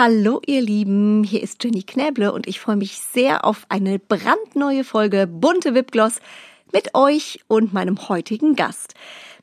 Hallo 0.00 0.40
ihr 0.46 0.62
Lieben, 0.62 1.24
hier 1.24 1.42
ist 1.42 1.64
Jenny 1.64 1.82
Knäble 1.82 2.32
und 2.32 2.46
ich 2.46 2.60
freue 2.60 2.76
mich 2.76 3.00
sehr 3.00 3.44
auf 3.44 3.66
eine 3.68 3.98
brandneue 3.98 4.84
Folge 4.84 5.26
Bunte 5.26 5.74
Wipgloss 5.74 6.20
mit 6.72 6.94
euch 6.94 7.40
und 7.48 7.72
meinem 7.72 8.08
heutigen 8.08 8.54
Gast. 8.54 8.94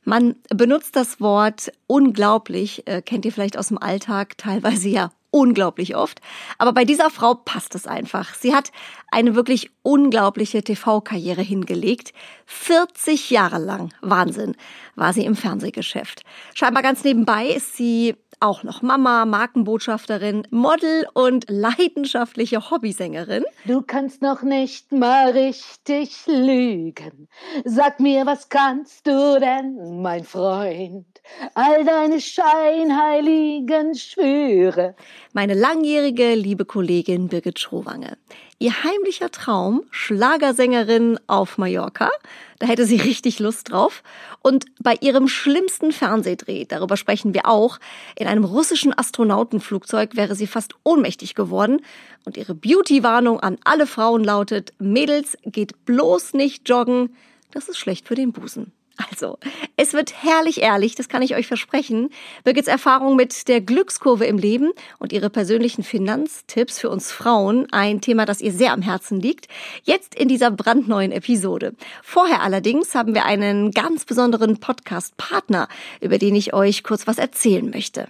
Man 0.04 0.36
benutzt 0.48 0.96
das 0.96 1.20
Wort 1.20 1.72
unglaublich, 1.86 2.86
äh, 2.86 3.02
kennt 3.02 3.26
ihr 3.26 3.32
vielleicht 3.32 3.58
aus 3.58 3.68
dem 3.68 3.76
Alltag, 3.76 4.38
teilweise 4.38 4.88
ja 4.88 5.10
unglaublich 5.30 5.94
oft. 5.94 6.22
Aber 6.56 6.72
bei 6.72 6.86
dieser 6.86 7.10
Frau 7.10 7.34
passt 7.34 7.74
es 7.74 7.86
einfach. 7.86 8.32
Sie 8.32 8.54
hat 8.54 8.72
eine 9.10 9.34
wirklich 9.34 9.70
unglaubliche 9.86 10.62
TV-Karriere 10.62 11.42
hingelegt. 11.42 12.12
40 12.46 13.30
Jahre 13.30 13.58
lang, 13.58 13.94
Wahnsinn, 14.00 14.56
war 14.96 15.12
sie 15.12 15.24
im 15.24 15.36
Fernsehgeschäft. 15.36 16.22
Scheinbar 16.54 16.82
ganz 16.82 17.04
nebenbei 17.04 17.46
ist 17.46 17.76
sie 17.76 18.16
auch 18.40 18.64
noch 18.64 18.82
Mama, 18.82 19.24
Markenbotschafterin, 19.24 20.46
Model 20.50 21.06
und 21.14 21.46
leidenschaftliche 21.48 22.70
Hobbysängerin. 22.70 23.44
Du 23.64 23.80
kannst 23.80 24.22
noch 24.22 24.42
nicht 24.42 24.92
mal 24.92 25.30
richtig 25.30 26.26
lügen. 26.26 27.28
Sag 27.64 28.00
mir, 28.00 28.26
was 28.26 28.48
kannst 28.48 29.06
du 29.06 29.40
denn, 29.40 30.02
mein 30.02 30.24
Freund? 30.24 31.06
All 31.54 31.84
deine 31.84 32.20
scheinheiligen 32.20 33.94
Schwüre. 33.94 34.94
Meine 35.32 35.54
langjährige 35.54 36.34
liebe 36.34 36.64
Kollegin 36.64 37.28
Birgit 37.28 37.58
Schrowange. 37.58 38.18
Ihr 38.58 38.84
heimlicher 38.84 39.30
Traum, 39.30 39.82
Schlagersängerin 39.90 41.20
auf 41.26 41.58
Mallorca. 41.58 42.10
Da 42.58 42.66
hätte 42.66 42.86
sie 42.86 42.96
richtig 42.96 43.38
Lust 43.38 43.70
drauf. 43.70 44.02
Und 44.40 44.64
bei 44.80 44.96
ihrem 45.02 45.28
schlimmsten 45.28 45.92
Fernsehdreh, 45.92 46.64
darüber 46.64 46.96
sprechen 46.96 47.34
wir 47.34 47.46
auch, 47.46 47.78
in 48.18 48.26
einem 48.26 48.44
russischen 48.44 48.96
Astronautenflugzeug 48.96 50.16
wäre 50.16 50.34
sie 50.34 50.46
fast 50.46 50.74
ohnmächtig 50.84 51.34
geworden. 51.34 51.82
Und 52.24 52.38
ihre 52.38 52.54
Beauty-Warnung 52.54 53.40
an 53.40 53.58
alle 53.64 53.86
Frauen 53.86 54.24
lautet, 54.24 54.72
Mädels, 54.78 55.36
geht 55.44 55.84
bloß 55.84 56.32
nicht 56.32 56.66
joggen. 56.66 57.14
Das 57.50 57.68
ist 57.68 57.76
schlecht 57.76 58.08
für 58.08 58.14
den 58.14 58.32
Busen. 58.32 58.72
Also, 59.10 59.38
es 59.76 59.92
wird 59.92 60.22
herrlich 60.22 60.62
ehrlich, 60.62 60.94
das 60.94 61.08
kann 61.08 61.20
ich 61.20 61.34
euch 61.36 61.46
versprechen. 61.46 62.08
Birgits 62.44 62.68
Erfahrung 62.68 63.14
mit 63.14 63.46
der 63.46 63.60
Glückskurve 63.60 64.24
im 64.24 64.38
Leben 64.38 64.70
und 64.98 65.12
ihre 65.12 65.28
persönlichen 65.28 65.82
Finanztipps 65.82 66.78
für 66.78 66.88
uns 66.88 67.12
Frauen, 67.12 67.66
ein 67.72 68.00
Thema, 68.00 68.24
das 68.24 68.40
ihr 68.40 68.52
sehr 68.52 68.72
am 68.72 68.80
Herzen 68.80 69.20
liegt, 69.20 69.48
jetzt 69.84 70.14
in 70.14 70.28
dieser 70.28 70.50
brandneuen 70.50 71.12
Episode. 71.12 71.74
Vorher 72.02 72.42
allerdings 72.42 72.94
haben 72.94 73.14
wir 73.14 73.26
einen 73.26 73.70
ganz 73.70 74.06
besonderen 74.06 74.60
Podcast-Partner, 74.60 75.68
über 76.00 76.16
den 76.16 76.34
ich 76.34 76.54
euch 76.54 76.82
kurz 76.82 77.06
was 77.06 77.18
erzählen 77.18 77.68
möchte. 77.68 78.08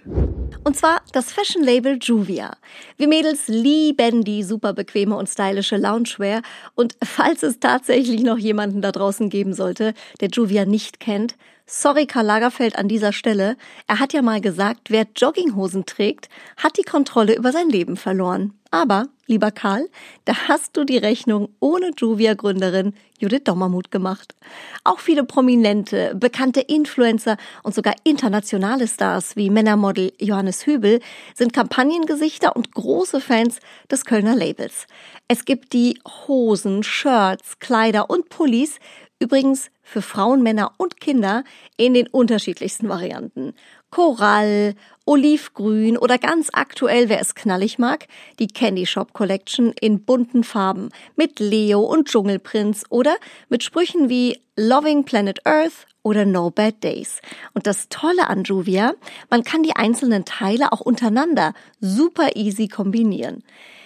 Und 0.63 0.77
zwar 0.77 1.01
das 1.11 1.33
Fashion-Label 1.33 1.99
Juvia. 2.01 2.55
Wir 2.95 3.09
Mädels 3.09 3.47
lieben 3.47 4.23
die 4.23 4.43
super 4.43 4.73
bequeme 4.73 5.17
und 5.17 5.27
stylische 5.27 5.75
Loungewear 5.77 6.41
und 6.75 6.95
falls 7.03 7.43
es 7.43 7.59
tatsächlich 7.59 8.21
noch 8.21 8.37
jemanden 8.37 8.81
da 8.81 8.91
draußen 8.91 9.29
geben 9.29 9.53
sollte, 9.53 9.93
der 10.21 10.29
Juvia 10.29 10.65
nicht 10.65 10.76
nicht 10.77 10.99
kennt, 10.99 11.37
sorry 11.65 12.05
Karl 12.05 12.27
Lagerfeld 12.27 12.77
an 12.77 12.87
dieser 12.87 13.11
Stelle, 13.11 13.57
er 13.87 13.99
hat 13.99 14.13
ja 14.13 14.21
mal 14.21 14.41
gesagt, 14.41 14.91
wer 14.91 15.07
Jogginghosen 15.15 15.87
trägt, 15.87 16.29
hat 16.55 16.77
die 16.77 16.83
Kontrolle 16.83 17.35
über 17.35 17.51
sein 17.51 17.67
Leben 17.67 17.97
verloren. 17.97 18.53
Aber, 18.69 19.07
lieber 19.25 19.49
Karl, 19.49 19.89
da 20.25 20.47
hast 20.47 20.77
du 20.77 20.83
die 20.83 20.97
Rechnung 20.97 21.49
ohne 21.59 21.93
Juvia-Gründerin 21.97 22.93
Judith 23.19 23.45
Dommermuth 23.45 23.89
gemacht. 23.89 24.35
Auch 24.83 24.99
viele 24.99 25.23
prominente, 25.23 26.13
bekannte 26.15 26.59
Influencer 26.61 27.37
und 27.63 27.73
sogar 27.73 27.95
internationale 28.03 28.87
Stars 28.87 29.35
wie 29.35 29.49
Männermodel 29.49 30.13
Johannes 30.19 30.67
Hübel 30.67 30.99
sind 31.33 31.53
Kampagnengesichter 31.53 32.55
und 32.55 32.71
große 32.73 33.19
Fans 33.19 33.59
des 33.89 34.05
Kölner 34.05 34.35
Labels. 34.35 34.85
Es 35.27 35.45
gibt 35.45 35.73
die 35.73 35.99
Hosen, 36.27 36.83
Shirts, 36.83 37.59
Kleider 37.59 38.09
und 38.11 38.29
Pullis 38.29 38.79
Übrigens 39.19 39.71
für 39.81 40.03
Frauen, 40.03 40.43
Männer 40.43 40.73
und 40.77 40.99
Kinder 40.99 41.43
in 41.75 41.95
den 41.95 42.07
unterschiedlichsten 42.07 42.87
Varianten. 42.87 43.53
Korall, 43.89 44.75
Olivgrün 45.05 45.97
oder 45.97 46.19
ganz 46.19 46.49
aktuell, 46.53 47.09
wer 47.09 47.19
es 47.19 47.33
knallig 47.33 47.79
mag, 47.79 48.07
die 48.37 48.47
Candy 48.47 48.85
Shop 48.85 49.13
Collection 49.13 49.73
in 49.79 50.03
bunten 50.03 50.43
Farben 50.43 50.89
mit 51.15 51.39
Leo 51.39 51.81
und 51.81 52.09
Dschungelprinz 52.09 52.83
oder 52.89 53.15
mit 53.49 53.63
Sprüchen 53.63 54.09
wie 54.09 54.39
Loving 54.55 55.03
Planet 55.03 55.45
Earth 55.45 55.87
oder 56.03 56.25
No 56.25 56.51
Bad 56.51 56.83
Days. 56.83 57.21
Und 57.53 57.65
das 57.65 57.89
Tolle 57.89 58.27
an 58.27 58.43
Juvia, 58.43 58.93
man 59.29 59.43
kann 59.43 59.63
die 59.63 59.75
einzelnen 59.75 60.25
Teile 60.25 60.71
auch 60.71 60.81
untereinander 60.81 61.53
super 61.79 62.35
easy 62.35 62.67
kombinieren. 62.67 63.43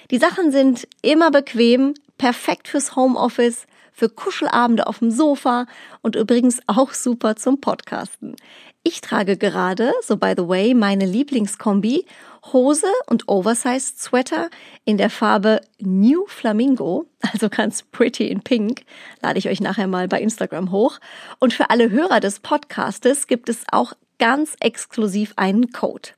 Die 0.10 0.18
Sachen 0.18 0.52
sind 0.52 0.88
immer 1.02 1.32
bequem, 1.32 1.94
perfekt 2.18 2.68
fürs 2.68 2.96
Homeoffice, 2.96 3.66
für 4.02 4.10
Kuschelabende 4.10 4.88
auf 4.88 4.98
dem 4.98 5.12
Sofa 5.12 5.68
und 6.02 6.16
übrigens 6.16 6.60
auch 6.66 6.92
super 6.92 7.36
zum 7.36 7.62
Podcasten. 7.62 8.36
Ich 8.82 9.00
trage 9.00 9.38
gerade, 9.38 9.94
so 10.02 10.18
by 10.18 10.34
the 10.36 10.48
way, 10.48 10.74
meine 10.74 11.06
Lieblingskombi, 11.06 12.08
Hose 12.52 12.88
und 13.06 13.28
Oversized 13.28 14.02
Sweater 14.02 14.50
in 14.86 14.98
der 14.98 15.12
Farbe 15.12 15.62
New 15.78 16.26
Flamingo, 16.26 17.06
also 17.32 17.48
ganz 17.48 17.84
pretty 17.84 18.26
in 18.26 18.42
pink, 18.42 18.86
lade 19.22 19.38
ich 19.38 19.48
euch 19.48 19.62
nachher 19.62 19.86
mal 19.86 20.08
bei 20.08 20.20
Instagram 20.20 20.72
hoch. 20.72 20.98
Und 21.38 21.54
für 21.54 21.70
alle 21.70 21.92
Hörer 21.92 22.22
des 22.22 22.40
Podcastes 22.40 23.28
gibt 23.28 23.50
es 23.50 23.66
auch 23.72 23.94
ganz 24.18 24.56
exklusiv 24.62 25.34
einen 25.36 25.72
Code. 25.72 26.10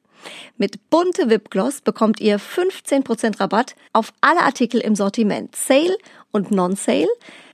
Mit 0.57 0.89
bunte 0.89 1.29
Wipgloss 1.29 1.81
bekommt 1.81 2.21
ihr 2.21 2.39
15% 2.39 3.41
Rabatt 3.41 3.75
auf 3.91 4.13
alle 4.21 4.39
Artikel 4.39 4.79
im 4.79 4.95
Sortiment, 4.95 5.53
Sale 5.53 5.97
und 6.31 6.51
Non-Sale. 6.51 7.09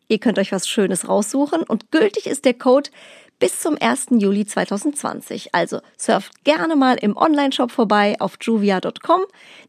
Ihr 0.10 0.20
könnt 0.20 0.40
euch 0.40 0.52
was 0.52 0.68
Schönes 0.68 1.08
raussuchen 1.08 1.62
und 1.62 1.92
gültig 1.92 2.26
ist 2.26 2.44
der 2.44 2.56
Code 2.56 2.90
bis 3.38 3.62
zum 3.62 3.78
1. 3.80 4.08
Juli 4.12 4.46
2020. 4.46 5.54
Also 5.54 5.80
surft 5.98 6.44
gerne 6.44 6.76
mal 6.76 6.96
im 6.96 7.16
Online-Shop 7.16 7.72
vorbei 7.72 8.16
auf 8.20 8.38
juvia.com. 8.42 9.22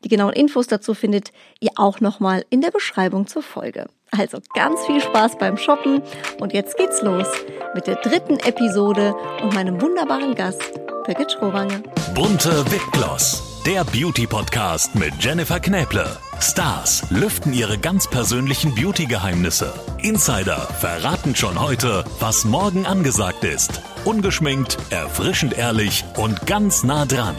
Die 0.03 0.09
genauen 0.09 0.33
Infos 0.33 0.67
dazu 0.67 0.95
findet 0.95 1.31
ihr 1.61 1.71
auch 1.77 2.00
nochmal 2.00 2.45
in 2.50 2.62
der 2.62 2.71
Beschreibung 2.71 3.27
zur 3.27 3.43
Folge. 3.43 3.87
Also 4.16 4.38
ganz 4.54 4.84
viel 4.87 5.00
Spaß 5.00 5.38
beim 5.38 5.56
Shoppen 5.56 6.03
und 6.41 6.53
jetzt 6.53 6.76
geht's 6.76 7.00
los 7.03 7.26
mit 7.75 7.87
der 7.87 7.97
dritten 7.97 8.38
Episode 8.41 9.15
und 9.43 9.54
meinem 9.54 9.81
wunderbaren 9.81 10.34
Gast 10.34 10.62
Birgit 11.06 11.32
Schrowange. 11.32 11.82
Bunte 12.15 12.65
Wipgloss, 12.70 13.62
der 13.65 13.84
Beauty-Podcast 13.84 14.97
mit 14.97 15.12
Jennifer 15.20 15.60
Knäble. 15.60 16.06
Stars 16.41 17.04
lüften 17.10 17.53
ihre 17.53 17.78
ganz 17.78 18.09
persönlichen 18.09 18.75
Beauty-Geheimnisse. 18.75 19.72
Insider 19.99 20.56
verraten 20.56 21.37
schon 21.37 21.60
heute, 21.60 22.04
was 22.19 22.44
morgen 22.44 22.87
angesagt 22.87 23.44
ist. 23.44 23.81
Ungeschminkt, 24.04 24.76
erfrischend 24.91 25.56
ehrlich 25.56 26.04
und 26.16 26.47
ganz 26.47 26.82
nah 26.82 27.04
dran. 27.04 27.37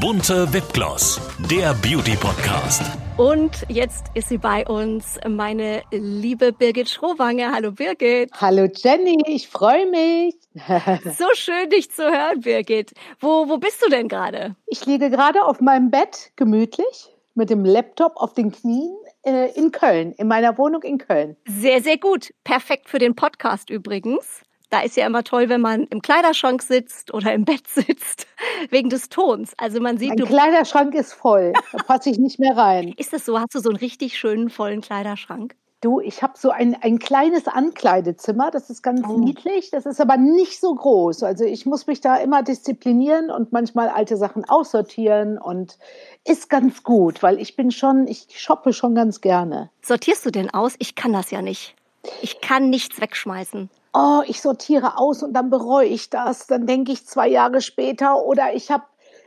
Bunte 0.00 0.52
Wipgloss, 0.52 1.20
der 1.50 1.74
Beauty-Podcast. 1.74 2.82
Und 3.16 3.64
jetzt 3.68 4.06
ist 4.14 4.28
sie 4.28 4.38
bei 4.38 4.66
uns, 4.66 5.18
meine 5.28 5.82
liebe 5.90 6.52
Birgit 6.52 6.88
Schrowange. 6.90 7.52
Hallo 7.52 7.72
Birgit. 7.72 8.30
Hallo 8.32 8.66
Jenny, 8.74 9.22
ich 9.26 9.48
freue 9.48 9.88
mich. 9.90 10.34
so 11.16 11.26
schön, 11.34 11.70
dich 11.70 11.90
zu 11.90 12.02
hören, 12.02 12.40
Birgit. 12.40 12.92
Wo, 13.20 13.48
wo 13.48 13.58
bist 13.58 13.84
du 13.84 13.90
denn 13.90 14.08
gerade? 14.08 14.56
Ich 14.66 14.84
liege 14.86 15.10
gerade 15.10 15.44
auf 15.44 15.60
meinem 15.60 15.90
Bett, 15.90 16.32
gemütlich 16.36 17.10
mit 17.34 17.50
dem 17.50 17.64
Laptop 17.64 18.16
auf 18.16 18.34
den 18.34 18.52
Knien 18.52 18.96
äh, 19.24 19.52
in 19.54 19.70
Köln, 19.72 20.12
in 20.12 20.28
meiner 20.28 20.56
Wohnung 20.58 20.82
in 20.82 20.98
Köln. 20.98 21.36
Sehr, 21.46 21.82
sehr 21.82 21.98
gut. 21.98 22.32
Perfekt 22.44 22.88
für 22.88 22.98
den 22.98 23.14
Podcast 23.14 23.70
übrigens. 23.70 24.42
Da 24.74 24.80
ist 24.80 24.96
ja 24.96 25.06
immer 25.06 25.22
toll, 25.22 25.48
wenn 25.48 25.60
man 25.60 25.84
im 25.84 26.02
Kleiderschrank 26.02 26.60
sitzt 26.60 27.14
oder 27.14 27.32
im 27.32 27.44
Bett 27.44 27.68
sitzt, 27.68 28.26
wegen 28.70 28.88
des 28.88 29.08
Tons. 29.08 29.52
Also 29.56 29.80
man 29.80 29.98
sieht. 29.98 30.18
Mein 30.18 30.26
Kleiderschrank 30.26 30.96
ist 30.96 31.12
voll, 31.12 31.52
da 31.70 31.78
passe 31.84 32.10
ich 32.10 32.18
nicht 32.18 32.40
mehr 32.40 32.56
rein. 32.56 32.92
Ist 32.96 33.12
das 33.12 33.24
so? 33.24 33.38
Hast 33.38 33.54
du 33.54 33.60
so 33.60 33.68
einen 33.68 33.78
richtig 33.78 34.18
schönen, 34.18 34.50
vollen 34.50 34.80
Kleiderschrank? 34.80 35.54
Du, 35.80 36.00
ich 36.00 36.24
habe 36.24 36.32
so 36.36 36.50
ein, 36.50 36.76
ein 36.82 36.98
kleines 36.98 37.46
Ankleidezimmer, 37.46 38.50
das 38.50 38.68
ist 38.68 38.82
ganz 38.82 39.02
oh. 39.08 39.16
niedlich, 39.16 39.70
das 39.70 39.86
ist 39.86 40.00
aber 40.00 40.16
nicht 40.16 40.58
so 40.58 40.74
groß. 40.74 41.22
Also 41.22 41.44
ich 41.44 41.66
muss 41.66 41.86
mich 41.86 42.00
da 42.00 42.16
immer 42.16 42.42
disziplinieren 42.42 43.30
und 43.30 43.52
manchmal 43.52 43.88
alte 43.88 44.16
Sachen 44.16 44.44
aussortieren 44.44 45.38
und 45.38 45.78
ist 46.24 46.50
ganz 46.50 46.82
gut, 46.82 47.22
weil 47.22 47.40
ich 47.40 47.54
bin 47.54 47.70
schon, 47.70 48.08
ich 48.08 48.26
shoppe 48.34 48.72
schon 48.72 48.96
ganz 48.96 49.20
gerne. 49.20 49.70
Sortierst 49.82 50.26
du 50.26 50.32
denn 50.32 50.50
aus? 50.50 50.74
Ich 50.80 50.96
kann 50.96 51.12
das 51.12 51.30
ja 51.30 51.42
nicht. 51.42 51.76
Ich 52.22 52.40
kann 52.40 52.70
nichts 52.70 53.00
wegschmeißen. 53.00 53.70
Oh, 53.94 54.22
ich 54.26 54.40
sortiere 54.40 54.98
aus 54.98 55.22
und 55.22 55.32
dann 55.34 55.50
bereue 55.50 55.86
ich 55.86 56.10
das. 56.10 56.46
Dann 56.48 56.66
denke 56.66 56.92
ich 56.92 57.06
zwei 57.06 57.28
Jahre 57.28 57.60
später 57.60 58.22
oder 58.24 58.52
ich 58.54 58.70
habe 58.70 58.84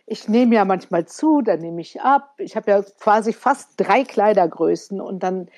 ich 0.09 0.29
nehme 0.29 0.55
ja 0.55 0.65
manchmal 0.65 1.05
zu, 1.05 1.41
dann 1.41 1.59
nehme 1.59 1.81
ich 1.81 2.01
ab. 2.01 2.33
Ich 2.37 2.55
habe 2.55 2.71
ja 2.71 2.81
quasi 2.81 3.33
fast 3.33 3.71
drei 3.77 4.03
Kleidergrößen 4.03 5.01
und 5.01 5.23
dann 5.23 5.49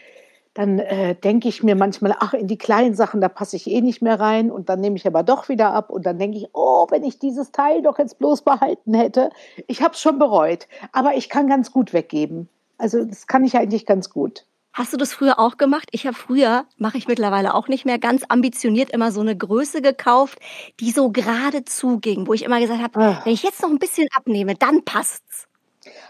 dann 0.56 0.80
äh, 0.80 1.16
denke 1.16 1.48
ich 1.48 1.64
mir 1.64 1.76
manchmal, 1.76 2.16
ach, 2.20 2.34
in 2.34 2.48
die 2.48 2.58
kleinen 2.58 2.96
Sachen, 2.96 3.22
da 3.22 3.30
passe 3.30 3.56
ich 3.56 3.68
eh 3.70 3.82
nicht 3.82 4.02
mehr 4.02 4.20
rein 4.20 4.52
und 4.52 4.68
dann 4.70 4.82
nehme 4.82 4.96
ich 4.98 5.08
aber 5.08 5.24
doch 5.24 5.48
wieder 5.48 5.74
ab 5.74 5.90
und 5.90 6.06
dann 6.06 6.18
denke 6.18 6.38
ich, 6.38 6.50
oh, 6.54 6.88
wenn 6.90 7.04
ich 7.04 7.20
dieses 7.20 7.52
Teil 7.52 7.82
doch 7.82 8.00
jetzt 8.00 8.20
bloß 8.20 8.42
behalten 8.42 8.94
hätte. 8.94 9.30
Ich 9.68 9.82
habe 9.82 9.94
es 9.94 10.02
schon 10.02 10.20
bereut, 10.20 10.68
aber 10.92 11.16
ich 11.16 11.30
kann 11.30 11.48
ganz 11.48 11.72
gut 11.72 11.94
weggeben. 11.94 12.50
Also 12.78 13.06
das 13.06 13.28
kann 13.28 13.46
ich 13.46 13.56
eigentlich 13.58 13.86
ganz 13.86 14.10
gut. 14.10 14.46
Hast 14.74 14.94
du 14.94 14.98
das 14.98 15.14
früher 15.14 15.40
auch 15.40 15.58
gemacht? 15.58 15.90
Ich 15.92 16.06
habe 16.06 16.16
früher, 16.16 16.66
mache 16.78 16.98
ich 16.98 17.08
mittlerweile 17.08 17.54
auch 17.56 17.68
nicht 17.68 17.86
mehr, 17.86 17.98
ganz 18.00 18.24
ambitioniert 18.30 18.92
immer 18.92 19.12
so 19.12 19.22
eine 19.22 19.36
Größe 19.36 19.82
gekauft, 19.82 20.40
die 20.80 20.92
so 20.92 21.12
gerade 21.12 21.66
zuging, 21.66 22.28
wo 22.28 22.34
ich 22.34 22.44
immer 22.44 22.60
gesagt 22.60 22.82
habe, 22.82 23.00
ah. 23.00 23.22
wenn 23.26 23.34
ich 23.34 23.44
jetzt 23.44 23.62
noch 23.62 23.70
ein 23.70 23.80
bisschen 23.80 24.08
abnehme, 24.16 24.56
dann 24.56 24.86
passt's. 24.86 25.49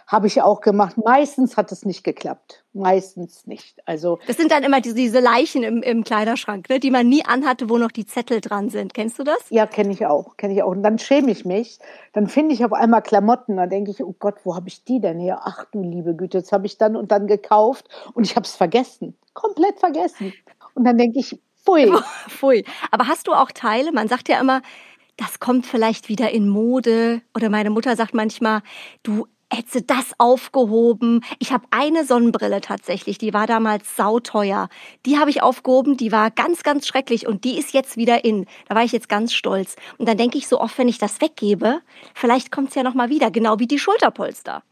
Habe 0.09 0.25
ich 0.25 0.41
auch 0.41 0.61
gemacht. 0.61 0.97
Meistens 0.97 1.55
hat 1.55 1.71
es 1.71 1.85
nicht 1.85 2.03
geklappt. 2.03 2.63
Meistens 2.73 3.45
nicht. 3.45 3.77
Also 3.85 4.17
das 4.25 4.37
sind 4.37 4.51
dann 4.51 4.63
immer 4.63 4.81
diese, 4.81 4.95
diese 4.95 5.19
Leichen 5.19 5.61
im, 5.61 5.83
im 5.83 6.03
Kleiderschrank, 6.03 6.67
ne, 6.67 6.79
die 6.79 6.89
man 6.89 7.07
nie 7.07 7.23
anhatte, 7.23 7.69
wo 7.69 7.77
noch 7.77 7.91
die 7.91 8.07
Zettel 8.07 8.41
dran 8.41 8.69
sind. 8.69 8.95
Kennst 8.95 9.19
du 9.19 9.23
das? 9.23 9.37
Ja, 9.51 9.67
kenne 9.67 9.93
ich 9.93 10.07
auch. 10.07 10.35
Kenne 10.35 10.55
ich 10.55 10.63
auch. 10.63 10.71
Und 10.71 10.81
dann 10.81 10.97
schäme 10.97 11.29
ich 11.29 11.45
mich. 11.45 11.77
Dann 12.13 12.27
finde 12.27 12.55
ich 12.55 12.65
auf 12.65 12.73
einmal 12.73 13.03
Klamotten. 13.03 13.57
Dann 13.57 13.69
denke 13.69 13.91
ich, 13.91 14.03
oh 14.03 14.15
Gott, 14.17 14.37
wo 14.45 14.55
habe 14.55 14.67
ich 14.67 14.83
die 14.83 14.99
denn 14.99 15.19
her? 15.19 15.41
Ach 15.43 15.65
du 15.71 15.83
liebe 15.83 16.15
Güte, 16.15 16.39
jetzt 16.39 16.51
habe 16.51 16.65
ich 16.65 16.79
dann 16.79 16.95
und 16.95 17.11
dann 17.11 17.27
gekauft 17.27 17.87
und 18.15 18.23
ich 18.25 18.35
habe 18.35 18.45
es 18.45 18.55
vergessen. 18.55 19.15
Komplett 19.35 19.79
vergessen. 19.79 20.33
Und 20.73 20.85
dann 20.85 20.97
denke 20.97 21.19
ich, 21.19 21.39
pfui. 21.63 21.91
pfui. 22.27 22.65
Aber 22.89 23.07
hast 23.07 23.27
du 23.27 23.33
auch 23.33 23.51
Teile? 23.51 23.91
Man 23.91 24.07
sagt 24.07 24.27
ja 24.27 24.39
immer, 24.39 24.63
das 25.17 25.39
kommt 25.39 25.67
vielleicht 25.67 26.09
wieder 26.09 26.31
in 26.31 26.49
Mode. 26.49 27.21
Oder 27.35 27.49
meine 27.49 27.69
Mutter 27.69 27.95
sagt 27.95 28.15
manchmal, 28.15 28.63
du 29.03 29.27
hätte 29.51 29.81
das 29.81 30.13
aufgehoben. 30.17 31.21
Ich 31.39 31.51
habe 31.51 31.65
eine 31.71 32.05
Sonnenbrille 32.05 32.61
tatsächlich, 32.61 33.17
die 33.17 33.33
war 33.33 33.47
damals 33.47 33.95
sauteuer. 33.95 34.69
Die 35.05 35.17
habe 35.17 35.29
ich 35.29 35.41
aufgehoben, 35.41 35.97
die 35.97 36.11
war 36.11 36.31
ganz, 36.31 36.63
ganz 36.63 36.87
schrecklich 36.87 37.27
und 37.27 37.43
die 37.43 37.57
ist 37.57 37.73
jetzt 37.73 37.97
wieder 37.97 38.23
in. 38.23 38.45
Da 38.67 38.75
war 38.75 38.83
ich 38.83 38.91
jetzt 38.91 39.09
ganz 39.09 39.33
stolz. 39.33 39.75
Und 39.97 40.07
dann 40.07 40.17
denke 40.17 40.37
ich 40.37 40.47
so 40.47 40.59
oft, 40.59 40.77
wenn 40.77 40.87
ich 40.87 40.97
das 40.97 41.21
weggebe, 41.21 41.81
vielleicht 42.13 42.51
kommt 42.51 42.69
es 42.69 42.75
ja 42.75 42.83
nochmal 42.83 43.09
wieder, 43.09 43.31
genau 43.31 43.59
wie 43.59 43.67
die 43.67 43.79
Schulterpolster. 43.79 44.63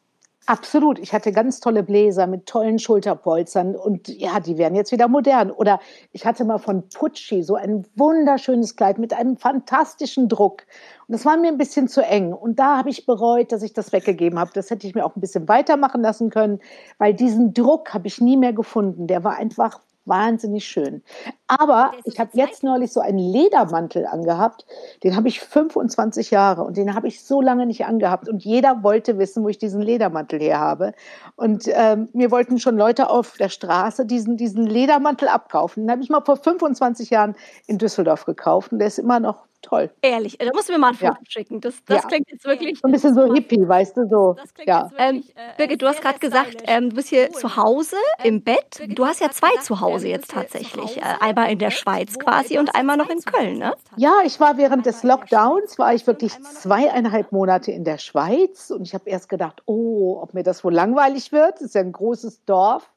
Absolut. 0.50 0.98
Ich 1.00 1.14
hatte 1.14 1.34
ganz 1.34 1.60
tolle 1.60 1.84
Bläser 1.84 2.26
mit 2.26 2.46
tollen 2.46 2.80
Schulterpolstern 2.80 3.76
und 3.76 4.08
ja, 4.08 4.40
die 4.40 4.58
werden 4.58 4.76
jetzt 4.76 4.94
wieder 4.94 5.10
modern. 5.10 5.52
Oder 5.52 5.82
ich 6.14 6.26
hatte 6.26 6.46
mal 6.46 6.58
von 6.58 6.88
Pucci 6.88 7.44
so 7.44 7.56
ein 7.56 7.86
wunderschönes 7.98 8.78
Kleid 8.78 8.98
mit 8.98 9.12
einem 9.14 9.36
fantastischen 9.36 10.30
Druck. 10.30 10.64
Und 11.06 11.14
das 11.14 11.26
war 11.26 11.36
mir 11.36 11.50
ein 11.50 11.58
bisschen 11.58 11.90
zu 11.90 12.02
eng. 12.02 12.32
Und 12.32 12.60
da 12.60 12.78
habe 12.78 12.90
ich 12.90 13.06
bereut, 13.06 13.52
dass 13.52 13.62
ich 13.62 13.74
das 13.74 13.92
weggegeben 13.92 14.40
habe. 14.40 14.52
Das 14.54 14.70
hätte 14.70 14.88
ich 14.88 14.96
mir 14.96 15.06
auch 15.06 15.18
ein 15.18 15.22
bisschen 15.22 15.50
weitermachen 15.50 16.02
lassen 16.02 16.30
können, 16.30 16.60
weil 16.98 17.14
diesen 17.14 17.54
Druck 17.54 17.94
habe 17.94 18.08
ich 18.08 18.22
nie 18.22 18.38
mehr 18.38 18.54
gefunden. 18.54 19.08
Der 19.08 19.26
war 19.26 19.36
einfach 19.36 19.82
wahnsinnig 20.08 20.66
schön. 20.66 21.04
Aber 21.48 21.92
ich 22.04 22.20
habe 22.20 22.32
jetzt 22.34 22.64
neulich 22.64 22.92
so 22.92 23.00
einen 23.00 23.20
Ledermantel 23.20 24.06
angehabt, 24.06 24.66
den 25.04 25.16
habe 25.16 25.28
ich 25.28 25.40
25 25.40 26.32
Jahre 26.32 26.64
und 26.64 26.78
den 26.78 26.94
habe 26.94 27.08
ich 27.08 27.24
so 27.24 27.42
lange 27.42 27.66
nicht 27.66 27.86
angehabt 27.86 28.28
und 28.28 28.44
jeder 28.44 28.84
wollte 28.84 29.18
wissen, 29.18 29.44
wo 29.44 29.50
ich 29.50 29.58
diesen 29.58 29.82
Ledermantel 29.82 30.40
her 30.40 30.60
habe. 30.60 30.94
Und 31.36 31.64
ähm, 31.68 32.10
mir 32.14 32.32
wollten 32.32 32.60
schon 32.60 32.78
Leute 32.78 33.10
auf 33.10 33.38
der 33.38 33.50
Straße 33.50 34.06
diesen, 34.06 34.38
diesen 34.38 34.66
Ledermantel 34.66 35.28
abkaufen. 35.28 35.84
Den 35.84 35.92
habe 35.92 36.02
ich 36.02 36.10
mal 36.10 36.22
vor 36.22 36.38
25 36.38 37.10
Jahren 37.10 37.36
in 37.66 37.78
Düsseldorf 37.78 38.26
gekauft 38.26 38.72
und 38.72 38.80
der 38.80 38.88
ist 38.88 39.00
immer 39.00 39.20
noch 39.20 39.47
toll. 39.62 39.90
Ehrlich, 40.02 40.38
da 40.38 40.52
musst 40.54 40.70
du 40.70 40.74
mir 40.74 40.80
mal 40.80 40.90
ein 40.90 40.96
Foto 40.96 41.14
ja. 41.14 41.20
schicken. 41.28 41.62
Das, 41.62 41.84
das 41.86 42.04
ja. 42.04 42.08
klingt 42.08 42.32
jetzt 42.32 42.46
wirklich. 42.46 42.80
So 42.80 42.88
ein 42.88 42.92
bisschen 42.92 43.14
so 43.14 43.34
hippie, 43.34 43.68
weißt 43.68 43.98
du, 43.98 44.08
so. 44.08 44.36
ja. 44.66 44.90
Ähm, 44.98 45.24
äh, 45.36 45.58
Birgit, 45.58 45.82
du 45.82 45.88
hast 45.88 46.02
gerade 46.02 46.20
gesagt, 46.20 46.64
ähm, 46.66 46.90
du 46.90 46.96
bist 46.96 47.10
hier 47.10 47.32
zu 47.32 47.56
Hause 47.58 47.96
im 48.24 48.36
ähm, 48.36 48.44
Bett. 48.44 48.82
Du 48.88 49.06
hast 49.06 49.22
ja 49.22 49.30
zwei 49.32 49.56
zu 49.62 49.82
Hause 49.82 50.08
jetzt 50.08 50.32
tatsächlich. 50.32 50.98
Äh, 50.98 51.02
einmal 51.20 51.52
in 51.52 51.60
der 51.60 51.72
Schweiz 51.72 52.18
quasi 52.18 52.58
und 52.58 52.76
einmal 52.76 52.98
noch 52.98 53.10
in 53.10 53.20
Köln, 53.22 53.58
ne? 53.58 53.74
Ja, 53.96 54.16
ich 54.24 54.40
war 54.40 54.58
während 54.58 54.86
des 54.86 55.04
Lockdowns, 55.04 55.78
war 55.78 55.94
ich 55.94 56.06
wirklich 56.08 56.34
zweieinhalb 56.44 57.32
Monate 57.32 57.72
in 57.72 57.84
der 57.84 57.98
Schweiz 57.98 58.70
und 58.70 58.84
ich 58.84 58.94
habe 58.94 59.10
erst 59.10 59.30
gedacht, 59.30 59.64
oh, 59.66 60.20
ob 60.22 60.34
mir 60.34 60.44
das 60.44 60.64
wohl 60.64 60.74
langweilig 60.74 61.32
wird. 61.32 61.56
Das 61.56 61.62
ist 61.62 61.76
ja 61.76 61.82
ein 61.82 61.92
großes 61.92 62.46
Dorf. 62.46 62.90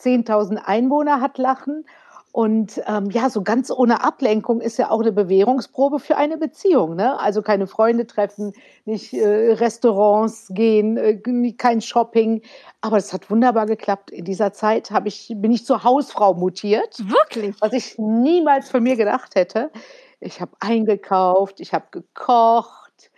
10.000 0.00 0.58
Einwohner 0.58 1.20
hat 1.20 1.38
Lachen. 1.38 1.84
Und 2.38 2.80
ähm, 2.86 3.10
ja, 3.10 3.30
so 3.30 3.42
ganz 3.42 3.68
ohne 3.68 4.04
Ablenkung 4.04 4.60
ist 4.60 4.76
ja 4.76 4.92
auch 4.92 5.00
eine 5.00 5.10
Bewährungsprobe 5.10 5.98
für 5.98 6.16
eine 6.16 6.38
Beziehung. 6.38 6.94
Ne? 6.94 7.18
Also 7.18 7.42
keine 7.42 7.66
Freunde 7.66 8.06
treffen, 8.06 8.52
nicht 8.84 9.12
äh, 9.12 9.54
Restaurants 9.54 10.46
gehen, 10.54 10.96
äh, 10.98 11.52
kein 11.54 11.80
Shopping. 11.80 12.42
Aber 12.80 12.96
es 12.96 13.12
hat 13.12 13.28
wunderbar 13.28 13.66
geklappt. 13.66 14.12
In 14.12 14.24
dieser 14.24 14.52
Zeit 14.52 14.92
ich, 15.06 15.34
bin 15.34 15.50
ich 15.50 15.66
zur 15.66 15.82
Hausfrau 15.82 16.34
mutiert. 16.34 17.00
Wirklich? 17.10 17.56
Was 17.60 17.72
ich 17.72 17.98
niemals 17.98 18.70
von 18.70 18.84
mir 18.84 18.94
gedacht 18.94 19.34
hätte. 19.34 19.72
Ich 20.20 20.40
habe 20.40 20.52
eingekauft, 20.60 21.58
ich 21.58 21.74
habe 21.74 21.86
gekocht. 21.90 23.10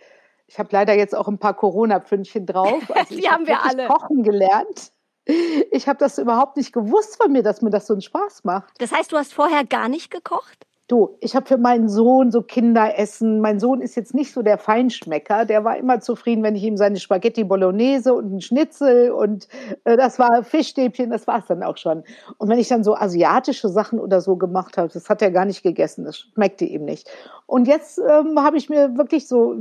Ich 0.47 0.57
habe 0.57 0.69
leider 0.71 0.95
jetzt 0.95 1.15
auch 1.15 1.27
ein 1.27 1.37
paar 1.37 1.53
Corona-Pfündchen 1.53 2.47
drauf. 2.47 2.81
Also 2.95 3.15
Die 3.15 3.29
haben 3.29 3.45
wir 3.45 3.63
alle. 3.63 3.85
Kochen 3.85 4.23
gelernt. 4.23 4.91
Ich 5.25 5.87
habe 5.87 5.99
das 5.99 6.17
überhaupt 6.17 6.57
nicht 6.57 6.73
gewusst 6.73 7.21
von 7.21 7.31
mir, 7.31 7.43
dass 7.43 7.61
mir 7.61 7.69
das 7.69 7.87
so 7.87 7.93
einen 7.93 8.01
Spaß 8.01 8.43
macht. 8.43 8.73
Das 8.79 8.91
heißt, 8.91 9.11
du 9.11 9.17
hast 9.17 9.33
vorher 9.33 9.65
gar 9.65 9.87
nicht 9.87 10.11
gekocht? 10.11 10.65
Du, 10.91 11.15
ich 11.21 11.37
habe 11.37 11.45
für 11.45 11.57
meinen 11.57 11.87
Sohn 11.87 12.31
so 12.31 12.41
Kinderessen. 12.41 13.39
Mein 13.39 13.61
Sohn 13.61 13.79
ist 13.79 13.95
jetzt 13.95 14.13
nicht 14.13 14.33
so 14.33 14.41
der 14.41 14.57
Feinschmecker. 14.57 15.45
Der 15.45 15.63
war 15.63 15.77
immer 15.77 16.01
zufrieden, 16.01 16.43
wenn 16.43 16.53
ich 16.57 16.63
ihm 16.63 16.75
seine 16.75 16.99
Spaghetti 16.99 17.45
Bolognese 17.45 18.13
und 18.13 18.25
einen 18.25 18.41
Schnitzel 18.41 19.11
und 19.11 19.47
äh, 19.85 19.95
das 19.95 20.19
war 20.19 20.43
Fischstäbchen, 20.43 21.09
das 21.09 21.27
war 21.27 21.39
es 21.39 21.45
dann 21.45 21.63
auch 21.63 21.77
schon. 21.77 22.03
Und 22.37 22.49
wenn 22.49 22.59
ich 22.59 22.67
dann 22.67 22.83
so 22.83 22.93
asiatische 22.93 23.69
Sachen 23.69 23.99
oder 23.99 24.19
so 24.19 24.35
gemacht 24.35 24.77
habe, 24.77 24.89
das 24.91 25.09
hat 25.09 25.21
er 25.21 25.31
gar 25.31 25.45
nicht 25.45 25.63
gegessen. 25.63 26.03
Das 26.03 26.17
schmeckte 26.17 26.65
ihm 26.65 26.83
nicht. 26.83 27.09
Und 27.51 27.67
jetzt 27.67 27.97
ähm, 27.97 28.41
habe 28.41 28.55
ich 28.55 28.69
mir 28.69 28.95
wirklich 28.95 29.27
so, 29.27 29.57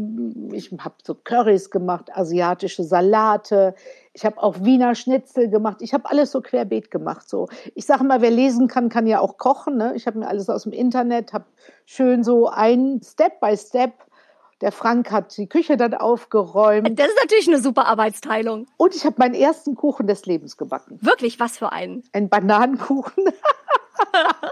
ich 0.53 0.71
habe 0.79 0.95
so 1.03 1.13
Currys 1.13 1.71
gemacht, 1.71 2.09
asiatische 2.15 2.85
Salate. 2.85 3.75
Ich 4.13 4.25
habe 4.25 4.41
auch 4.41 4.61
Wiener 4.61 4.95
Schnitzel 4.95 5.51
gemacht. 5.51 5.79
Ich 5.81 5.93
habe 5.93 6.09
alles 6.09 6.31
so 6.31 6.41
querbeet 6.41 6.93
gemacht. 6.93 7.29
So, 7.29 7.49
ich 7.75 7.87
sage 7.87 8.05
mal, 8.05 8.21
wer 8.21 8.31
lesen 8.31 8.69
kann, 8.69 8.91
kann 8.91 9.09
ja 9.09 9.19
auch 9.19 9.39
kochen. 9.39 9.77
Ne? 9.77 9.95
Ich 9.97 10.07
habe 10.07 10.21
mir 10.21 10.29
alles 10.29 10.49
aus 10.49 10.63
dem 10.63 10.73
Internet, 10.73 11.33
habe 11.33 11.47
schön 11.85 12.23
so 12.23 12.47
ein 12.49 13.01
Step 13.03 13.41
by 13.41 13.57
Step. 13.57 13.95
Der 14.61 14.71
Frank 14.71 15.11
hat 15.11 15.37
die 15.37 15.49
Küche 15.49 15.77
dann 15.77 15.95
aufgeräumt. 15.95 16.97
Das 16.97 17.09
ist 17.09 17.19
natürlich 17.21 17.49
eine 17.49 17.61
super 17.61 17.87
Arbeitsteilung. 17.87 18.67
Und 18.77 18.95
ich 18.95 19.05
habe 19.05 19.17
meinen 19.19 19.35
ersten 19.35 19.75
Kuchen 19.75 20.07
des 20.07 20.27
Lebens 20.27 20.57
gebacken. 20.57 21.01
Wirklich, 21.03 21.41
was 21.41 21.59
für 21.59 21.73
einen? 21.73 22.05
Ein 22.13 22.29
Bananenkuchen. 22.29 23.25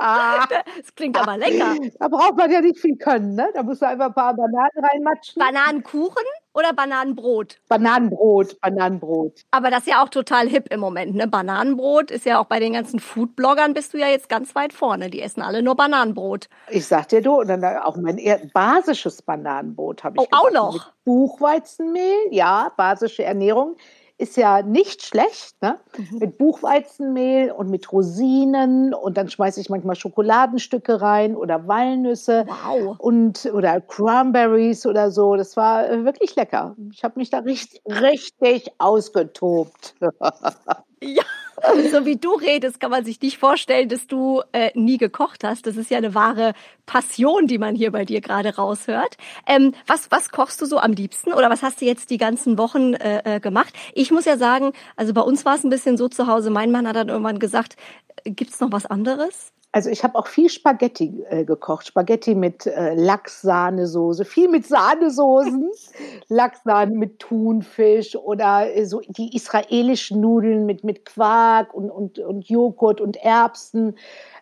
das 0.00 0.94
klingt 0.94 1.18
aber 1.18 1.36
lecker. 1.36 1.76
Da 1.98 2.08
braucht 2.08 2.36
man 2.36 2.50
ja 2.50 2.60
nicht 2.60 2.78
viel 2.78 2.96
können, 2.96 3.34
ne? 3.34 3.48
Da 3.54 3.62
musst 3.62 3.82
du 3.82 3.86
einfach 3.86 4.06
ein 4.06 4.14
paar 4.14 4.34
Bananen 4.34 4.70
reinmatschen. 4.76 5.40
Bananenkuchen 5.40 6.24
oder 6.54 6.72
Bananenbrot? 6.72 7.60
Bananenbrot, 7.68 8.60
Bananenbrot. 8.60 9.42
Aber 9.50 9.70
das 9.70 9.80
ist 9.80 9.88
ja 9.88 10.02
auch 10.02 10.08
total 10.08 10.48
hip 10.48 10.72
im 10.72 10.80
Moment, 10.80 11.14
ne? 11.14 11.28
Bananenbrot 11.28 12.10
ist 12.10 12.26
ja 12.26 12.40
auch 12.40 12.46
bei 12.46 12.58
den 12.58 12.72
ganzen 12.72 12.98
Foodbloggern 13.00 13.74
bist 13.74 13.94
du 13.94 13.98
ja 13.98 14.08
jetzt 14.08 14.28
ganz 14.28 14.54
weit 14.54 14.72
vorne. 14.72 15.10
Die 15.10 15.22
essen 15.22 15.42
alle 15.42 15.62
nur 15.62 15.76
Bananenbrot. 15.76 16.48
Ich 16.68 16.86
sag 16.86 17.08
dir 17.08 17.22
du, 17.22 17.40
und 17.40 17.48
dann 17.48 17.64
auch 17.64 17.96
mein 17.96 18.18
basisches 18.52 19.22
Bananenbrot 19.22 20.04
habe 20.04 20.16
ich. 20.16 20.22
Oh, 20.22 20.26
gemacht. 20.26 20.44
auch 20.46 20.50
noch. 20.52 20.72
Mit 20.74 21.04
Buchweizenmehl, 21.04 22.28
ja, 22.30 22.72
basische 22.76 23.24
Ernährung 23.24 23.76
ist 24.18 24.36
ja 24.36 24.62
nicht 24.62 25.02
schlecht, 25.02 25.62
ne? 25.62 25.78
Mhm. 25.96 26.18
Mit 26.18 26.38
Buchweizenmehl 26.38 27.52
und 27.52 27.70
mit 27.70 27.90
Rosinen 27.92 28.92
und 28.92 29.16
dann 29.16 29.30
schmeiße 29.30 29.60
ich 29.60 29.70
manchmal 29.70 29.94
Schokoladenstücke 29.94 31.00
rein 31.00 31.36
oder 31.36 31.68
Walnüsse 31.68 32.44
wow. 32.48 32.96
und 32.98 33.46
oder 33.52 33.80
Cranberries 33.80 34.86
oder 34.86 35.12
so. 35.12 35.36
Das 35.36 35.56
war 35.56 35.88
äh, 35.88 36.04
wirklich 36.04 36.34
lecker. 36.34 36.74
Ich 36.92 37.04
habe 37.04 37.18
mich 37.18 37.30
da 37.30 37.38
richtig, 37.38 37.80
richtig 37.86 38.72
ausgetobt. 38.78 39.94
ja. 41.02 41.22
so 41.90 42.04
wie 42.04 42.16
du 42.16 42.34
redest, 42.34 42.80
kann 42.80 42.90
man 42.90 43.04
sich 43.04 43.20
nicht 43.20 43.38
vorstellen, 43.38 43.88
dass 43.88 44.06
du 44.06 44.42
äh, 44.52 44.70
nie 44.74 44.96
gekocht 44.96 45.44
hast. 45.44 45.66
Das 45.66 45.76
ist 45.76 45.90
ja 45.90 45.98
eine 45.98 46.14
wahre 46.14 46.52
Passion, 46.86 47.46
die 47.46 47.58
man 47.58 47.74
hier 47.74 47.90
bei 47.90 48.04
dir 48.04 48.20
gerade 48.20 48.56
raushört. 48.56 49.16
Ähm, 49.46 49.74
was, 49.86 50.10
was 50.10 50.30
kochst 50.30 50.60
du 50.60 50.66
so 50.66 50.78
am 50.78 50.92
liebsten 50.92 51.32
oder 51.32 51.50
was 51.50 51.62
hast 51.62 51.80
du 51.80 51.84
jetzt 51.84 52.10
die 52.10 52.18
ganzen 52.18 52.58
Wochen 52.58 52.94
äh, 52.94 53.36
äh 53.36 53.40
gemacht? 53.40 53.74
Ich 53.94 54.10
muss 54.10 54.24
ja 54.24 54.36
sagen, 54.36 54.72
also 54.96 55.12
bei 55.12 55.20
uns 55.20 55.44
war 55.44 55.56
es 55.56 55.64
ein 55.64 55.70
bisschen 55.70 55.96
so 55.96 56.08
zu 56.08 56.26
Hause. 56.26 56.50
Mein 56.50 56.70
Mann 56.70 56.86
hat 56.86 56.96
dann 56.96 57.08
irgendwann 57.08 57.38
gesagt, 57.38 57.76
äh, 58.24 58.30
gibt's 58.30 58.60
noch 58.60 58.72
was 58.72 58.86
anderes? 58.86 59.52
Also 59.70 59.90
ich 59.90 60.02
habe 60.02 60.18
auch 60.18 60.26
viel 60.26 60.48
Spaghetti 60.48 61.24
äh, 61.28 61.44
gekocht. 61.44 61.86
Spaghetti 61.86 62.34
mit 62.34 62.66
äh, 62.66 62.94
Lachs-Sahnesoße, 62.94 64.24
viel 64.24 64.48
mit 64.48 64.66
Sahnesoßen. 64.66 65.70
Lachssahne 66.28 66.92
mit 66.92 67.18
Thunfisch 67.18 68.16
oder 68.16 68.74
äh, 68.74 68.86
so 68.86 69.02
die 69.06 69.36
israelischen 69.36 70.20
Nudeln 70.20 70.64
mit, 70.64 70.84
mit 70.84 71.04
Quark 71.04 71.74
und, 71.74 71.90
und, 71.90 72.18
und 72.18 72.48
Joghurt 72.48 73.02
und 73.02 73.18
Erbsen. 73.18 73.98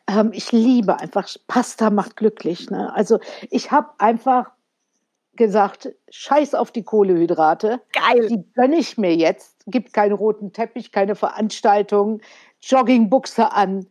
Ähm, 0.08 0.30
ich 0.32 0.52
liebe 0.52 1.00
einfach, 1.00 1.28
Pasta 1.48 1.90
macht 1.90 2.16
glücklich. 2.16 2.70
Ne? 2.70 2.94
Also 2.94 3.18
ich 3.50 3.72
habe 3.72 3.88
einfach 3.98 4.52
gesagt, 5.34 5.92
scheiß 6.08 6.54
auf 6.54 6.70
die 6.70 6.84
Kohlehydrate. 6.84 7.80
Geil. 7.92 8.28
Die 8.28 8.44
gönne 8.54 8.76
ich 8.76 8.96
mir 8.96 9.14
jetzt. 9.14 9.64
Gibt 9.66 9.92
keinen 9.92 10.12
roten 10.12 10.52
Teppich, 10.52 10.92
keine 10.92 11.16
Veranstaltung, 11.16 12.20
Joggingbuchse 12.60 13.52
an 13.52 13.86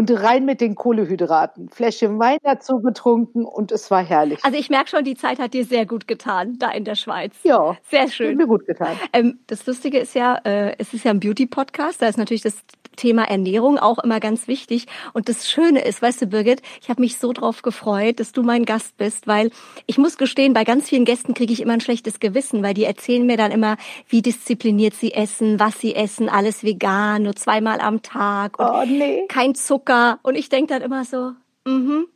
und 0.00 0.10
rein 0.10 0.46
mit 0.46 0.62
den 0.62 0.76
Kohlehydraten. 0.76 1.68
Fläschchen 1.68 2.18
Wein 2.18 2.38
dazu 2.42 2.80
getrunken 2.80 3.44
und 3.44 3.70
es 3.70 3.90
war 3.90 4.02
herrlich. 4.02 4.38
Also 4.42 4.56
ich 4.56 4.70
merke 4.70 4.88
schon, 4.88 5.04
die 5.04 5.14
Zeit 5.14 5.38
hat 5.38 5.52
dir 5.52 5.66
sehr 5.66 5.84
gut 5.84 6.08
getan, 6.08 6.56
da 6.58 6.70
in 6.70 6.84
der 6.86 6.94
Schweiz. 6.94 7.34
Ja. 7.42 7.76
Sehr 7.90 8.08
schön. 8.08 8.30
Hat 8.30 8.36
mir 8.38 8.46
gut 8.46 8.66
getan. 8.66 8.96
Ähm, 9.12 9.40
das 9.46 9.66
Lustige 9.66 9.98
ist 9.98 10.14
ja, 10.14 10.36
äh, 10.44 10.74
es 10.78 10.94
ist 10.94 11.04
ja 11.04 11.10
ein 11.10 11.20
Beauty-Podcast, 11.20 12.00
da 12.00 12.08
ist 12.08 12.16
natürlich 12.16 12.40
das 12.40 12.62
Thema 12.96 13.24
Ernährung 13.24 13.78
auch 13.78 13.98
immer 13.98 14.20
ganz 14.20 14.48
wichtig. 14.48 14.86
Und 15.12 15.28
das 15.28 15.48
Schöne 15.50 15.84
ist, 15.84 16.02
weißt 16.02 16.22
du, 16.22 16.26
Birgit, 16.26 16.60
ich 16.82 16.88
habe 16.90 17.00
mich 17.00 17.18
so 17.18 17.32
drauf 17.32 17.62
gefreut, 17.62 18.20
dass 18.20 18.32
du 18.32 18.42
mein 18.42 18.64
Gast 18.64 18.96
bist, 18.96 19.26
weil 19.26 19.50
ich 19.86 19.96
muss 19.96 20.18
gestehen, 20.18 20.52
bei 20.54 20.64
ganz 20.64 20.88
vielen 20.88 21.04
Gästen 21.04 21.34
kriege 21.34 21.52
ich 21.52 21.60
immer 21.60 21.74
ein 21.74 21.80
schlechtes 21.80 22.20
Gewissen, 22.20 22.62
weil 22.62 22.74
die 22.74 22.84
erzählen 22.84 23.24
mir 23.24 23.36
dann 23.36 23.52
immer, 23.52 23.76
wie 24.08 24.22
diszipliniert 24.22 24.94
sie 24.94 25.12
essen, 25.12 25.60
was 25.60 25.78
sie 25.80 25.94
essen, 25.94 26.28
alles 26.28 26.64
vegan, 26.64 27.22
nur 27.22 27.36
zweimal 27.36 27.80
am 27.80 28.02
Tag 28.02 28.58
und 28.58 28.66
Oh, 28.66 28.84
nee. 28.86 29.24
kein 29.28 29.54
Zucker. 29.54 29.89
Und 30.22 30.34
ich 30.34 30.48
denke 30.48 30.72
dann 30.74 30.82
immer 30.82 31.04
so, 31.04 31.32
mhm, 31.64 32.06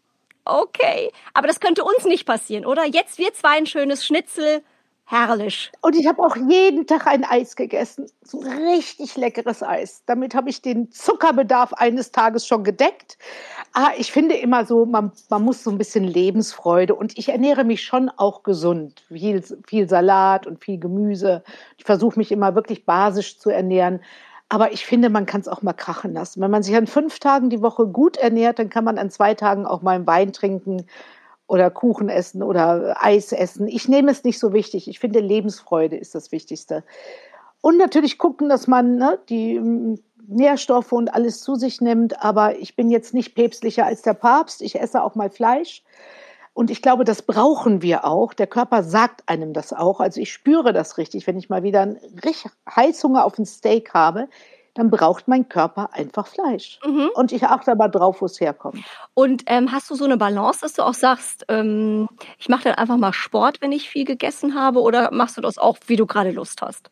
okay. 0.45 1.11
Aber 1.33 1.47
das 1.47 1.61
könnte 1.61 1.85
uns 1.85 2.05
nicht 2.05 2.27
passieren, 2.27 2.67
oder? 2.67 2.85
Jetzt 2.85 3.19
wir 3.19 3.33
zwei 3.35 3.59
ein 3.59 3.67
schönes 3.67 4.05
Schnitzel, 4.05 4.63
herrlich. 5.07 5.71
Und 5.83 5.97
ich 5.97 6.07
habe 6.07 6.23
auch 6.23 6.37
jeden 6.37 6.87
Tag 6.87 7.07
ein 7.07 7.25
Eis 7.25 7.57
gegessen. 7.57 8.07
So 8.23 8.39
richtig 8.39 9.17
leckeres 9.17 9.63
Eis. 9.63 10.03
Damit 10.07 10.35
habe 10.35 10.51
ich 10.51 10.63
den 10.63 10.91
Zuckerbedarf 10.91 11.73
eines 11.75 12.11
Tages 12.11 12.47
schon 12.47 12.65
gedeckt. 12.65 13.19
Ah, 13.73 13.91
ich 13.99 14.13
finde 14.13 14.37
immer 14.37 14.65
so, 14.65 14.87
man, 14.87 15.13
man 15.29 15.43
muss 15.43 15.63
so 15.63 15.71
ein 15.71 15.79
bisschen 15.79 16.05
Lebensfreude. 16.05 16.95
Und 16.95 17.19
ich 17.19 17.29
ernähre 17.29 17.65
mich 17.65 17.83
schon 17.83 18.09
auch 18.09 18.43
gesund. 18.43 19.03
Viel, 19.09 19.43
viel 19.67 19.89
Salat 19.89 20.47
und 20.47 20.65
viel 20.65 20.79
Gemüse. 20.79 21.45
Ich 21.77 21.85
versuche 21.85 22.19
mich 22.19 22.33
immer 22.33 22.55
wirklich 22.55 22.87
basisch 22.87 23.39
zu 23.39 23.51
ernähren. 23.51 24.01
Aber 24.49 24.73
ich 24.73 24.87
finde, 24.87 25.11
man 25.11 25.27
kann 25.27 25.41
es 25.41 25.49
auch 25.49 25.63
mal 25.63 25.73
krachen 25.73 26.13
lassen. 26.13 26.41
Wenn 26.41 26.51
man 26.51 26.63
sich 26.63 26.77
an 26.77 26.87
fünf 26.87 27.19
Tagen 27.19 27.51
die 27.51 27.63
Woche 27.63 27.87
gut 27.87 28.17
ernährt, 28.17 28.59
dann 28.59 28.71
kann 28.71 28.85
man 28.85 28.99
an 28.99 29.11
zwei 29.11 29.35
Tagen 29.35 29.67
auch 29.67 29.83
mal 29.83 29.97
einen 29.97 30.07
Wein 30.07 30.33
trinken 30.33 30.87
oder 31.47 31.71
Kuchen 31.71 32.09
essen 32.09 32.43
oder 32.43 33.03
Eis 33.03 33.33
essen. 33.33 33.69
Ich 33.69 33.89
nehme 33.89 34.11
es 34.11 34.25
nicht 34.25 34.39
so 34.39 34.53
wichtig. 34.53 34.89
Ich 34.89 34.99
finde, 34.99 35.21
Lebensfreude 35.21 35.97
ist 35.97 36.15
das 36.15 36.33
Wichtigste. 36.33 36.85
Und 37.61 37.79
natürlich 37.79 38.19
gucken, 38.19 38.49
dass 38.49 38.67
man 38.67 38.97
ne, 38.97 39.19
die 39.29 39.59
mm, 39.59 39.99
Nährstoffe 40.27 40.93
und 40.93 41.13
alles 41.13 41.41
zu 41.41 41.55
sich 41.55 41.81
nimmt. 41.81 42.23
Aber 42.23 42.59
ich 42.59 42.77
bin 42.77 42.91
jetzt 42.91 43.15
nicht 43.15 43.35
päpstlicher 43.35 43.87
als 43.87 44.03
der 44.03 44.15
Papst. 44.15 44.63
Ich 44.63 44.81
esse 44.81 45.03
auch 45.03 45.15
mal 45.15 45.31
Fleisch. 45.31 45.83
Und 46.55 46.71
ich 46.71 46.83
glaube, 46.83 47.05
das 47.05 47.23
brauchen 47.23 47.83
wir 47.83 48.05
auch. 48.05 48.33
Der 48.33 48.47
Körper 48.47 48.85
sagt 48.85 49.29
einem 49.29 49.53
das 49.53 49.73
auch. 49.73 50.01
Also 50.01 50.21
ich 50.21 50.33
spüre 50.33 50.73
das 50.73 50.99
richtig. 50.99 51.27
Wenn 51.27 51.37
ich 51.37 51.49
mal 51.49 51.65
wieder 51.65 51.83
einen 51.83 51.99
Heißhunger 52.75 53.25
auf 53.25 53.39
ein 53.39 53.45
Steak 53.45 53.93
habe, 53.93 54.29
dann 54.75 54.91
braucht 54.91 55.29
mein 55.29 55.49
Körper 55.49 55.91
einfach 55.93 56.27
Fleisch. 56.27 56.81
Mhm. 56.85 57.11
Und 57.15 57.33
ich 57.33 57.45
achte 57.45 57.73
aber 57.73 57.89
drauf, 57.89 58.21
wo 58.21 58.27
es 58.27 58.41
herkommt. 58.41 58.85
Und 59.15 59.45
ähm, 59.47 59.71
hast 59.71 59.91
du 59.91 59.95
so 59.95 60.05
eine 60.05 60.17
Balance, 60.17 60.61
dass 60.61 60.75
du 60.75 60.83
auch 60.83 60.95
sagst, 60.95 61.45
ähm, 61.49 62.09
ich 62.39 62.49
mache 62.49 62.65
dann 62.65 62.75
einfach 62.75 62.97
mal 62.97 63.13
Sport, 63.13 63.61
wenn 63.61 63.73
ich 63.73 63.89
viel 63.89 64.05
gegessen 64.05 64.55
habe, 64.55 64.81
oder 64.81 65.13
machst 65.13 65.37
du 65.37 65.41
das 65.41 65.59
auch, 65.59 65.77
wie 65.87 65.97
du 65.97 66.07
gerade 66.07 66.33
Lust 66.33 66.61
hast? 66.61 66.91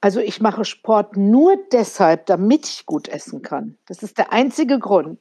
Also 0.00 0.20
ich 0.20 0.40
mache 0.40 0.64
Sport 0.64 1.16
nur 1.16 1.56
deshalb, 1.72 2.26
damit 2.26 2.66
ich 2.66 2.84
gut 2.84 3.08
essen 3.08 3.42
kann. 3.42 3.78
Das 3.86 4.02
ist 4.02 4.18
der 4.18 4.32
einzige 4.32 4.78
Grund. 4.78 5.18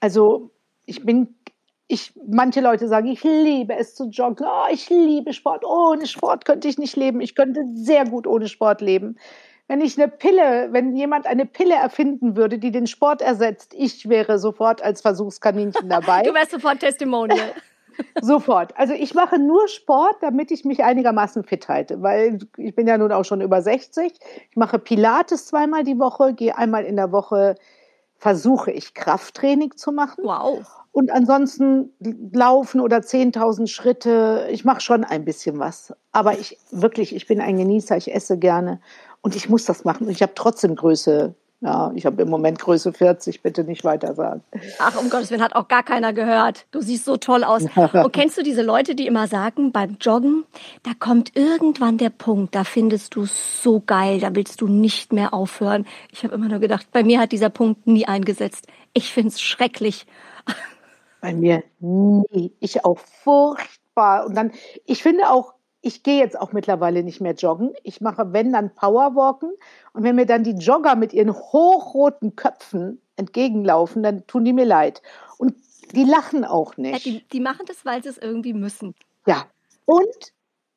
Also 0.00 0.50
ich 0.86 1.04
bin, 1.04 1.36
ich, 1.90 2.12
manche 2.28 2.60
Leute 2.60 2.86
sagen, 2.86 3.08
ich 3.08 3.24
liebe 3.24 3.74
es 3.76 3.96
zu 3.96 4.04
joggen. 4.10 4.46
Oh, 4.48 4.66
ich 4.70 4.88
liebe 4.90 5.32
Sport. 5.32 5.64
Ohne 5.64 6.06
Sport 6.06 6.44
könnte 6.44 6.68
ich 6.68 6.78
nicht 6.78 6.96
leben. 6.96 7.20
Ich 7.20 7.34
könnte 7.34 7.64
sehr 7.74 8.04
gut 8.04 8.28
ohne 8.28 8.46
Sport 8.46 8.80
leben. 8.80 9.18
Wenn 9.66 9.80
ich 9.80 10.00
eine 10.00 10.08
Pille, 10.08 10.68
wenn 10.70 10.94
jemand 10.94 11.26
eine 11.26 11.46
Pille 11.46 11.74
erfinden 11.74 12.36
würde, 12.36 12.58
die 12.58 12.70
den 12.70 12.86
Sport 12.86 13.22
ersetzt, 13.22 13.74
ich 13.76 14.08
wäre 14.08 14.38
sofort 14.38 14.82
als 14.82 15.00
Versuchskaninchen 15.00 15.88
dabei. 15.88 16.22
Du 16.24 16.32
wärst 16.32 16.52
sofort 16.52 16.78
Testimonial. 16.78 17.54
Sofort. 18.22 18.72
Also 18.78 18.94
ich 18.94 19.12
mache 19.14 19.38
nur 19.38 19.68
Sport, 19.68 20.16
damit 20.20 20.50
ich 20.52 20.64
mich 20.64 20.82
einigermaßen 20.82 21.44
fit 21.44 21.68
halte, 21.68 22.00
weil 22.00 22.38
ich 22.56 22.74
bin 22.74 22.86
ja 22.86 22.96
nun 22.96 23.12
auch 23.12 23.24
schon 23.24 23.42
über 23.42 23.60
60. 23.60 24.12
Ich 24.48 24.56
mache 24.56 24.78
Pilates 24.78 25.46
zweimal 25.46 25.84
die 25.84 25.98
Woche, 25.98 26.32
gehe 26.32 26.56
einmal 26.56 26.84
in 26.84 26.96
der 26.96 27.12
Woche, 27.12 27.56
versuche 28.16 28.70
ich 28.70 28.94
Krafttraining 28.94 29.76
zu 29.76 29.92
machen. 29.92 30.24
Wow. 30.24 30.64
Und 30.92 31.10
ansonsten 31.10 31.90
laufen 32.32 32.80
oder 32.80 32.98
10.000 32.98 33.68
Schritte. 33.68 34.48
Ich 34.50 34.64
mache 34.64 34.80
schon 34.80 35.04
ein 35.04 35.24
bisschen 35.24 35.58
was. 35.58 35.94
Aber 36.12 36.38
ich 36.38 36.58
wirklich, 36.70 37.14
ich 37.14 37.26
bin 37.26 37.40
ein 37.40 37.56
Genießer, 37.56 37.96
ich 37.96 38.12
esse 38.12 38.38
gerne 38.38 38.80
und 39.20 39.36
ich 39.36 39.48
muss 39.48 39.64
das 39.64 39.84
machen. 39.84 40.06
Und 40.06 40.12
ich 40.12 40.22
habe 40.22 40.32
trotzdem 40.34 40.74
Größe 40.74 41.34
ja, 41.62 41.92
ich 41.94 42.06
habe 42.06 42.22
im 42.22 42.30
Moment 42.30 42.58
Größe 42.58 42.90
40, 42.90 43.42
bitte 43.42 43.64
nicht 43.64 43.84
weiter 43.84 44.14
sagen. 44.14 44.42
Ach, 44.78 44.98
um 44.98 45.10
Gottes 45.10 45.30
Willen, 45.30 45.42
hat 45.42 45.54
auch 45.54 45.68
gar 45.68 45.82
keiner 45.82 46.14
gehört. 46.14 46.64
Du 46.70 46.80
siehst 46.80 47.04
so 47.04 47.18
toll 47.18 47.44
aus. 47.44 47.64
Und 47.76 48.12
kennst 48.14 48.38
du 48.38 48.42
diese 48.42 48.62
Leute, 48.62 48.94
die 48.94 49.06
immer 49.06 49.28
sagen, 49.28 49.70
beim 49.70 49.98
Joggen, 50.00 50.44
da 50.84 50.92
kommt 50.98 51.36
irgendwann 51.36 51.98
der 51.98 52.08
Punkt, 52.08 52.54
da 52.54 52.64
findest 52.64 53.14
du 53.14 53.24
es 53.24 53.62
so 53.62 53.82
geil, 53.84 54.20
da 54.20 54.34
willst 54.34 54.62
du 54.62 54.68
nicht 54.68 55.12
mehr 55.12 55.34
aufhören. 55.34 55.86
Ich 56.10 56.24
habe 56.24 56.34
immer 56.34 56.48
nur 56.48 56.60
gedacht, 56.60 56.86
bei 56.92 57.04
mir 57.04 57.20
hat 57.20 57.30
dieser 57.30 57.50
Punkt 57.50 57.86
nie 57.86 58.06
eingesetzt. 58.06 58.66
Ich 58.94 59.12
find's 59.12 59.42
schrecklich. 59.42 60.06
Bei 61.20 61.32
mir 61.34 61.62
nie. 61.80 62.52
Ich 62.60 62.84
auch 62.84 62.98
furchtbar. 62.98 64.26
Und 64.26 64.34
dann, 64.36 64.52
ich 64.86 65.02
finde 65.02 65.30
auch, 65.30 65.54
ich 65.82 66.02
gehe 66.02 66.18
jetzt 66.18 66.38
auch 66.38 66.52
mittlerweile 66.52 67.02
nicht 67.02 67.20
mehr 67.20 67.34
joggen. 67.34 67.72
Ich 67.82 68.00
mache, 68.00 68.32
wenn, 68.32 68.52
dann 68.52 68.74
Powerwalken. 68.74 69.50
Und 69.92 70.02
wenn 70.02 70.16
mir 70.16 70.26
dann 70.26 70.44
die 70.44 70.52
Jogger 70.52 70.94
mit 70.94 71.12
ihren 71.12 71.32
hochroten 71.34 72.36
Köpfen 72.36 73.00
entgegenlaufen, 73.16 74.02
dann 74.02 74.26
tun 74.26 74.44
die 74.44 74.52
mir 74.52 74.66
leid. 74.66 75.02
Und 75.38 75.54
die 75.94 76.04
lachen 76.04 76.44
auch 76.44 76.74
Ja, 76.76 76.82
nicht. 76.82 77.04
die, 77.06 77.26
die 77.28 77.40
machen 77.40 77.64
das, 77.66 77.84
weil 77.84 78.02
sie 78.02 78.10
es 78.10 78.18
irgendwie 78.18 78.52
müssen. 78.52 78.94
Ja. 79.26 79.46
Und 79.86 80.32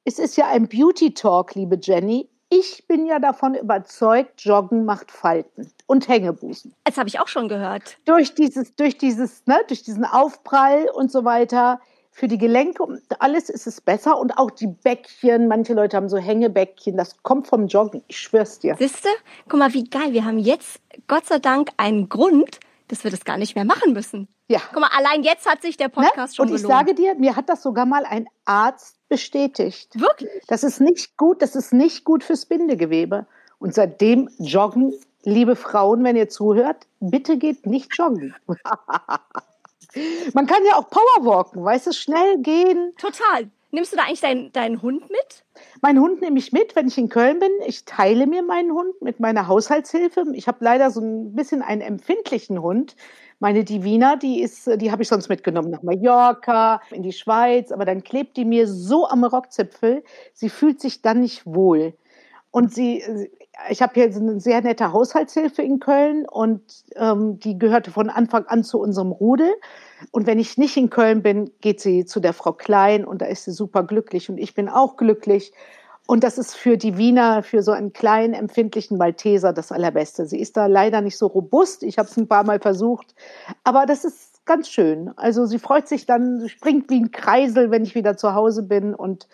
es 0.05 0.19
ist 0.19 0.37
ja 0.37 0.47
ein 0.47 0.67
Beauty 0.67 1.13
Talk, 1.13 1.55
liebe 1.55 1.77
Jenny. 1.81 2.29
Ich 2.55 2.85
bin 2.87 3.07
ja 3.07 3.17
davon 3.17 3.55
überzeugt, 3.55 4.41
Joggen 4.41 4.85
macht 4.85 5.09
Falten 5.09 5.71
und 5.87 6.07
Hängebusen. 6.07 6.75
Das 6.83 6.97
habe 6.97 7.09
ich 7.09 7.19
auch 7.19 7.27
schon 7.27 7.47
gehört. 7.47 7.97
Durch 8.05 8.35
dieses, 8.35 8.75
durch 8.75 8.95
dieses, 8.99 9.47
ne, 9.47 9.57
durch 9.67 9.81
diesen 9.81 10.05
Aufprall 10.05 10.87
und 10.93 11.11
so 11.11 11.25
weiter. 11.25 11.79
Für 12.11 12.27
die 12.27 12.37
Gelenke 12.37 12.83
und 12.83 13.01
alles 13.17 13.49
ist 13.49 13.65
es 13.65 13.81
besser 13.81 14.19
und 14.19 14.37
auch 14.37 14.51
die 14.51 14.67
Bäckchen. 14.67 15.47
Manche 15.47 15.73
Leute 15.73 15.97
haben 15.97 16.09
so 16.09 16.17
Hängebäckchen. 16.17 16.95
Das 16.95 17.23
kommt 17.23 17.47
vom 17.47 17.65
Joggen. 17.65 18.03
Ich 18.07 18.19
schwör's 18.19 18.59
dir. 18.59 18.75
Siehste? 18.77 19.09
Guck 19.49 19.57
mal, 19.57 19.73
wie 19.73 19.89
geil. 19.89 20.13
Wir 20.13 20.23
haben 20.23 20.37
jetzt, 20.37 20.79
Gott 21.07 21.25
sei 21.25 21.39
Dank, 21.39 21.71
einen 21.77 22.07
Grund, 22.07 22.59
dass 22.87 23.03
wir 23.03 23.11
das 23.11 23.23
gar 23.25 23.37
nicht 23.37 23.55
mehr 23.55 23.65
machen 23.65 23.93
müssen. 23.93 24.27
Ja. 24.47 24.59
Guck 24.71 24.81
mal, 24.81 24.89
allein 24.95 25.23
jetzt 25.23 25.49
hat 25.49 25.61
sich 25.61 25.77
der 25.77 25.87
Ne? 25.87 25.93
Podcast 25.93 26.35
schon 26.35 26.47
Und 26.49 26.55
ich 26.55 26.61
gelohnt. 26.61 26.79
sage 26.79 26.95
dir, 26.95 27.15
mir 27.15 27.35
hat 27.35 27.49
das 27.49 27.63
sogar 27.63 27.85
mal 27.85 28.05
ein 28.05 28.27
Arzt 28.45 28.97
bestätigt. 29.09 29.99
Wirklich? 29.99 30.31
Das 30.47 30.63
ist 30.63 30.79
nicht 30.81 31.17
gut, 31.17 31.41
das 31.41 31.55
ist 31.55 31.73
nicht 31.73 32.03
gut 32.03 32.23
fürs 32.23 32.45
Bindegewebe. 32.45 33.25
Und 33.59 33.73
seitdem 33.73 34.29
joggen, 34.39 34.93
liebe 35.23 35.55
Frauen, 35.55 36.03
wenn 36.03 36.15
ihr 36.15 36.29
zuhört, 36.29 36.85
bitte 36.99 37.37
geht 37.37 37.65
nicht 37.65 37.95
joggen. 37.97 38.35
Man 40.33 40.47
kann 40.47 40.63
ja 40.65 40.75
auch 40.77 40.89
Powerwalken, 40.89 41.63
weißt 41.63 41.87
du, 41.87 41.93
schnell 41.93 42.39
gehen. 42.39 42.93
Total. 42.97 43.49
Nimmst 43.73 43.91
du 43.91 43.97
da 43.97 44.03
eigentlich 44.03 44.21
deinen, 44.21 44.51
deinen 44.51 44.83
Hund 44.83 45.09
mit? 45.09 45.43
Meinen 45.81 45.99
Hund 45.99 46.21
nehme 46.21 46.37
ich 46.37 46.51
mit, 46.51 46.75
wenn 46.75 46.87
ich 46.87 46.97
in 46.99 47.09
Köln 47.09 47.39
bin. 47.39 47.49
Ich 47.65 47.85
teile 47.85 48.27
mir 48.27 48.43
meinen 48.43 48.71
Hund 48.71 49.01
mit 49.01 49.19
meiner 49.19 49.47
Haushaltshilfe. 49.47 50.25
Ich 50.33 50.47
habe 50.47 50.63
leider 50.63 50.91
so 50.91 51.01
ein 51.01 51.33
bisschen 51.33 51.63
einen 51.63 51.81
empfindlichen 51.81 52.61
Hund. 52.61 52.95
Meine 53.39 53.63
Divina, 53.63 54.15
die 54.15 54.41
ist, 54.41 54.69
die 54.79 54.91
habe 54.91 55.01
ich 55.01 55.07
sonst 55.07 55.27
mitgenommen 55.27 55.71
nach 55.71 55.81
Mallorca, 55.81 56.81
in 56.91 57.01
die 57.01 57.13
Schweiz, 57.13 57.71
aber 57.71 57.83
dann 57.83 58.03
klebt 58.03 58.37
die 58.37 58.45
mir 58.45 58.67
so 58.67 59.07
am 59.07 59.23
Rockzipfel, 59.23 60.03
sie 60.33 60.49
fühlt 60.49 60.79
sich 60.79 61.01
dann 61.01 61.21
nicht 61.21 61.43
wohl. 61.47 61.95
Und 62.51 62.71
sie, 62.71 63.03
ich 63.69 63.81
habe 63.81 63.93
hier 63.93 64.05
eine 64.05 64.39
sehr 64.39 64.61
nette 64.61 64.91
Haushaltshilfe 64.91 65.61
in 65.61 65.79
Köln 65.79 66.25
und 66.27 66.61
ähm, 66.95 67.39
die 67.39 67.57
gehörte 67.57 67.91
von 67.91 68.09
Anfang 68.09 68.45
an 68.47 68.63
zu 68.63 68.79
unserem 68.79 69.11
Rudel. 69.11 69.53
Und 70.11 70.27
wenn 70.27 70.39
ich 70.39 70.57
nicht 70.57 70.75
in 70.75 70.89
Köln 70.89 71.21
bin, 71.21 71.51
geht 71.61 71.79
sie 71.79 72.05
zu 72.05 72.19
der 72.19 72.33
Frau 72.33 72.53
Klein 72.53 73.05
und 73.05 73.21
da 73.21 73.25
ist 73.27 73.45
sie 73.45 73.51
super 73.51 73.83
glücklich 73.83 74.29
und 74.29 74.37
ich 74.37 74.53
bin 74.53 74.69
auch 74.69 74.97
glücklich. 74.97 75.53
Und 76.05 76.23
das 76.23 76.37
ist 76.37 76.55
für 76.55 76.77
die 76.77 76.97
Wiener, 76.97 77.43
für 77.43 77.63
so 77.63 77.71
einen 77.71 77.93
kleinen, 77.93 78.33
empfindlichen 78.33 78.97
Malteser 78.97 79.53
das 79.53 79.71
Allerbeste. 79.71 80.25
Sie 80.25 80.39
ist 80.39 80.57
da 80.57 80.65
leider 80.65 80.99
nicht 80.99 81.17
so 81.17 81.27
robust. 81.27 81.83
Ich 81.83 81.97
habe 81.97 82.09
es 82.09 82.17
ein 82.17 82.27
paar 82.27 82.43
Mal 82.43 82.59
versucht. 82.59 83.15
Aber 83.63 83.85
das 83.85 84.03
ist 84.03 84.45
ganz 84.45 84.67
schön. 84.67 85.11
Also 85.15 85.45
sie 85.45 85.59
freut 85.59 85.87
sich 85.87 86.05
dann, 86.05 86.49
springt 86.49 86.89
wie 86.89 86.99
ein 86.99 87.11
Kreisel, 87.11 87.71
wenn 87.71 87.83
ich 87.83 87.95
wieder 87.95 88.17
zu 88.17 88.33
Hause 88.33 88.63
bin. 88.63 88.93
Und 88.93 89.29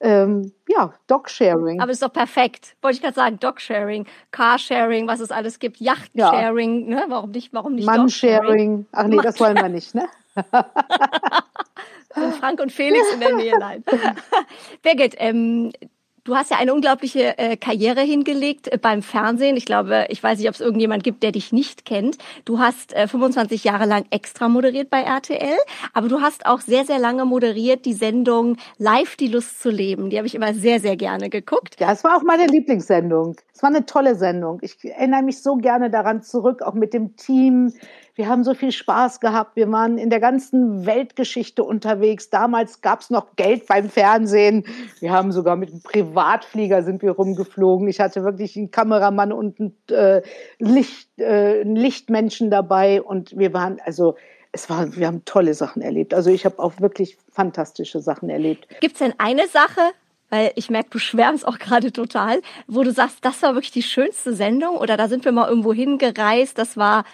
ähm, 0.00 0.52
ja, 0.68 0.92
Dog-Sharing. 1.06 1.80
Aber 1.80 1.90
ist 1.90 2.02
doch 2.02 2.12
perfekt. 2.12 2.76
Wollte 2.82 2.96
ich 2.96 3.02
gerade 3.02 3.14
sagen, 3.14 3.38
Dog-Sharing, 3.38 4.06
Car-Sharing, 4.30 5.08
was 5.08 5.20
es 5.20 5.30
alles 5.30 5.58
gibt, 5.58 5.80
Yacht-Sharing, 5.80 6.88
ne? 6.88 7.04
Warum 7.08 7.30
nicht, 7.30 7.52
warum 7.52 7.74
nicht? 7.74 7.86
Mann-Sharing. 7.86 8.86
Ach 8.92 9.06
nee, 9.06 9.18
das 9.22 9.40
wollen 9.40 9.56
wir 9.56 9.68
nicht, 9.68 9.94
ne? 9.94 10.08
Frank 12.38 12.60
und 12.60 12.72
Felix 12.72 13.12
in 13.12 13.20
der 13.20 13.34
Nähe, 13.34 13.58
nein. 13.58 13.84
Birgit, 14.82 15.14
ähm, 15.18 15.72
Du 16.28 16.36
hast 16.36 16.50
ja 16.50 16.58
eine 16.58 16.74
unglaubliche 16.74 17.38
äh, 17.38 17.56
Karriere 17.56 18.02
hingelegt 18.02 18.70
äh, 18.70 18.76
beim 18.76 19.00
Fernsehen. 19.00 19.56
Ich 19.56 19.64
glaube, 19.64 20.04
ich 20.10 20.22
weiß 20.22 20.38
nicht, 20.38 20.46
ob 20.46 20.54
es 20.54 20.60
irgendjemand 20.60 21.02
gibt, 21.02 21.22
der 21.22 21.32
dich 21.32 21.52
nicht 21.52 21.86
kennt. 21.86 22.18
Du 22.44 22.58
hast 22.58 22.92
äh, 22.92 23.08
25 23.08 23.64
Jahre 23.64 23.86
lang 23.86 24.04
extra 24.10 24.50
moderiert 24.50 24.90
bei 24.90 25.00
RTL, 25.00 25.56
aber 25.94 26.08
du 26.08 26.20
hast 26.20 26.44
auch 26.44 26.60
sehr, 26.60 26.84
sehr 26.84 26.98
lange 26.98 27.24
moderiert 27.24 27.86
die 27.86 27.94
Sendung 27.94 28.58
Live 28.76 29.16
die 29.16 29.28
Lust 29.28 29.62
zu 29.62 29.70
leben. 29.70 30.10
Die 30.10 30.18
habe 30.18 30.26
ich 30.26 30.34
immer 30.34 30.52
sehr, 30.52 30.80
sehr 30.80 30.96
gerne 30.98 31.30
geguckt. 31.30 31.76
Ja, 31.80 31.92
es 31.92 32.04
war 32.04 32.14
auch 32.18 32.22
meine 32.22 32.44
Lieblingssendung. 32.46 33.36
Es 33.54 33.62
war 33.62 33.70
eine 33.70 33.86
tolle 33.86 34.14
Sendung. 34.14 34.58
Ich 34.60 34.76
erinnere 34.84 35.22
mich 35.22 35.42
so 35.42 35.56
gerne 35.56 35.88
daran 35.88 36.20
zurück, 36.20 36.60
auch 36.60 36.74
mit 36.74 36.92
dem 36.92 37.16
Team. 37.16 37.72
Wir 38.18 38.28
haben 38.28 38.42
so 38.42 38.52
viel 38.52 38.72
Spaß 38.72 39.20
gehabt. 39.20 39.54
Wir 39.54 39.70
waren 39.70 39.96
in 39.96 40.10
der 40.10 40.18
ganzen 40.18 40.84
Weltgeschichte 40.86 41.62
unterwegs. 41.62 42.30
Damals 42.30 42.80
gab 42.80 43.00
es 43.00 43.10
noch 43.10 43.36
Geld 43.36 43.68
beim 43.68 43.88
Fernsehen. 43.88 44.64
Wir 44.98 45.12
haben 45.12 45.30
sogar 45.30 45.54
mit 45.54 45.70
einem 45.70 45.82
Privatflieger 45.82 46.82
sind 46.82 47.00
wir 47.00 47.12
rumgeflogen. 47.12 47.86
Ich 47.86 48.00
hatte 48.00 48.24
wirklich 48.24 48.56
einen 48.56 48.72
Kameramann 48.72 49.32
und 49.32 49.60
einen, 49.60 49.76
äh, 49.92 50.22
Licht, 50.58 51.08
äh, 51.18 51.60
einen 51.60 51.76
Lichtmenschen 51.76 52.50
dabei. 52.50 53.00
Und 53.00 53.38
wir 53.38 53.52
waren, 53.52 53.78
also 53.84 54.16
es 54.50 54.68
war, 54.68 54.96
wir 54.96 55.06
haben 55.06 55.24
tolle 55.24 55.54
Sachen 55.54 55.80
erlebt. 55.80 56.12
Also 56.12 56.30
ich 56.30 56.44
habe 56.44 56.58
auch 56.58 56.80
wirklich 56.80 57.18
fantastische 57.30 58.00
Sachen 58.00 58.30
erlebt. 58.30 58.66
Gibt 58.80 58.94
es 58.94 58.98
denn 58.98 59.14
eine 59.18 59.46
Sache, 59.46 59.92
weil 60.28 60.50
ich 60.56 60.70
merke, 60.70 60.90
du 60.90 60.98
schwärmst 60.98 61.46
auch 61.46 61.60
gerade 61.60 61.92
total, 61.92 62.42
wo 62.66 62.82
du 62.82 62.90
sagst, 62.90 63.18
das 63.24 63.40
war 63.42 63.54
wirklich 63.54 63.70
die 63.70 63.84
schönste 63.84 64.34
Sendung 64.34 64.76
oder 64.76 64.96
da 64.96 65.06
sind 65.06 65.24
wir 65.24 65.30
mal 65.30 65.48
irgendwo 65.48 65.72
hingereist, 65.72 66.58
das 66.58 66.76
war 66.76 67.04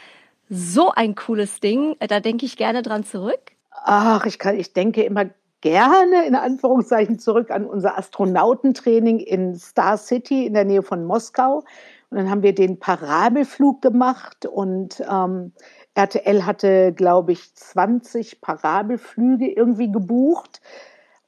so 0.48 0.90
ein 0.90 1.14
cooles 1.14 1.60
Ding, 1.60 1.96
da 2.00 2.20
denke 2.20 2.46
ich 2.46 2.56
gerne 2.56 2.82
dran 2.82 3.04
zurück. 3.04 3.52
Ach, 3.70 4.24
ich 4.26 4.38
kann, 4.38 4.58
ich 4.58 4.72
denke 4.72 5.02
immer 5.02 5.26
gerne 5.60 6.26
in 6.26 6.34
Anführungszeichen 6.34 7.18
zurück 7.18 7.50
an 7.50 7.66
unser 7.66 7.96
Astronautentraining 7.96 9.18
in 9.18 9.56
Star 9.56 9.96
City 9.96 10.46
in 10.46 10.54
der 10.54 10.64
Nähe 10.64 10.82
von 10.82 11.04
Moskau. 11.04 11.64
Und 12.10 12.18
dann 12.18 12.30
haben 12.30 12.42
wir 12.42 12.54
den 12.54 12.78
Parabelflug 12.78 13.80
gemacht 13.80 14.46
und 14.46 15.02
ähm, 15.10 15.52
RTL 15.94 16.44
hatte, 16.44 16.92
glaube 16.92 17.32
ich, 17.32 17.54
20 17.54 18.40
Parabelflüge 18.40 19.50
irgendwie 19.50 19.90
gebucht. 19.90 20.60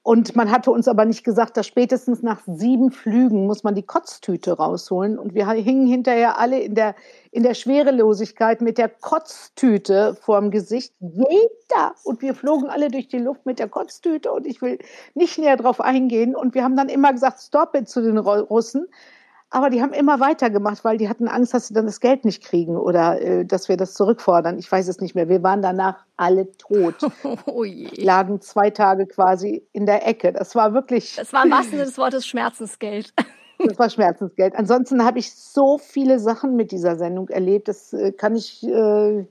Und 0.07 0.37
man 0.37 0.53
hatte 0.53 0.71
uns 0.71 0.87
aber 0.87 1.05
nicht 1.05 1.25
gesagt, 1.25 1.57
dass 1.57 1.67
spätestens 1.67 2.23
nach 2.23 2.41
sieben 2.47 2.93
Flügen 2.93 3.45
muss 3.49 3.65
man 3.65 3.75
die 3.75 3.83
Kotztüte 3.83 4.53
rausholen. 4.53 5.19
Und 5.19 5.35
wir 5.35 5.51
hingen 5.51 5.89
hinterher 5.89 6.39
alle 6.39 6.61
in 6.61 6.77
der, 6.77 6.95
in 7.33 7.43
der 7.43 7.55
Schwerelosigkeit 7.55 8.61
mit 8.61 8.79
der 8.79 8.89
Kotztüte 8.89 10.15
vorm 10.15 10.53
Gesicht. 10.53 10.95
Jeder! 11.01 11.97
Und 12.05 12.23
wir 12.23 12.37
flogen 12.37 12.71
alle 12.71 12.89
durch 12.89 13.09
die 13.09 13.19
Luft 13.19 13.47
mit 13.47 13.59
der 13.59 13.67
Kotztüte. 13.67 14.31
Und 14.31 14.47
ich 14.47 14.63
will 14.63 14.79
nicht 15.15 15.39
näher 15.39 15.57
drauf 15.57 15.81
eingehen. 15.81 16.37
Und 16.37 16.55
wir 16.55 16.63
haben 16.63 16.77
dann 16.77 16.89
immer 16.89 17.13
gesagt, 17.13 17.41
stop 17.41 17.75
it 17.75 17.89
zu 17.89 18.01
den 18.01 18.17
Russen. 18.17 18.87
Aber 19.57 19.71
die 19.71 19.81
haben 19.81 19.95
immer 19.95 20.21
weitergemacht, 20.21 20.85
weil 20.85 20.99
die 20.99 21.09
hatten 21.09 21.29
Angst, 21.29 21.55
dass 21.55 21.69
sie 21.69 21.73
dann 21.73 21.87
das 21.87 22.01
Geld 22.01 22.27
nicht 22.27 22.45
kriegen 22.45 22.77
oder 22.77 23.19
äh, 23.23 23.47
dass 23.47 23.71
wir 23.71 23.79
das 23.79 23.95
zurückfordern. 23.95 24.59
Ich 24.59 24.71
weiß 24.71 24.87
es 24.87 25.01
nicht 25.01 25.15
mehr. 25.15 25.31
Wir 25.31 25.43
waren 25.43 25.63
danach 25.63 26.05
alle 26.19 26.53
tot. 26.59 26.97
Oh 27.47 27.65
je. 27.65 27.89
Lagen 28.03 28.43
zwei 28.43 28.69
Tage 28.69 29.07
quasi 29.07 29.67
in 29.73 29.87
der 29.87 30.07
Ecke. 30.07 30.35
Das 30.35 30.55
war 30.55 30.75
wirklich. 30.75 31.17
Das 31.17 31.33
war 31.33 31.47
im 31.47 31.51
wahrsten 31.51 31.71
Sinne 31.79 31.85
des 31.85 31.97
Wortes 31.97 32.27
Schmerzensgeld. 32.27 33.15
Das 33.59 33.79
war 33.79 33.89
Schmerzensgeld. 33.89 34.55
Ansonsten 34.57 35.03
habe 35.07 35.21
ich 35.21 35.35
so 35.35 35.79
viele 35.79 36.19
Sachen 36.19 36.55
mit 36.55 36.71
dieser 36.71 36.97
Sendung 36.97 37.31
erlebt. 37.31 37.69
Das 37.69 37.95
äh, 37.95 38.13
kann 38.13 38.37
ich. 38.37 38.63
Äh, 38.63 39.25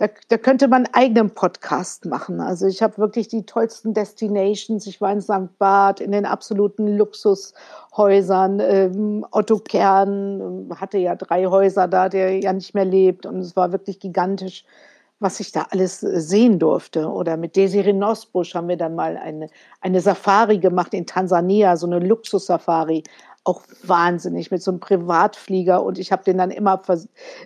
da, 0.00 0.08
da 0.28 0.38
könnte 0.38 0.66
man 0.66 0.86
einen 0.86 0.94
eigenen 0.94 1.30
Podcast 1.34 2.06
machen. 2.06 2.40
Also 2.40 2.66
ich 2.66 2.82
habe 2.82 2.96
wirklich 2.96 3.28
die 3.28 3.44
tollsten 3.44 3.92
Destinations. 3.92 4.86
Ich 4.86 4.98
war 5.02 5.12
in 5.12 5.20
St. 5.20 5.58
Barth, 5.58 6.00
in 6.00 6.12
den 6.12 6.24
absoluten 6.24 6.96
Luxushäusern. 6.96 8.60
Ähm, 8.60 9.26
Otto 9.30 9.58
Kern 9.58 10.40
ähm, 10.40 10.80
hatte 10.80 10.96
ja 10.96 11.16
drei 11.16 11.44
Häuser 11.44 11.86
da, 11.86 12.08
der 12.08 12.38
ja 12.38 12.54
nicht 12.54 12.74
mehr 12.74 12.86
lebt. 12.86 13.26
Und 13.26 13.40
es 13.40 13.56
war 13.56 13.72
wirklich 13.72 14.00
gigantisch, 14.00 14.64
was 15.18 15.38
ich 15.38 15.52
da 15.52 15.66
alles 15.68 16.02
äh, 16.02 16.18
sehen 16.18 16.58
durfte. 16.58 17.06
Oder 17.06 17.36
mit 17.36 17.54
Desiree 17.54 17.92
Nosbusch 17.92 18.54
haben 18.54 18.68
wir 18.68 18.78
dann 18.78 18.94
mal 18.94 19.18
eine, 19.18 19.48
eine 19.82 20.00
Safari 20.00 20.56
gemacht 20.56 20.94
in 20.94 21.04
Tansania, 21.04 21.76
so 21.76 21.86
eine 21.86 21.98
Luxussafari 21.98 23.04
auch 23.44 23.62
wahnsinnig 23.82 24.50
mit 24.50 24.62
so 24.62 24.70
einem 24.70 24.80
Privatflieger 24.80 25.82
und 25.82 25.98
ich 25.98 26.12
habe 26.12 26.22
den 26.24 26.36
dann 26.36 26.50
immer 26.50 26.80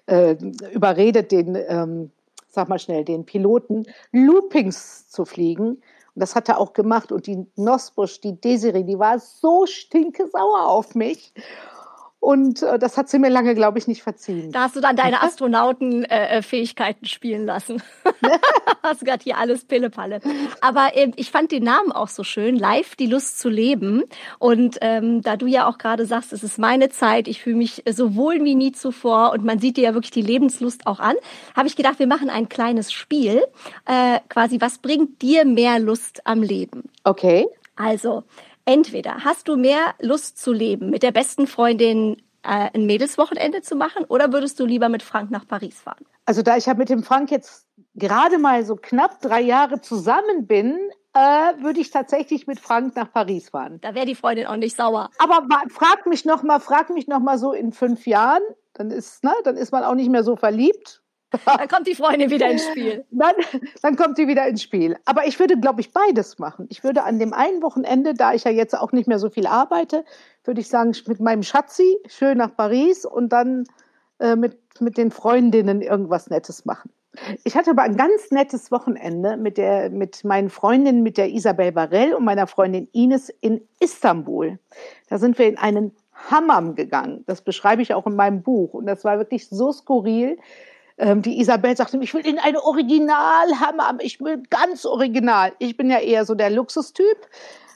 äh, 0.07 0.35
überredet, 0.73 1.31
den 1.31 1.57
ähm, 1.69 2.11
sag 2.55 2.69
mal 2.69 2.79
schnell, 2.79 3.05
den 3.05 3.25
Piloten 3.25 3.85
Loopings 4.13 5.09
zu 5.09 5.25
fliegen. 5.25 5.83
Und 6.15 6.23
das 6.23 6.35
hat 6.35 6.49
er 6.49 6.59
auch 6.59 6.73
gemacht. 6.73 7.13
Und 7.13 7.27
die 7.27 7.47
Nosbusch, 7.57 8.21
die 8.21 8.41
Desiree, 8.41 8.85
die 8.85 8.99
war 8.99 9.19
so 9.19 9.67
stinkesauer 9.67 10.69
auf 10.69 10.95
mich. 10.95 11.33
Und 12.25 12.63
äh, 12.63 12.79
das 12.79 12.97
hat 12.97 13.11
sie 13.11 13.19
mir 13.19 13.29
lange, 13.29 13.55
glaube 13.55 13.79
ich, 13.79 13.87
nicht 13.87 14.03
verziehen. 14.03 14.51
Da 14.51 14.63
hast 14.63 14.77
du 14.77 14.81
dann 14.81 14.97
deine 14.97 15.23
Astronautenfähigkeiten 15.23 17.05
äh, 17.05 17.09
spielen 17.09 17.45
lassen. 17.45 17.83
hast 18.83 19.03
du 19.03 19.05
gerade 19.05 19.23
hier 19.23 19.37
alles 19.37 19.67
Pillepalle. 19.67 20.21
Aber 20.63 20.97
äh, 20.97 21.13
ich 21.17 21.31
fand 21.31 21.53
den 21.53 21.65
Namen 21.65 21.93
auch 21.93 22.09
so 22.09 22.25
schön, 22.25 22.57
Live 22.57 22.97
die 22.97 23.09
Lust 23.09 23.39
zu 23.39 23.51
leben. 23.51 24.05
Und 24.39 24.79
ähm, 24.81 25.21
da 25.21 25.37
du 25.37 25.47
ja 25.47 25.69
auch 25.69 25.77
gerade 25.77 26.07
sagst, 26.07 26.33
es 26.33 26.43
ist 26.43 26.59
meine 26.59 26.89
Zeit, 26.89 27.29
ich 27.29 27.43
fühle 27.43 27.57
mich 27.57 27.83
so 27.91 28.17
wohl 28.17 28.43
wie 28.43 28.55
nie 28.55 28.73
zuvor 28.73 29.33
und 29.33 29.45
man 29.45 29.59
sieht 29.59 29.77
dir 29.77 29.85
ja 29.85 29.93
wirklich 29.93 30.13
die 30.13 30.23
Lebenslust 30.23 30.87
auch 30.87 31.01
an, 31.01 31.17
habe 31.55 31.69
ich 31.69 31.77
gedacht, 31.77 31.99
wir 31.99 32.07
machen 32.07 32.31
ein 32.31 32.49
kleines 32.49 32.91
Spiel. 32.91 33.45
Äh, 33.85 34.21
quasi, 34.31 34.63
was 34.63 34.79
bringt 34.79 35.21
dir 35.21 35.45
mehr 35.45 35.79
Lust 35.79 36.23
am 36.25 36.43
Leben? 36.43 36.85
Okay. 37.05 37.47
Also, 37.77 38.25
entweder 38.65 39.25
hast 39.25 39.49
du 39.49 39.57
mehr 39.57 39.95
Lust 40.01 40.39
zu 40.39 40.53
leben, 40.53 40.91
mit 40.91 41.03
der 41.03 41.13
besten 41.13 41.47
Freundin 41.47 42.17
äh, 42.43 42.71
ein 42.73 42.87
Mädelswochenende 42.87 43.63
zu 43.63 43.77
machen, 43.77 44.05
oder 44.09 44.33
würdest 44.33 44.61
du 44.61 44.67
lieber 44.67 44.89
mit 44.89 45.03
Frank 45.03 45.31
nach 45.31 45.47
Paris 45.47 45.81
fahren? 45.81 46.05
Also 46.27 46.43
da 46.43 46.57
ich 46.57 46.67
ja 46.67 46.75
mit 46.75 46.89
dem 46.89 47.03
Frank 47.03 47.31
jetzt 47.31 47.67
gerade 47.95 48.39
mal 48.39 48.65
so 48.65 48.77
knapp 48.77 49.21
drei 49.21 49.41
Jahre 49.41 49.81
zusammen 49.81 50.47
bin, 50.47 50.79
äh, 51.15 51.19
würde 51.63 51.81
ich 51.81 51.91
tatsächlich 51.91 52.47
mit 52.47 52.59
Frank 52.59 52.97
nach 52.97 53.13
Paris 53.13 53.51
fahren. 53.51 53.79
Da 53.81 53.95
wäre 53.95 54.07
die 54.07 54.15
Freundin 54.15 54.47
auch 54.47 54.57
nicht 54.57 54.77
sauer. 54.77 55.11
Aber 55.19 55.47
frag 55.69 56.07
mich 56.07 56.25
noch 56.25 56.43
mal, 56.43 56.61
frag 56.61 56.91
mich 56.91 57.07
noch 57.07 57.21
mal 57.21 57.39
so 57.39 57.53
in 57.53 57.73
fünf 57.73 58.07
Jahren, 58.07 58.43
dann 58.73 58.91
ist, 58.91 59.23
ne, 59.23 59.33
dann 59.45 59.57
ist 59.57 59.71
man 59.71 59.85
auch 59.85 59.95
nicht 59.95 60.11
mehr 60.11 60.25
so 60.25 60.37
verliebt. 60.37 61.03
Dann 61.45 61.69
kommt 61.69 61.87
die 61.87 61.95
Freundin 61.95 62.31
wieder 62.31 62.51
ins 62.51 62.67
Spiel. 62.67 63.05
Dann, 63.11 63.35
dann 63.83 63.97
kommt 63.97 64.17
sie 64.17 64.29
wieder 64.29 64.47
ins 64.47 64.63
Spiel. 64.63 64.97
Aber 65.05 65.27
ich 65.27 65.39
würde, 65.39 65.59
glaube 65.59 65.81
ich, 65.81 65.93
beides 65.93 66.39
machen. 66.39 66.67
Ich 66.71 66.85
würde 66.85 67.05
an 67.05 67.19
dem 67.19 67.33
einen 67.33 67.63
Wochenende, 67.63 68.15
da 68.15 68.35
ich 68.35 68.45
ja 68.45 68.51
jetzt 68.51 68.77
auch 68.77 68.93
nicht 68.93 69.09
mehr 69.09 69.19
so 69.19 69.31
viel 69.31 69.47
arbeite, 69.47 70.05
würde 70.45 70.61
ich 70.61 70.69
sagen, 70.69 70.95
mit 71.07 71.21
meinem 71.21 71.43
Schatzi 71.43 71.97
schön 72.07 72.39
nach 72.39 72.55
Paris 72.57 73.05
und 73.05 73.31
dann 73.31 73.65
äh, 74.19 74.37
mit, 74.37 74.59
mit 74.81 74.97
den 74.97 75.11
Freundinnen 75.11 75.83
irgendwas 75.83 76.29
Nettes 76.31 76.65
machen. 76.65 76.91
Ich 77.45 77.57
hatte 77.57 77.71
aber 77.71 77.83
ein 77.83 77.97
ganz 77.97 78.31
nettes 78.31 78.71
Wochenende 78.71 79.37
mit, 79.37 79.57
der, 79.57 79.91
mit 79.91 80.25
meinen 80.25 80.51
Freundinnen, 80.51 81.03
mit 81.03 81.17
der 81.17 81.31
Isabel 81.31 81.73
Barell 81.73 82.15
und 82.15 82.25
meiner 82.25 82.47
Freundin 82.47 82.89
Ines 82.93 83.31
in 83.41 83.61
Istanbul. 83.81 84.59
Da 85.09 85.19
sind 85.19 85.39
wir 85.39 85.47
in 85.47 85.59
einen 85.59 85.93
Hammam 86.13 86.75
gegangen. 86.75 87.25
Das 87.27 87.43
beschreibe 87.43 87.83
ich 87.83 87.95
auch 87.95 88.07
in 88.07 88.17
meinem 88.17 88.43
Buch. 88.43 88.75
Und 88.75 88.87
das 88.87 89.05
war 89.05 89.19
wirklich 89.19 89.49
so 89.49 89.73
skurril 89.73 90.39
ähm, 90.97 91.23
die 91.23 91.41
Isabel 91.41 91.77
sagte, 91.77 91.99
ich 91.99 92.15
will 92.15 92.27
in 92.27 92.39
eine 92.39 92.63
Originalhammer, 92.63 93.99
ich 94.01 94.21
will 94.21 94.43
ganz 94.49 94.85
original. 94.85 95.53
Ich 95.59 95.77
bin 95.77 95.91
ja 95.91 95.99
eher 95.99 96.25
so 96.25 96.35
der 96.35 96.51
Luxustyp. 96.51 97.29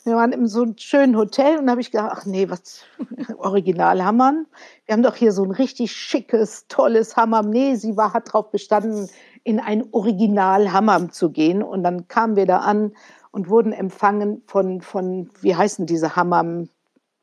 Wir 0.05 0.17
waren 0.17 0.33
in 0.33 0.47
so 0.47 0.63
einem 0.63 0.79
schönen 0.79 1.17
Hotel 1.17 1.59
und 1.59 1.67
da 1.67 1.73
habe 1.73 1.81
ich 1.81 1.91
gedacht, 1.91 2.13
ach 2.13 2.25
nee, 2.25 2.49
was 2.49 2.85
Originalhammern. 3.37 4.47
Wir 4.87 4.95
haben 4.95 5.03
doch 5.03 5.17
hier 5.17 5.33
so 5.33 5.45
ein 5.45 5.51
richtig 5.51 5.93
schickes, 5.93 6.67
tolles 6.69 7.17
Hammam. 7.17 7.51
Nee, 7.51 7.75
sie 7.75 7.97
war, 7.97 8.15
hat 8.15 8.29
darauf 8.29 8.51
bestanden, 8.51 9.11
in 9.45 9.61
ein 9.61 9.85
Originalhammam 9.93 11.13
zu 11.13 11.31
gehen. 11.31 11.63
Und 11.63 11.83
dann 11.83 12.09
kamen 12.09 12.37
wir 12.37 12.47
da 12.47 12.59
an 12.61 12.93
und 13.33 13.49
wurden 13.49 13.73
empfangen 13.73 14.43
von, 14.47 14.81
von 14.81 15.31
wie 15.41 15.55
heißen 15.55 15.87
diese 15.87 16.17
Hammam? 16.17 16.69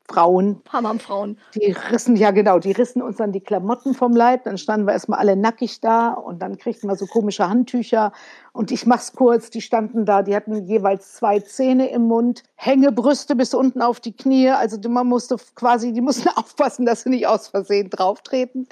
Frauen. 0.08 0.60
Hammerfrauen. 0.72 1.38
Die 1.54 1.72
rissen, 1.72 2.16
ja 2.16 2.30
genau, 2.30 2.58
die 2.58 2.72
rissen 2.72 3.02
uns 3.02 3.16
dann 3.16 3.32
die 3.32 3.40
Klamotten 3.40 3.94
vom 3.94 4.14
Leib. 4.14 4.44
Dann 4.44 4.58
standen 4.58 4.86
wir 4.86 4.92
erstmal 4.92 5.18
alle 5.18 5.36
nackig 5.36 5.80
da 5.80 6.12
und 6.12 6.40
dann 6.40 6.58
kriegten 6.58 6.88
wir 6.88 6.96
so 6.96 7.06
komische 7.06 7.48
Handtücher. 7.48 8.12
Und 8.52 8.70
ich 8.70 8.86
mach's 8.86 9.12
kurz, 9.12 9.50
die 9.50 9.60
standen 9.60 10.04
da, 10.04 10.22
die 10.22 10.34
hatten 10.34 10.64
jeweils 10.66 11.14
zwei 11.14 11.40
Zähne 11.40 11.90
im 11.90 12.02
Mund, 12.02 12.42
Hängebrüste 12.54 13.36
bis 13.36 13.52
unten 13.54 13.82
auf 13.82 14.00
die 14.00 14.16
Knie. 14.16 14.50
Also 14.50 14.78
man 14.88 15.06
musste 15.06 15.36
quasi, 15.54 15.92
die 15.92 16.00
mussten 16.00 16.28
aufpassen, 16.36 16.86
dass 16.86 17.02
sie 17.02 17.10
nicht 17.10 17.26
aus 17.26 17.48
Versehen 17.48 17.90
drauftreten. 17.90 18.68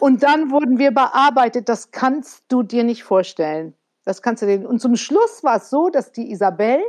Und 0.00 0.22
dann 0.22 0.50
wurden 0.50 0.78
wir 0.78 0.92
bearbeitet. 0.92 1.68
Das 1.68 1.90
kannst 1.90 2.44
du 2.48 2.62
dir 2.62 2.84
nicht 2.84 3.04
vorstellen. 3.04 3.74
Das 4.04 4.22
kannst 4.22 4.42
du 4.42 4.46
dir. 4.46 4.68
Und 4.68 4.80
zum 4.80 4.96
Schluss 4.96 5.44
war 5.44 5.56
es 5.56 5.70
so, 5.70 5.90
dass 5.90 6.12
die 6.12 6.30
Isabel 6.30 6.80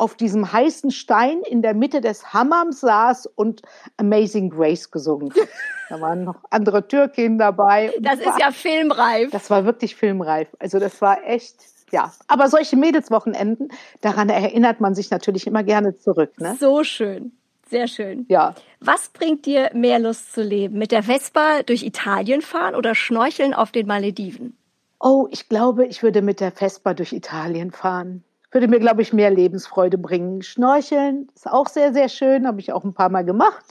auf 0.00 0.14
diesem 0.14 0.50
heißen 0.50 0.90
Stein 0.90 1.42
in 1.42 1.62
der 1.62 1.74
Mitte 1.74 2.00
des 2.00 2.32
Hammams 2.32 2.80
saß 2.80 3.26
und 3.26 3.62
Amazing 3.98 4.50
Grace 4.50 4.90
gesungen 4.90 5.30
hat. 5.30 5.48
Da 5.90 6.00
waren 6.00 6.24
noch 6.24 6.36
andere 6.50 6.88
Türkinnen 6.88 7.38
dabei. 7.38 7.92
Das 8.00 8.18
ist 8.18 8.38
ja 8.38 8.50
filmreif. 8.50 9.30
Das 9.30 9.50
war 9.50 9.64
wirklich 9.64 9.96
filmreif. 9.96 10.48
Also 10.58 10.78
das 10.78 11.02
war 11.02 11.24
echt, 11.26 11.56
ja. 11.90 12.12
Aber 12.28 12.48
solche 12.48 12.76
Mädelswochenenden, 12.76 13.68
daran 14.00 14.28
erinnert 14.28 14.80
man 14.80 14.94
sich 14.94 15.10
natürlich 15.10 15.46
immer 15.46 15.62
gerne 15.64 15.96
zurück. 15.96 16.32
Ne? 16.40 16.56
So 16.58 16.82
schön. 16.82 17.32
Sehr 17.68 17.86
schön. 17.86 18.24
Ja. 18.28 18.54
Was 18.80 19.10
bringt 19.10 19.46
dir 19.46 19.70
mehr 19.74 19.98
Lust 19.98 20.32
zu 20.32 20.42
leben? 20.42 20.78
Mit 20.78 20.92
der 20.92 21.02
Vespa 21.02 21.62
durch 21.62 21.82
Italien 21.82 22.40
fahren 22.40 22.74
oder 22.74 22.94
schnorcheln 22.94 23.52
auf 23.52 23.70
den 23.70 23.86
Malediven? 23.86 24.56
Oh, 24.98 25.28
ich 25.30 25.48
glaube, 25.48 25.86
ich 25.86 26.02
würde 26.02 26.20
mit 26.22 26.40
der 26.40 26.52
Vespa 26.52 26.94
durch 26.94 27.12
Italien 27.12 27.70
fahren. 27.70 28.24
Würde 28.50 28.68
mir, 28.68 28.80
glaube 28.80 29.02
ich, 29.02 29.12
mehr 29.12 29.30
Lebensfreude 29.30 29.96
bringen. 29.96 30.42
Schnorcheln 30.42 31.28
ist 31.34 31.48
auch 31.48 31.68
sehr, 31.68 31.92
sehr 31.92 32.08
schön, 32.08 32.46
habe 32.46 32.60
ich 32.60 32.72
auch 32.72 32.84
ein 32.84 32.94
paar 32.94 33.08
Mal 33.08 33.24
gemacht. 33.24 33.64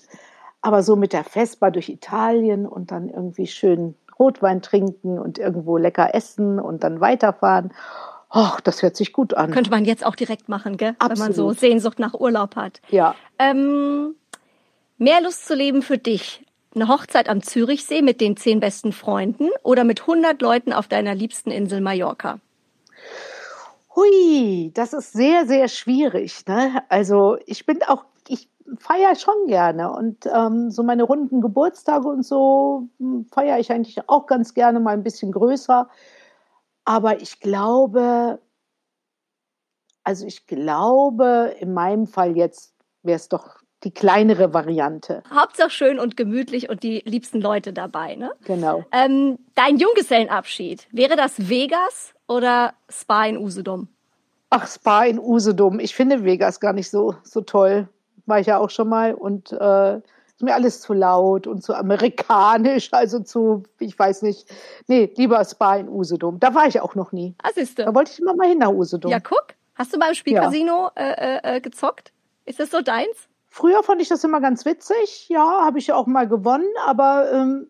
Aber 0.62 0.84
so 0.84 0.96
mit 0.96 1.14
der 1.14 1.24
Vespa 1.24 1.70
durch 1.70 1.90
Italien 1.90 2.66
und 2.66 2.92
dann 2.92 3.10
irgendwie 3.10 3.48
schön 3.48 3.96
Rotwein 4.18 4.62
trinken 4.62 5.18
und 5.18 5.38
irgendwo 5.38 5.78
lecker 5.78 6.14
essen 6.14 6.60
und 6.60 6.84
dann 6.84 7.00
weiterfahren. 7.00 7.72
Och, 8.34 8.60
das 8.62 8.84
hört 8.84 8.96
sich 8.96 9.12
gut 9.14 9.34
an. 9.34 9.52
Könnte 9.52 9.72
man 9.72 9.86
jetzt 9.86 10.06
auch 10.06 10.16
direkt 10.16 10.50
machen, 10.50 10.78
gell? 10.78 10.96
Absolut. 11.00 11.18
Wenn 11.18 11.26
man 11.26 11.34
so 11.34 11.52
Sehnsucht 11.52 12.00
nach 12.00 12.14
Urlaub 12.14 12.56
hat. 12.56 12.82
Ja. 12.90 13.16
Ähm, 13.40 14.16
mehr 14.98 15.22
Lust 15.22 15.48
zu 15.48 15.56
leben 15.56 15.82
für 15.82 15.98
dich. 15.98 16.46
Eine 16.76 16.88
Hochzeit 16.88 17.28
am 17.28 17.42
Zürichsee 17.42 18.04
mit 18.04 18.22
den 18.22 18.38
zehn 18.38 18.60
besten 18.60 18.92
Freunden 18.92 19.50
oder 19.64 19.84
mit 19.84 20.02
100 20.02 20.40
Leuten 20.42 20.72
auf 20.72 20.88
deiner 20.88 21.16
liebsten 21.16 21.50
Insel 21.50 21.82
Mallorca? 21.82 22.40
Hui, 24.00 24.72
das 24.74 24.94
ist 24.94 25.12
sehr, 25.14 25.46
sehr 25.46 25.68
schwierig. 25.68 26.46
Ne? 26.48 26.84
Also 26.90 27.38
ich 27.46 27.66
bin 27.66 27.84
auch, 27.84 28.06
ich 28.28 28.50
feiere 28.78 29.16
schon 29.16 29.48
gerne 29.48 29.92
und 29.92 30.26
ähm, 30.26 30.72
so 30.72 30.84
meine 30.84 31.04
runden 31.04 31.42
Geburtstage 31.42 32.08
und 32.08 32.24
so 32.24 32.88
hm, 33.00 33.26
feiere 33.26 33.60
ich 33.60 33.72
eigentlich 33.72 34.08
auch 34.08 34.26
ganz 34.26 34.54
gerne 34.54 34.80
mal 34.80 34.94
ein 34.94 35.04
bisschen 35.04 35.32
größer. 35.34 35.90
Aber 36.86 37.22
ich 37.22 37.40
glaube, 37.42 38.40
also 40.04 40.26
ich 40.26 40.48
glaube, 40.48 41.56
in 41.60 41.74
meinem 41.74 42.08
Fall 42.08 42.38
jetzt 42.38 42.74
wäre 43.04 43.18
es 43.18 43.28
doch 43.30 43.59
die 43.84 43.92
kleinere 43.92 44.54
Variante. 44.54 45.24
Hauptsache 45.34 45.70
schön 45.70 46.00
und 46.00 46.18
gemütlich 46.18 46.70
und 46.70 46.84
die 46.84 47.02
liebsten 47.06 47.42
Leute 47.42 47.74
dabei, 47.74 48.16
ne? 48.16 48.32
Genau. 48.46 48.84
Ähm, 48.92 49.40
dein 49.56 49.78
Junggesellenabschied, 49.78 50.88
wäre 50.92 51.16
das 51.16 51.50
Vegas 51.50 52.14
oder 52.28 52.74
Spa 52.90 53.26
in 53.26 53.38
Usedom? 53.38 53.88
Ach, 54.50 54.68
Spa 54.68 55.04
in 55.04 55.20
Usedom. 55.20 55.80
Ich 55.80 55.96
finde 55.96 56.24
Vegas 56.24 56.60
gar 56.60 56.74
nicht 56.74 56.90
so, 56.90 57.16
so 57.24 57.42
toll. 57.42 57.88
War 58.26 58.40
ich 58.40 58.48
ja 58.48 58.58
auch 58.58 58.70
schon 58.70 58.90
mal 58.90 59.14
und 59.14 59.52
äh, 59.52 59.98
ist 60.40 60.44
mir 60.44 60.54
alles 60.54 60.82
zu 60.82 60.94
laut 60.94 61.48
und 61.48 61.64
zu 61.64 61.74
amerikanisch, 61.74 62.90
also 62.92 63.20
zu, 63.20 63.64
ich 63.80 63.98
weiß 63.98 64.22
nicht. 64.24 64.48
Nee, 64.88 65.12
lieber 65.16 65.44
Spa 65.46 65.76
in 65.76 65.90
Usedom. 65.90 66.40
Da 66.40 66.54
war 66.56 66.68
ich 66.68 66.80
auch 66.82 66.96
noch 66.96 67.12
nie. 67.12 67.36
Ah, 67.44 67.50
siehste. 67.54 67.86
Da 67.86 67.96
wollte 67.96 68.12
ich 68.12 68.20
immer 68.20 68.36
mal 68.36 68.48
hin 68.48 68.60
nach 68.60 68.72
Usedom. 68.72 69.12
Ja, 69.12 69.20
guck. 69.20 69.56
Hast 69.76 69.94
du 69.94 70.00
beim 70.00 70.14
Spielcasino 70.14 70.92
äh, 70.96 71.38
äh, 71.38 71.56
äh, 71.56 71.62
gezockt? 71.62 72.12
Ist 72.46 72.60
das 72.60 72.70
so 72.70 72.82
deins? 72.82 73.30
Früher 73.50 73.84
fand 73.84 74.02
ich 74.02 74.10
das 74.10 74.24
immer 74.24 74.42
ganz 74.42 74.66
witzig. 74.66 75.28
Ja, 75.30 75.66
habe 75.66 75.80
ich 75.80 75.88
ja 75.88 75.96
auch 75.96 76.08
mal 76.08 76.28
gewonnen, 76.28 76.70
aber 76.86 77.32
ähm, 77.32 77.68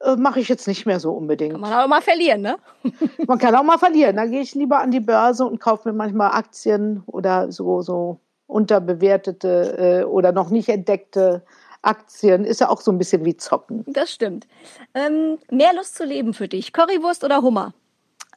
äh, 0.00 0.16
mache 0.16 0.40
ich 0.40 0.48
jetzt 0.48 0.68
nicht 0.68 0.86
mehr 0.86 1.00
so 1.00 1.12
unbedingt. 1.12 1.52
Kann 1.52 1.60
man 1.60 1.72
auch 1.72 1.88
mal 1.88 2.02
verlieren, 2.02 2.40
ne? 2.40 2.58
Man 3.26 3.38
kann 3.38 3.54
auch 3.54 3.62
mal 3.62 3.78
verlieren. 3.78 4.16
Da 4.16 4.26
gehe 4.26 4.40
ich 4.40 4.54
lieber 4.54 4.78
an 4.78 4.90
die 4.90 5.00
Börse 5.00 5.44
und 5.44 5.60
kaufe 5.60 5.88
mir 5.88 5.94
manchmal 5.94 6.32
Aktien 6.32 7.02
oder 7.06 7.50
so, 7.50 7.82
so 7.82 8.20
unterbewertete 8.46 10.02
äh, 10.02 10.04
oder 10.04 10.32
noch 10.32 10.50
nicht 10.50 10.68
entdeckte 10.68 11.42
Aktien. 11.82 12.44
Ist 12.44 12.60
ja 12.60 12.68
auch 12.68 12.80
so 12.80 12.92
ein 12.92 12.98
bisschen 12.98 13.24
wie 13.24 13.36
Zocken. 13.36 13.84
Das 13.88 14.12
stimmt. 14.12 14.46
Ähm, 14.94 15.38
mehr 15.50 15.74
Lust 15.74 15.96
zu 15.96 16.04
leben 16.04 16.32
für 16.32 16.48
dich. 16.48 16.72
Currywurst 16.72 17.24
oder 17.24 17.42
Hummer? 17.42 17.74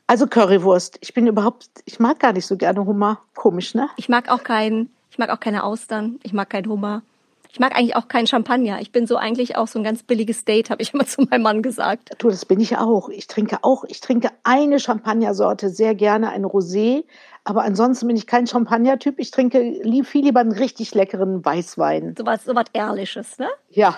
Also 0.07 0.27
Currywurst. 0.27 0.97
Ich 1.01 1.13
bin 1.13 1.27
überhaupt, 1.27 1.69
ich 1.85 1.99
mag 1.99 2.19
gar 2.19 2.33
nicht 2.33 2.45
so 2.45 2.57
gerne 2.57 2.85
Hummer. 2.85 3.21
Komisch, 3.35 3.73
ne? 3.75 3.89
Ich 3.97 4.09
mag 4.09 4.29
auch 4.29 4.43
keinen, 4.43 4.93
ich 5.11 5.17
mag 5.17 5.29
auch 5.29 5.41
keine 5.41 5.63
Austern. 5.65 6.19
Ich 6.23 6.31
mag 6.31 6.49
keinen 6.49 6.69
Hummer. 6.69 7.03
Ich 7.51 7.59
mag 7.59 7.75
eigentlich 7.75 7.97
auch 7.97 8.07
keinen 8.07 8.27
Champagner. 8.27 8.79
Ich 8.79 8.93
bin 8.93 9.05
so 9.05 9.17
eigentlich 9.17 9.57
auch 9.57 9.67
so 9.67 9.77
ein 9.77 9.83
ganz 9.83 10.03
billiges 10.03 10.45
Date, 10.45 10.69
habe 10.69 10.81
ich 10.81 10.93
immer 10.93 11.05
zu 11.05 11.23
meinem 11.23 11.41
Mann 11.41 11.61
gesagt. 11.61 12.11
Du, 12.17 12.29
das 12.29 12.45
bin 12.45 12.61
ich 12.61 12.77
auch. 12.77 13.09
Ich 13.09 13.27
trinke 13.27 13.57
auch, 13.61 13.83
ich 13.83 13.99
trinke 13.99 14.29
eine 14.43 14.79
Champagnersorte 14.79 15.69
sehr 15.69 15.95
gerne, 15.95 16.29
ein 16.29 16.45
Rosé. 16.45 17.03
Aber 17.43 17.63
ansonsten 17.63 18.07
bin 18.07 18.15
ich 18.15 18.25
kein 18.25 18.47
Champagner-Typ. 18.47 19.19
Ich 19.19 19.31
trinke 19.31 19.59
lieb, 19.59 20.07
viel 20.07 20.23
lieber 20.23 20.39
einen 20.39 20.53
richtig 20.53 20.95
leckeren 20.95 21.43
Weißwein. 21.43 22.15
So 22.17 22.25
was, 22.25 22.45
so 22.45 22.55
was 22.55 22.67
Ehrliches, 22.71 23.37
ne? 23.37 23.49
Ja. 23.69 23.97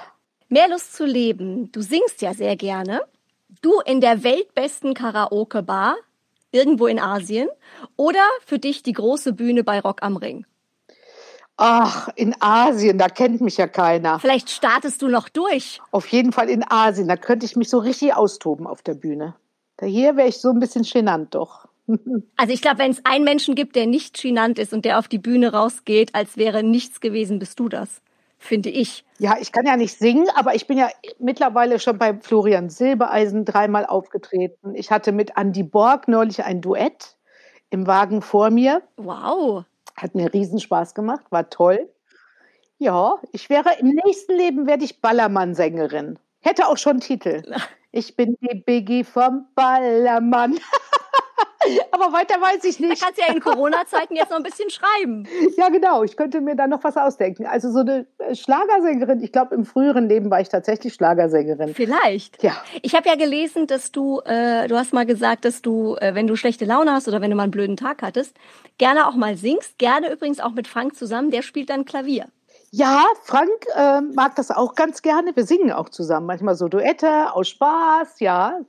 Mehr 0.50 0.68
Lust 0.68 0.96
zu 0.96 1.06
leben. 1.06 1.72
Du 1.72 1.82
singst 1.82 2.24
ja 2.24 2.34
sehr 2.34 2.56
gerne. 2.56 3.02
Du 3.62 3.80
in 3.86 4.02
der 4.02 4.24
weltbesten 4.24 4.96
Karaoke-Bar 4.96 5.96
irgendwo 6.52 6.88
in 6.88 7.00
Asien 7.00 7.50
oder 7.98 8.26
für 8.44 8.58
dich 8.58 8.82
die 8.82 8.94
große 8.94 9.34
Bühne 9.34 9.64
bei 9.64 9.80
Rock 9.80 10.02
am 10.02 10.18
Ring? 10.18 10.46
Ach, 11.58 12.10
in 12.16 12.36
Asien, 12.40 12.98
da 12.98 13.08
kennt 13.08 13.42
mich 13.42 13.58
ja 13.58 13.68
keiner. 13.68 14.20
Vielleicht 14.20 14.50
startest 14.50 15.02
du 15.02 15.08
noch 15.08 15.30
durch. 15.30 15.80
Auf 15.92 16.08
jeden 16.08 16.32
Fall 16.32 16.50
in 16.50 16.64
Asien, 16.68 17.08
da 17.08 17.16
könnte 17.16 17.46
ich 17.46 17.56
mich 17.56 17.70
so 17.70 17.78
richtig 17.78 18.16
austoben 18.16 18.66
auf 18.66 18.82
der 18.82 18.96
Bühne. 18.96 19.36
Da 19.78 19.86
hier 19.86 20.16
wäre 20.16 20.28
ich 20.28 20.38
so 20.38 20.50
ein 20.50 20.60
bisschen 20.60 20.84
genannt 20.84 21.36
doch. 21.36 21.68
Also 22.38 22.54
ich 22.54 22.62
glaube, 22.62 22.80
wenn 22.80 22.92
es 22.92 23.06
einen 23.06 23.26
Menschen 23.26 23.56
gibt, 23.56 23.76
der 23.76 23.88
nicht 23.88 24.20
genannt 24.20 24.58
ist 24.58 24.74
und 24.74 24.86
der 24.86 25.00
auf 25.00 25.08
die 25.08 25.18
Bühne 25.18 25.52
rausgeht, 25.52 26.16
als 26.16 26.38
wäre 26.38 26.64
nichts 26.64 27.02
gewesen, 27.02 27.40
bist 27.40 27.60
du 27.60 27.70
das, 27.70 28.02
finde 28.40 28.70
ich. 28.70 29.04
Ja, 29.20 29.36
ich 29.40 29.52
kann 29.52 29.66
ja 29.66 29.76
nicht 29.76 29.98
singen, 29.98 30.28
aber 30.36 30.56
ich 30.56 30.66
bin 30.66 30.78
ja 30.78 30.90
mittlerweile 31.20 31.80
schon 31.80 31.98
bei 31.98 32.18
Florian 32.22 32.70
Silbereisen 32.70 33.46
dreimal 33.46 33.86
aufgetreten. 33.86 34.76
Ich 34.76 34.92
hatte 34.92 35.12
mit 35.12 35.34
Andy 35.36 35.64
Borg 35.64 36.08
neulich 36.08 36.44
ein 36.44 36.62
Duett 36.62 37.18
im 37.70 37.86
Wagen 37.86 38.22
vor 38.22 38.50
mir. 38.50 38.82
Wow. 38.98 39.66
Hat 39.96 40.16
mir 40.16 40.34
Riesenspaß 40.34 40.94
gemacht, 40.96 41.26
war 41.32 41.50
toll. 41.50 41.90
Ja, 42.80 43.18
ich 43.32 43.50
wäre 43.50 43.72
im 43.80 43.90
nächsten 43.90 44.34
Leben 44.36 44.68
werde 44.68 44.86
ich 44.86 45.02
Ballermann-Sängerin. 45.02 46.20
Hätte 46.42 46.68
auch 46.68 46.78
schon 46.78 47.00
Titel. 47.02 47.44
Ich 47.96 48.16
bin 48.16 48.38
die 48.42 48.56
Biggie 48.56 49.04
vom 49.04 49.48
Ballermann. 49.56 50.60
Aber 51.92 52.12
weiter 52.14 52.36
weiß 52.42 52.64
ich 52.66 52.78
Da 52.78 52.88
nicht. 52.88 53.02
kannst 53.02 53.20
du 53.20 53.26
ja 53.26 53.34
in 53.34 53.40
Corona-Zeiten 53.40 54.16
jetzt 54.16 54.30
noch 54.30 54.38
ein 54.38 54.44
bisschen 54.44 54.70
schreiben. 54.70 55.28
Ja, 55.58 55.70
genau. 55.70 56.04
Ich 56.04 56.18
könnte 56.18 56.42
mir 56.42 56.56
da 56.56 56.68
noch 56.68 56.84
was 56.84 56.98
ausdenken. 56.98 57.46
Also 57.46 57.72
so 57.72 57.80
eine 57.80 58.06
äh, 58.18 58.34
Schlagersängerin. 58.36 59.22
Ich 59.24 59.32
glaube, 59.32 59.54
im 59.56 59.66
früheren 59.66 60.08
Leben 60.10 60.32
war 60.32 60.42
ich 60.42 60.50
tatsächlich 60.50 60.94
Schlagersängerin. 60.94 61.74
Vielleicht. 61.76 62.42
Ja. 62.42 62.54
Ich 62.82 62.96
habe 62.96 63.08
ja 63.08 63.16
gelesen, 63.16 63.68
dass 63.68 63.92
du, 63.92 64.20
äh, 64.26 64.68
du 64.68 64.78
hast 64.78 64.94
mal 64.94 65.06
gesagt, 65.06 65.46
dass 65.46 65.62
du, 65.62 65.96
äh, 65.96 66.16
wenn 66.16 66.28
du 66.28 66.36
schlechte 66.36 66.66
Laune 66.66 66.92
hast 66.94 67.08
oder 67.08 67.22
wenn 67.22 67.30
du 67.30 67.36
mal 67.36 67.44
einen 67.44 67.52
blöden 67.52 67.78
Tag 67.78 68.02
hattest, 68.02 68.36
gerne 68.78 69.08
auch 69.08 69.16
mal 69.16 69.38
singst. 69.38 69.78
Gerne 69.78 70.12
übrigens 70.12 70.40
auch 70.40 70.52
mit 70.52 70.68
Frank 70.68 70.96
zusammen. 70.96 71.30
Der 71.32 71.42
spielt 71.44 71.70
dann 71.70 71.86
Klavier. 71.86 72.26
Ja, 72.72 73.04
Frank 73.24 73.52
äh, 73.76 74.02
mag 74.02 74.36
das 74.36 74.50
auch 74.50 74.74
ganz 74.74 75.02
gerne. 75.04 75.36
Wir 75.36 75.46
singen 75.46 75.72
auch 75.72 75.90
zusammen. 75.90 76.26
Manchmal 76.26 76.56
so 76.56 76.68
Duette 76.68 77.34
aus 77.34 77.50
Spaß, 77.50 78.20
ja. 78.20 78.60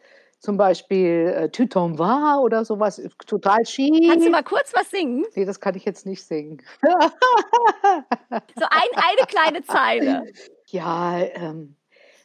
Zum 0.45 0.59
Beispiel 0.59 1.33
äh, 1.35 1.49
Tu 1.49 1.65
t'en 1.65 1.99
vas 1.99 2.39
oder 2.39 2.67
sowas. 2.67 3.01
Total 3.27 3.65
schick. 3.65 4.11
Kannst 4.11 4.27
du 4.27 4.31
mal 4.31 4.43
kurz 4.43 4.75
was 4.75 4.91
singen? 4.91 5.25
Nee, 5.35 5.47
das 5.47 5.59
kann 5.59 5.75
ich 5.75 5.87
jetzt 5.87 6.05
nicht 6.05 6.23
singen. 6.23 6.63
So 6.83 8.67
ein, 8.71 8.91
eine 8.95 9.27
kleine 9.27 9.63
Zeile. 9.65 10.25
Ja, 10.69 11.19
ähm, 11.19 11.77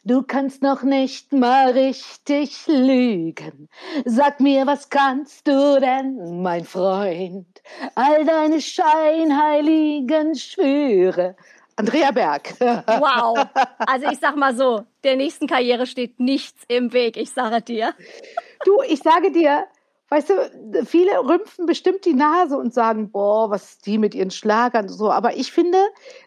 du 0.02 0.22
kannst 0.22 0.60
noch 0.62 0.82
nicht 0.82 1.32
mal 1.32 1.70
richtig 1.70 2.66
lügen. 2.66 3.68
Sag 4.04 4.40
mir, 4.40 4.66
was 4.66 4.88
kannst 4.88 5.46
du 5.46 5.78
denn, 5.78 6.42
mein 6.42 6.64
Freund? 6.64 7.62
All 7.94 8.24
deine 8.24 8.60
scheinheiligen 8.60 10.34
Schwüre. 10.34 11.36
Andrea 11.80 12.10
Berg. 12.10 12.54
Wow. 12.60 13.46
Also 13.78 14.06
ich 14.10 14.18
sag 14.18 14.36
mal 14.36 14.54
so, 14.54 14.84
der 15.04 15.16
nächsten 15.16 15.46
Karriere 15.46 15.86
steht 15.86 16.20
nichts 16.20 16.62
im 16.68 16.92
Weg, 16.92 17.16
ich 17.16 17.30
sage 17.30 17.62
dir. 17.62 17.94
Du, 18.64 18.82
ich 18.86 19.00
sage 19.00 19.32
dir, 19.32 19.64
weißt 20.10 20.30
du, 20.30 20.84
viele 20.84 21.12
rümpfen 21.20 21.66
bestimmt 21.66 22.04
die 22.04 22.14
Nase 22.14 22.56
und 22.58 22.74
sagen, 22.74 23.10
boah, 23.10 23.50
was 23.50 23.70
ist 23.70 23.86
die 23.86 23.96
mit 23.96 24.14
ihren 24.14 24.30
Schlagern 24.30 24.86
und 24.86 24.92
so. 24.92 25.10
Aber 25.10 25.36
ich 25.36 25.52
finde, 25.52 25.78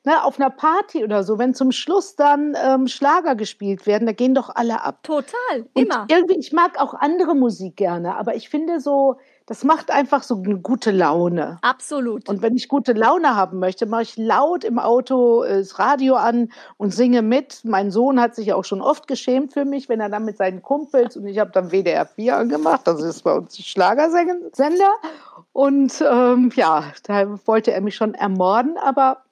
ne, 0.05 0.23
auf 0.23 0.39
einer 0.39 0.49
Party 0.49 1.03
oder 1.03 1.23
so, 1.23 1.37
wenn 1.37 1.53
zum 1.53 1.71
Schluss 1.71 2.15
dann 2.15 2.55
ähm, 2.63 2.87
Schlager 2.87 3.35
gespielt 3.35 3.85
werden, 3.85 4.05
da 4.05 4.13
gehen 4.13 4.33
doch 4.33 4.49
alle 4.55 4.81
ab. 4.81 5.03
Total, 5.03 5.65
Und 5.73 5.83
immer. 5.83 6.07
irgendwie, 6.09 6.37
ich 6.39 6.53
mag 6.53 6.79
auch 6.79 6.93
andere 6.93 7.35
Musik 7.35 7.75
gerne, 7.75 8.15
aber 8.17 8.35
ich 8.35 8.49
finde 8.49 8.79
so, 8.79 9.17
das 9.45 9.63
macht 9.63 9.91
einfach 9.91 10.23
so 10.23 10.35
eine 10.35 10.57
gute 10.57 10.91
Laune. 10.91 11.57
Absolut. 11.61 12.29
Und 12.29 12.41
wenn 12.41 12.55
ich 12.55 12.67
gute 12.67 12.93
Laune 12.93 13.35
haben 13.35 13.59
möchte, 13.59 13.85
mache 13.85 14.03
ich 14.03 14.17
laut 14.17 14.63
im 14.63 14.79
Auto 14.79 15.43
äh, 15.43 15.59
das 15.59 15.79
Radio 15.79 16.15
an 16.15 16.51
und 16.77 16.93
singe 16.93 17.21
mit. 17.21 17.61
Mein 17.63 17.91
Sohn 17.91 18.19
hat 18.19 18.35
sich 18.35 18.53
auch 18.53 18.63
schon 18.63 18.81
oft 18.81 19.07
geschämt 19.07 19.53
für 19.53 19.65
mich, 19.65 19.89
wenn 19.89 19.99
er 19.99 20.09
dann 20.09 20.25
mit 20.25 20.37
seinen 20.37 20.61
Kumpels 20.61 21.17
und 21.17 21.27
ich 21.27 21.39
habe 21.39 21.51
dann 21.51 21.71
WDR 21.71 22.05
4 22.05 22.37
angemacht, 22.37 22.81
das 22.85 23.01
ist 23.01 23.23
bei 23.23 23.33
uns 23.33 23.57
Schlagersender. 23.57 24.91
Und 25.51 26.03
ähm, 26.09 26.51
ja, 26.55 26.85
da 27.03 27.39
wollte 27.45 27.73
er 27.73 27.81
mich 27.81 27.95
schon 27.95 28.13
ermorden, 28.13 28.77
aber 28.77 29.23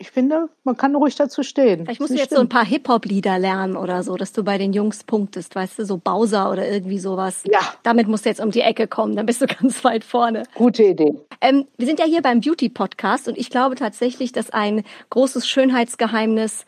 ich 0.00 0.12
finde, 0.12 0.48
man 0.62 0.76
kann 0.76 0.94
ruhig 0.94 1.16
dazu 1.16 1.42
stehen. 1.42 1.84
Vielleicht 1.84 2.00
musst 2.00 2.12
du 2.12 2.16
jetzt 2.16 2.26
stimmt. 2.26 2.38
so 2.38 2.42
ein 2.42 2.48
paar 2.48 2.64
Hip-Hop-Lieder 2.64 3.38
lernen 3.38 3.76
oder 3.76 4.04
so, 4.04 4.16
dass 4.16 4.32
du 4.32 4.44
bei 4.44 4.56
den 4.56 4.72
Jungs 4.72 5.02
punktest, 5.02 5.56
weißt 5.56 5.80
du, 5.80 5.84
so 5.84 5.98
Bowser 5.98 6.52
oder 6.52 6.70
irgendwie 6.70 7.00
sowas. 7.00 7.42
Ja. 7.50 7.58
Damit 7.82 8.06
musst 8.06 8.24
du 8.24 8.28
jetzt 8.28 8.40
um 8.40 8.52
die 8.52 8.60
Ecke 8.60 8.86
kommen, 8.86 9.16
dann 9.16 9.26
bist 9.26 9.42
du 9.42 9.46
ganz 9.60 9.82
weit 9.82 10.04
vorne. 10.04 10.44
Gute 10.54 10.84
Idee. 10.84 11.14
Ähm, 11.40 11.66
wir 11.76 11.86
sind 11.86 11.98
ja 11.98 12.06
hier 12.06 12.22
beim 12.22 12.40
Beauty-Podcast 12.40 13.26
und 13.26 13.36
ich 13.36 13.50
glaube 13.50 13.74
tatsächlich, 13.74 14.30
dass 14.30 14.50
ein 14.50 14.84
großes 15.10 15.48
Schönheitsgeheimnis 15.48 16.64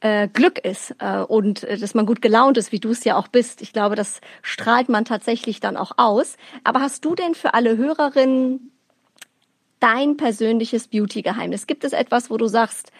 äh, 0.00 0.28
Glück 0.28 0.58
ist 0.58 0.94
äh, 0.98 1.20
und 1.20 1.64
äh, 1.64 1.78
dass 1.78 1.94
man 1.94 2.04
gut 2.04 2.20
gelaunt 2.20 2.58
ist, 2.58 2.70
wie 2.70 2.80
du 2.80 2.90
es 2.90 3.04
ja 3.04 3.16
auch 3.16 3.28
bist. 3.28 3.62
Ich 3.62 3.72
glaube, 3.72 3.96
das 3.96 4.20
strahlt 4.42 4.90
man 4.90 5.06
tatsächlich 5.06 5.60
dann 5.60 5.78
auch 5.78 5.92
aus. 5.96 6.36
Aber 6.64 6.82
hast 6.82 7.06
du 7.06 7.14
denn 7.14 7.34
für 7.34 7.54
alle 7.54 7.78
Hörerinnen 7.78 8.73
dein 9.84 10.16
persönliches 10.16 10.88
Beauty-Geheimnis? 10.88 11.66
Gibt 11.66 11.84
es 11.84 11.92
etwas, 11.92 12.30
wo 12.30 12.38
du 12.38 12.46
sagst, 12.46 12.90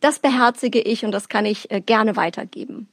das 0.00 0.20
beherzige 0.20 0.80
ich 0.80 1.04
und 1.04 1.10
das 1.10 1.28
kann 1.28 1.44
ich 1.44 1.70
äh, 1.72 1.80
gerne 1.80 2.14
weitergeben? 2.14 2.88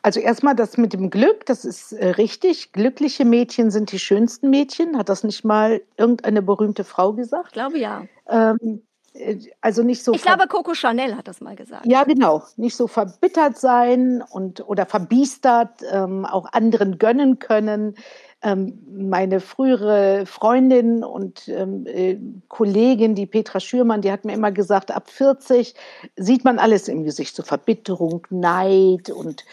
Also 0.00 0.20
erstmal 0.20 0.54
das 0.54 0.78
mit 0.78 0.94
dem 0.94 1.10
Glück, 1.10 1.44
das 1.44 1.66
ist 1.66 1.92
äh, 1.92 2.10
richtig. 2.10 2.72
Glückliche 2.72 3.26
Mädchen 3.26 3.70
sind 3.70 3.92
die 3.92 3.98
schönsten 3.98 4.48
Mädchen. 4.48 4.96
Hat 4.96 5.10
das 5.10 5.24
nicht 5.24 5.44
mal 5.44 5.82
irgendeine 5.98 6.40
berühmte 6.40 6.84
Frau 6.84 7.12
gesagt? 7.12 7.48
Ich 7.48 7.52
glaube 7.52 7.78
ja. 7.78 8.06
Ähm, 8.30 8.82
äh, 9.12 9.36
also 9.60 9.82
nicht 9.82 10.02
so. 10.02 10.14
Ich 10.14 10.22
glaube, 10.22 10.46
Coco 10.46 10.72
Chanel 10.74 11.16
hat 11.16 11.28
das 11.28 11.40
mal 11.40 11.56
gesagt. 11.56 11.84
Ja, 11.84 12.04
genau. 12.04 12.44
Nicht 12.56 12.76
so 12.76 12.86
verbittert 12.86 13.58
sein 13.58 14.22
und 14.30 14.66
oder 14.66 14.86
verbiestert, 14.86 15.82
ähm, 15.90 16.24
auch 16.24 16.52
anderen 16.52 16.98
gönnen 16.98 17.38
können. 17.38 17.96
Ähm, 18.42 18.78
meine 18.90 19.40
frühere 19.40 20.26
Freundin 20.26 21.02
und 21.02 21.48
ähm, 21.48 21.86
äh, 21.86 22.18
Kollegin, 22.48 23.14
die 23.14 23.26
Petra 23.26 23.60
Schürmann, 23.60 24.02
die 24.02 24.12
hat 24.12 24.24
mir 24.26 24.34
immer 24.34 24.52
gesagt, 24.52 24.90
ab 24.90 25.08
40 25.08 25.74
sieht 26.16 26.44
man 26.44 26.58
alles 26.58 26.88
im 26.88 27.04
Gesicht, 27.04 27.34
so 27.34 27.42
Verbitterung, 27.42 28.26
Neid 28.28 29.08
und, 29.08 29.44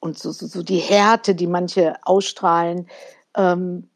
und 0.00 0.18
so, 0.18 0.32
so, 0.32 0.46
so 0.46 0.62
die 0.62 0.78
Härte, 0.78 1.34
die 1.34 1.46
manche 1.46 1.96
ausstrahlen. 2.02 2.88
Ähm, 3.36 3.90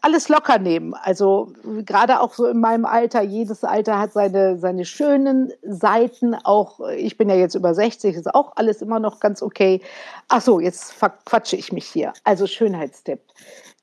alles 0.00 0.28
locker 0.28 0.58
nehmen. 0.58 0.94
Also 0.94 1.52
gerade 1.84 2.20
auch 2.20 2.34
so 2.34 2.46
in 2.46 2.60
meinem 2.60 2.84
Alter, 2.84 3.22
jedes 3.22 3.64
Alter 3.64 3.98
hat 3.98 4.12
seine, 4.12 4.58
seine 4.58 4.84
schönen 4.84 5.52
Seiten. 5.62 6.34
Auch 6.34 6.80
ich 6.96 7.16
bin 7.16 7.28
ja 7.28 7.34
jetzt 7.34 7.54
über 7.54 7.74
60, 7.74 8.16
ist 8.16 8.34
auch 8.34 8.52
alles 8.56 8.82
immer 8.82 9.00
noch 9.00 9.20
ganz 9.20 9.42
okay. 9.42 9.80
Ach 10.28 10.40
so, 10.40 10.60
jetzt 10.60 10.92
verquatsche 10.92 11.56
ich 11.56 11.72
mich 11.72 11.86
hier. 11.86 12.12
Also 12.24 12.46
Schönheitstipp 12.46 13.20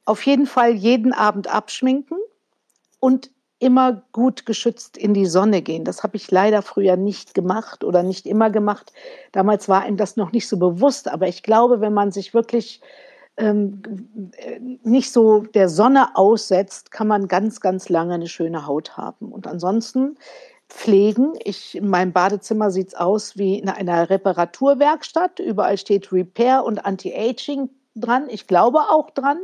auf 0.10 0.26
jeden 0.26 0.48
Fall 0.48 0.72
jeden 0.72 1.14
Abend 1.14 1.48
abschminken 1.54 2.18
und 3.00 3.30
immer 3.60 4.02
gut 4.12 4.46
geschützt 4.46 4.98
in 4.98 5.14
die 5.14 5.26
Sonne 5.26 5.62
gehen. 5.62 5.84
Das 5.84 6.02
habe 6.02 6.18
ich 6.18 6.32
leider 6.32 6.62
früher 6.62 6.96
nicht 6.96 7.34
gemacht 7.34 7.84
oder 7.84 8.02
nicht 8.02 8.26
immer 8.26 8.50
gemacht. 8.50 8.92
Damals 9.34 9.70
war 9.70 9.88
ihm 9.88 9.98
das 9.98 10.16
noch 10.16 10.32
nicht 10.32 10.48
so 10.48 10.58
bewusst, 10.58 11.10
aber 11.10 11.28
ich 11.28 11.44
glaube, 11.44 11.80
wenn 11.80 11.94
man 11.94 12.12
sich 12.12 12.34
wirklich 12.34 12.82
ähm, 13.38 13.82
nicht 14.84 15.12
so 15.12 15.42
der 15.42 15.70
Sonne 15.70 16.16
aussetzt, 16.16 16.92
kann 16.92 17.08
man 17.08 17.28
ganz, 17.28 17.62
ganz 17.62 17.90
lange 17.90 18.16
eine 18.16 18.28
schöne 18.28 18.66
Haut 18.66 18.98
haben. 18.98 19.32
Und 19.32 19.46
ansonsten 19.46 20.18
pflegen. 20.70 21.34
Ich, 21.44 21.76
in 21.76 21.90
meinem 21.90 22.14
Badezimmer 22.14 22.72
sieht 22.72 22.90
es 22.90 22.96
aus 22.96 23.38
wie 23.38 23.60
in 23.60 23.70
einer 23.70 24.10
Reparaturwerkstatt. 24.10 25.40
Überall 25.40 25.78
steht 25.78 26.12
Repair 26.12 26.64
und 26.64 26.86
Anti-Aging 26.86 27.70
dran. 27.96 28.28
Ich 28.30 28.48
glaube 28.48 28.80
auch 28.90 29.10
dran. 29.12 29.40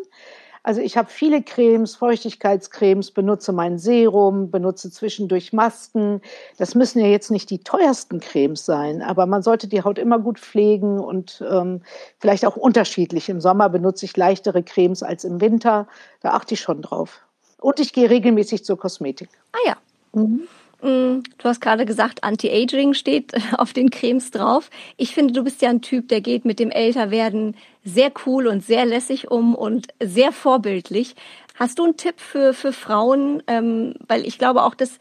Also 0.66 0.82
ich 0.82 0.98
habe 0.98 1.12
viele 1.12 1.44
Cremes, 1.44 1.96
Feuchtigkeitscremes, 1.96 3.12
benutze 3.12 3.54
mein 3.54 3.78
Serum, 3.78 4.50
benutze 4.50 4.90
zwischendurch 4.90 5.54
Masken. 5.54 6.22
Das 6.58 6.74
müssen 6.74 6.98
ja 6.98 7.06
jetzt 7.06 7.30
nicht 7.30 7.52
die 7.52 7.60
teuersten 7.60 8.20
Cremes 8.20 8.66
sein, 8.66 9.04
aber 9.04 9.28
man 9.28 9.44
sollte 9.44 9.68
die 9.68 9.84
Haut 9.84 10.00
immer 10.00 10.18
gut 10.18 10.40
pflegen 10.40 11.00
und 11.00 11.44
ähm, 11.48 11.84
vielleicht 12.18 12.48
auch 12.48 12.56
unterschiedlich. 12.56 13.30
Im 13.30 13.42
Sommer 13.42 13.70
benutze 13.70 14.06
ich 14.06 14.18
leichtere 14.18 14.64
Cremes 14.64 15.04
als 15.04 15.24
im 15.24 15.40
Winter. 15.40 15.88
Da 16.22 16.32
achte 16.32 16.56
ich 16.56 16.62
schon 16.62 16.82
drauf. 16.82 17.22
Und 17.62 17.80
ich 17.80 17.94
gehe 17.94 18.10
regelmäßig 18.10 18.66
zur 18.66 18.80
Kosmetik. 18.80 19.30
Ah 19.52 19.68
ja. 19.68 19.78
Mhm. 20.20 20.48
Mm, 20.86 21.24
du 21.40 21.46
hast 21.46 21.62
gerade 21.62 21.84
gesagt, 21.84 22.24
Anti-Aging 22.24 22.94
steht 22.94 23.34
auf 23.58 23.74
den 23.74 23.90
Cremes 23.90 24.30
drauf. 24.30 24.70
Ich 24.98 25.16
finde, 25.16 25.34
du 25.34 25.44
bist 25.44 25.64
ja 25.64 25.70
ein 25.70 25.82
Typ, 25.82 26.10
der 26.10 26.22
geht 26.22 26.46
mit 26.46 26.60
dem 26.60 26.70
Älterwerden 26.70 27.58
sehr 27.84 28.12
cool 28.26 28.46
und 28.46 28.64
sehr 28.64 28.86
lässig 28.86 29.32
um 29.32 29.56
und 29.56 29.88
sehr 30.00 30.32
vorbildlich. 30.32 31.16
Hast 31.56 31.80
du 31.80 31.86
einen 31.86 31.98
Tipp 31.98 32.20
für, 32.20 32.54
für 32.54 32.72
Frauen? 32.72 33.42
Ähm, 33.48 33.96
weil 34.08 34.28
ich 34.28 34.38
glaube 34.38 34.62
auch, 34.62 34.76
dass, 34.76 35.00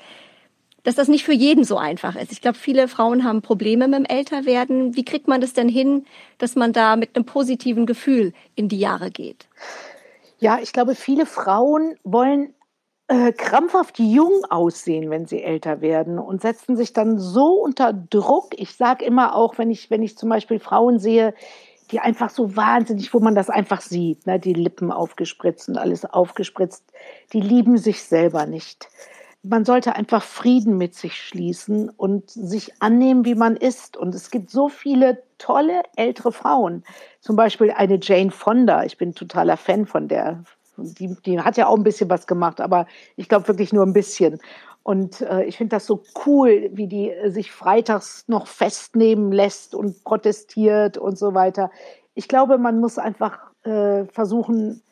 dass 0.85 0.95
das 0.95 1.09
nicht 1.09 1.25
für 1.25 1.35
jeden 1.35 1.65
so 1.65 1.77
einfach 1.77 2.17
ist. 2.17 2.33
Ich 2.33 2.41
glaube, 2.41 2.57
viele 2.57 2.89
Frauen 2.89 3.23
haben 3.23 3.43
Probleme 3.43 3.87
mit 3.87 3.99
dem 3.99 4.05
Älterwerden. 4.07 4.97
Wie 4.97 5.05
kriegt 5.05 5.29
man 5.29 5.43
das 5.43 5.53
denn 5.53 5.69
hin, 5.69 6.07
dass 6.39 6.57
man 6.57 6.73
da 6.73 6.97
mit 6.97 7.15
einem 7.15 7.27
positiven 7.27 7.85
Gefühl 7.85 8.33
in 8.55 8.71
die 8.71 8.79
Jahre 8.79 9.11
geht? 9.11 9.49
Ja, 10.39 10.61
ich 10.63 10.73
glaube, 10.73 10.95
viele 10.95 11.27
Frauen 11.27 11.97
wollen 12.05 12.54
äh, 13.09 13.33
krampfhaft 13.33 13.99
jung 13.99 14.45
aussehen, 14.49 15.11
wenn 15.11 15.27
sie 15.27 15.43
älter 15.43 15.81
werden 15.81 16.19
und 16.19 16.41
setzen 16.41 16.77
sich 16.77 16.93
dann 16.93 17.19
so 17.19 17.53
unter 17.63 17.93
Druck. 17.93 18.59
Ich 18.59 18.77
sage 18.77 19.05
immer 19.05 19.35
auch, 19.35 19.59
wenn 19.59 19.71
ich, 19.71 19.91
wenn 19.91 20.03
ich 20.03 20.17
zum 20.17 20.29
Beispiel 20.31 20.59
Frauen 20.59 20.99
sehe, 20.99 21.35
die 21.91 22.01
einfach 22.01 22.31
so 22.31 22.57
wahnsinnig, 22.57 23.13
wo 23.13 23.21
man 23.21 23.35
das 23.35 23.51
einfach 23.51 23.81
sieht, 23.81 24.27
ne, 24.27 24.41
die 24.41 24.55
Lippen 24.55 24.91
aufgespritzt 24.91 25.69
und 25.69 25.77
alles 25.77 26.05
aufgespritzt, 26.07 26.85
die 27.33 27.41
lieben 27.41 27.77
sich 27.77 28.03
selber 28.03 28.47
nicht. 28.47 28.89
Man 29.43 29.67
sollte 29.67 29.95
einfach 29.95 30.23
Frieden 30.23 30.79
mit 30.79 30.95
sich 30.95 31.21
schließen 31.21 31.91
und 31.91 32.31
sich 32.31 32.73
annehmen, 32.81 33.27
wie 33.27 33.35
man 33.35 33.57
ist. 33.57 33.99
Und 33.99 34.15
es 34.15 34.31
gibt 34.31 34.51
so 34.51 34.71
viele 34.71 35.23
tolle 35.37 35.83
ältere 35.97 36.33
Frauen. 36.33 36.83
Zum 37.21 37.37
Beispiel 37.37 37.71
eine 37.71 37.99
Jane 38.01 38.31
Fonda. 38.31 38.85
Ich 38.85 38.97
bin 38.97 39.15
totaler 39.15 39.59
Fan 39.59 39.85
von 39.85 40.09
der, 40.09 40.45
die, 40.77 41.17
die 41.25 41.41
hat 41.41 41.57
ja 41.57 41.67
auch 41.67 41.77
ein 41.77 41.85
bisschen 41.85 42.11
was 42.11 42.27
gemacht, 42.27 42.61
aber 42.61 42.87
ich 43.17 43.29
glaube 43.29 43.49
wirklich 43.49 43.73
nur 43.73 43.85
ein 43.85 43.93
bisschen. 43.93 44.41
Und 44.83 45.23
äh, 45.23 45.45
ich 45.45 45.57
finde 45.57 45.77
das 45.77 45.87
so 45.87 46.03
cool, 46.27 46.71
wie 46.73 46.87
die 46.87 47.11
äh, 47.11 47.31
sich 47.31 47.51
freitags 47.53 48.25
noch 48.29 48.47
festnehmen 48.47 49.33
lässt 49.33 49.75
und 49.75 50.05
protestiert 50.05 50.99
und 50.99 51.19
so 51.19 51.35
weiter. 51.35 51.71
Ich 52.15 52.29
glaube, 52.29 52.59
man 52.59 52.81
muss 52.81 52.99
einfach 52.99 53.39
äh, 53.65 54.05
versuchen, 54.05 54.83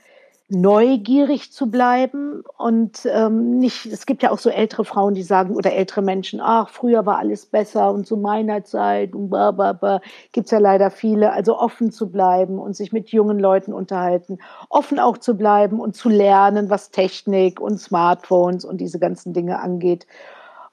neugierig 0.52 1.50
zu 1.52 1.70
bleiben 1.70 2.42
und 2.58 3.06
ähm, 3.06 3.58
nicht, 3.58 3.86
es 3.86 4.06
gibt 4.06 4.22
ja 4.22 4.30
auch 4.30 4.38
so 4.38 4.50
ältere 4.50 4.84
Frauen, 4.84 5.14
die 5.14 5.22
sagen, 5.22 5.56
oder 5.56 5.72
ältere 5.72 6.02
Menschen, 6.02 6.40
ach, 6.42 6.68
früher 6.68 7.06
war 7.06 7.18
alles 7.18 7.46
besser 7.46 7.90
und 7.92 8.06
zu 8.06 8.16
meiner 8.16 8.62
Zeit 8.62 9.14
und 9.14 9.30
bla 9.30 9.50
bla 9.50 9.72
bla, 9.72 10.00
gibt 10.32 10.50
ja 10.50 10.58
leider 10.58 10.90
viele, 10.90 11.32
also 11.32 11.58
offen 11.58 11.90
zu 11.90 12.10
bleiben 12.10 12.58
und 12.58 12.76
sich 12.76 12.92
mit 12.92 13.08
jungen 13.08 13.38
Leuten 13.38 13.72
unterhalten, 13.72 14.38
offen 14.68 14.98
auch 14.98 15.18
zu 15.18 15.36
bleiben 15.36 15.80
und 15.80 15.96
zu 15.96 16.08
lernen, 16.08 16.68
was 16.70 16.90
Technik 16.90 17.60
und 17.60 17.78
Smartphones 17.78 18.64
und 18.64 18.80
diese 18.80 18.98
ganzen 18.98 19.32
Dinge 19.32 19.58
angeht. 19.60 20.06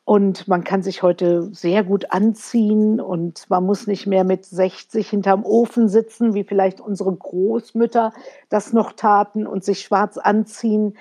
Und 0.09 0.47
man 0.47 0.63
kann 0.63 0.81
sich 0.81 1.03
heute 1.03 1.53
sehr 1.53 1.83
gut 1.83 2.11
anziehen 2.11 2.99
und 2.99 3.47
man 3.47 3.63
muss 3.63 3.85
nicht 3.85 4.07
mehr 4.07 4.23
mit 4.23 4.43
60 4.43 5.07
hinterm 5.07 5.45
Ofen 5.45 5.87
sitzen, 5.87 6.33
wie 6.33 6.43
vielleicht 6.43 6.81
unsere 6.81 7.15
Großmütter 7.15 8.11
das 8.49 8.73
noch 8.73 8.93
taten 8.93 9.45
und 9.45 9.63
sich 9.63 9.81
schwarz 9.81 10.17
anziehen. 10.17 10.97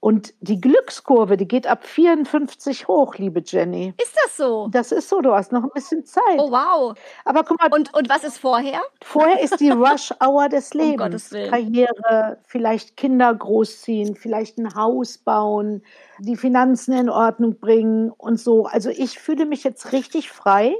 Und 0.00 0.34
die 0.40 0.60
Glückskurve, 0.60 1.36
die 1.36 1.48
geht 1.48 1.66
ab 1.66 1.84
54 1.84 2.86
hoch, 2.86 3.16
liebe 3.16 3.42
Jenny. 3.44 3.94
Ist 4.00 4.14
das 4.24 4.36
so? 4.36 4.68
Das 4.70 4.92
ist 4.92 5.08
so, 5.08 5.20
du 5.20 5.32
hast 5.32 5.52
noch 5.52 5.64
ein 5.64 5.70
bisschen 5.74 6.04
Zeit. 6.04 6.38
Oh, 6.38 6.50
wow. 6.50 6.96
Aber 7.24 7.42
guck 7.44 7.58
mal. 7.58 7.72
Und, 7.72 7.92
und 7.94 8.08
was 8.08 8.22
ist 8.22 8.38
vorher? 8.38 8.80
Vorher 9.02 9.40
ist 9.40 9.58
die 9.58 9.70
Rush-Hour 9.72 10.48
des 10.48 10.74
Lebens. 10.74 10.92
Um 10.92 10.96
Gottes 10.98 11.32
Willen. 11.32 11.50
Karriere, 11.50 12.38
vielleicht 12.46 12.96
Kinder 12.96 13.34
großziehen, 13.34 14.14
vielleicht 14.16 14.58
ein 14.58 14.74
Haus 14.74 15.18
bauen, 15.18 15.82
die 16.18 16.36
Finanzen 16.36 16.92
in 16.92 17.10
Ordnung 17.10 17.58
bringen 17.58 18.10
und 18.10 18.38
so. 18.38 18.66
Also 18.66 18.90
ich 18.90 19.18
fühle 19.18 19.46
mich 19.46 19.64
jetzt 19.64 19.92
richtig 19.92 20.30
frei. 20.30 20.76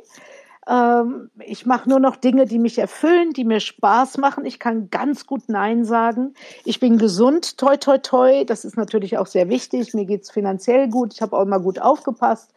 Ähm, 0.68 1.31
ich 1.38 1.66
mache 1.66 1.88
nur 1.88 2.00
noch 2.00 2.16
Dinge, 2.16 2.46
die 2.46 2.59
mich 2.59 2.79
erfüllen, 2.79 3.33
die 3.33 3.44
mir 3.44 3.61
Spaß 3.61 4.18
machen. 4.18 4.44
Ich 4.44 4.59
kann 4.59 4.90
ganz 4.90 5.26
gut 5.26 5.42
Nein 5.48 5.85
sagen. 5.85 6.35
Ich 6.64 6.81
bin 6.81 6.98
gesund, 6.98 7.59
toi, 7.59 7.76
toi, 7.76 7.98
toi. 7.98 8.44
Das 8.44 8.64
ist 8.64 8.76
natürlich 8.76 9.18
auch 9.18 9.26
sehr 9.26 9.48
wichtig. 9.48 9.94
Mir 9.94 10.07
geht 10.07 10.22
es 10.22 10.31
finanziell 10.31 10.88
gut. 10.88 11.14
Ich 11.14 11.22
habe 11.22 11.37
auch 11.37 11.42
immer 11.42 11.61
gut 11.61 11.81
aufgepasst. 11.81 12.52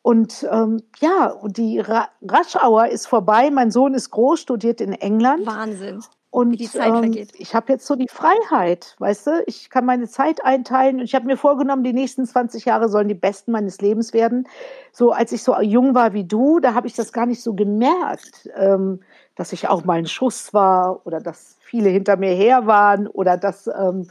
Und 0.00 0.46
ähm, 0.50 0.82
ja, 1.00 1.34
die 1.46 1.78
Ra 1.78 2.08
Rush 2.22 2.56
Hour 2.56 2.88
ist 2.88 3.06
vorbei. 3.06 3.50
Mein 3.50 3.70
Sohn 3.70 3.94
ist 3.94 4.10
groß, 4.10 4.40
studiert 4.40 4.80
in 4.80 4.92
England. 4.92 5.46
Wahnsinn. 5.46 6.02
Und 6.32 6.58
ähm, 6.76 7.26
ich 7.36 7.54
habe 7.54 7.74
jetzt 7.74 7.86
so 7.86 7.94
die 7.94 8.08
Freiheit, 8.08 8.96
weißt 8.98 9.26
du? 9.26 9.42
Ich 9.46 9.68
kann 9.68 9.84
meine 9.84 10.08
Zeit 10.08 10.42
einteilen 10.42 10.96
und 10.96 11.04
ich 11.04 11.14
habe 11.14 11.26
mir 11.26 11.36
vorgenommen, 11.36 11.84
die 11.84 11.92
nächsten 11.92 12.24
20 12.24 12.64
Jahre 12.64 12.88
sollen 12.88 13.08
die 13.08 13.14
besten 13.14 13.52
meines 13.52 13.82
Lebens 13.82 14.14
werden. 14.14 14.48
So 14.92 15.12
als 15.12 15.32
ich 15.32 15.42
so 15.42 15.60
jung 15.60 15.94
war 15.94 16.14
wie 16.14 16.24
du, 16.24 16.58
da 16.58 16.72
habe 16.72 16.86
ich 16.86 16.94
das 16.94 17.12
gar 17.12 17.26
nicht 17.26 17.42
so 17.42 17.52
gemerkt, 17.52 18.48
ähm, 18.56 19.00
dass 19.34 19.52
ich 19.52 19.68
auch 19.68 19.84
mal 19.84 19.98
ein 19.98 20.06
Schuss 20.06 20.54
war 20.54 21.04
oder 21.04 21.20
dass 21.20 21.58
viele 21.60 21.90
hinter 21.90 22.16
mir 22.16 22.34
her 22.34 22.66
waren 22.66 23.08
oder 23.08 23.36
dass 23.36 23.66
ähm, 23.66 24.08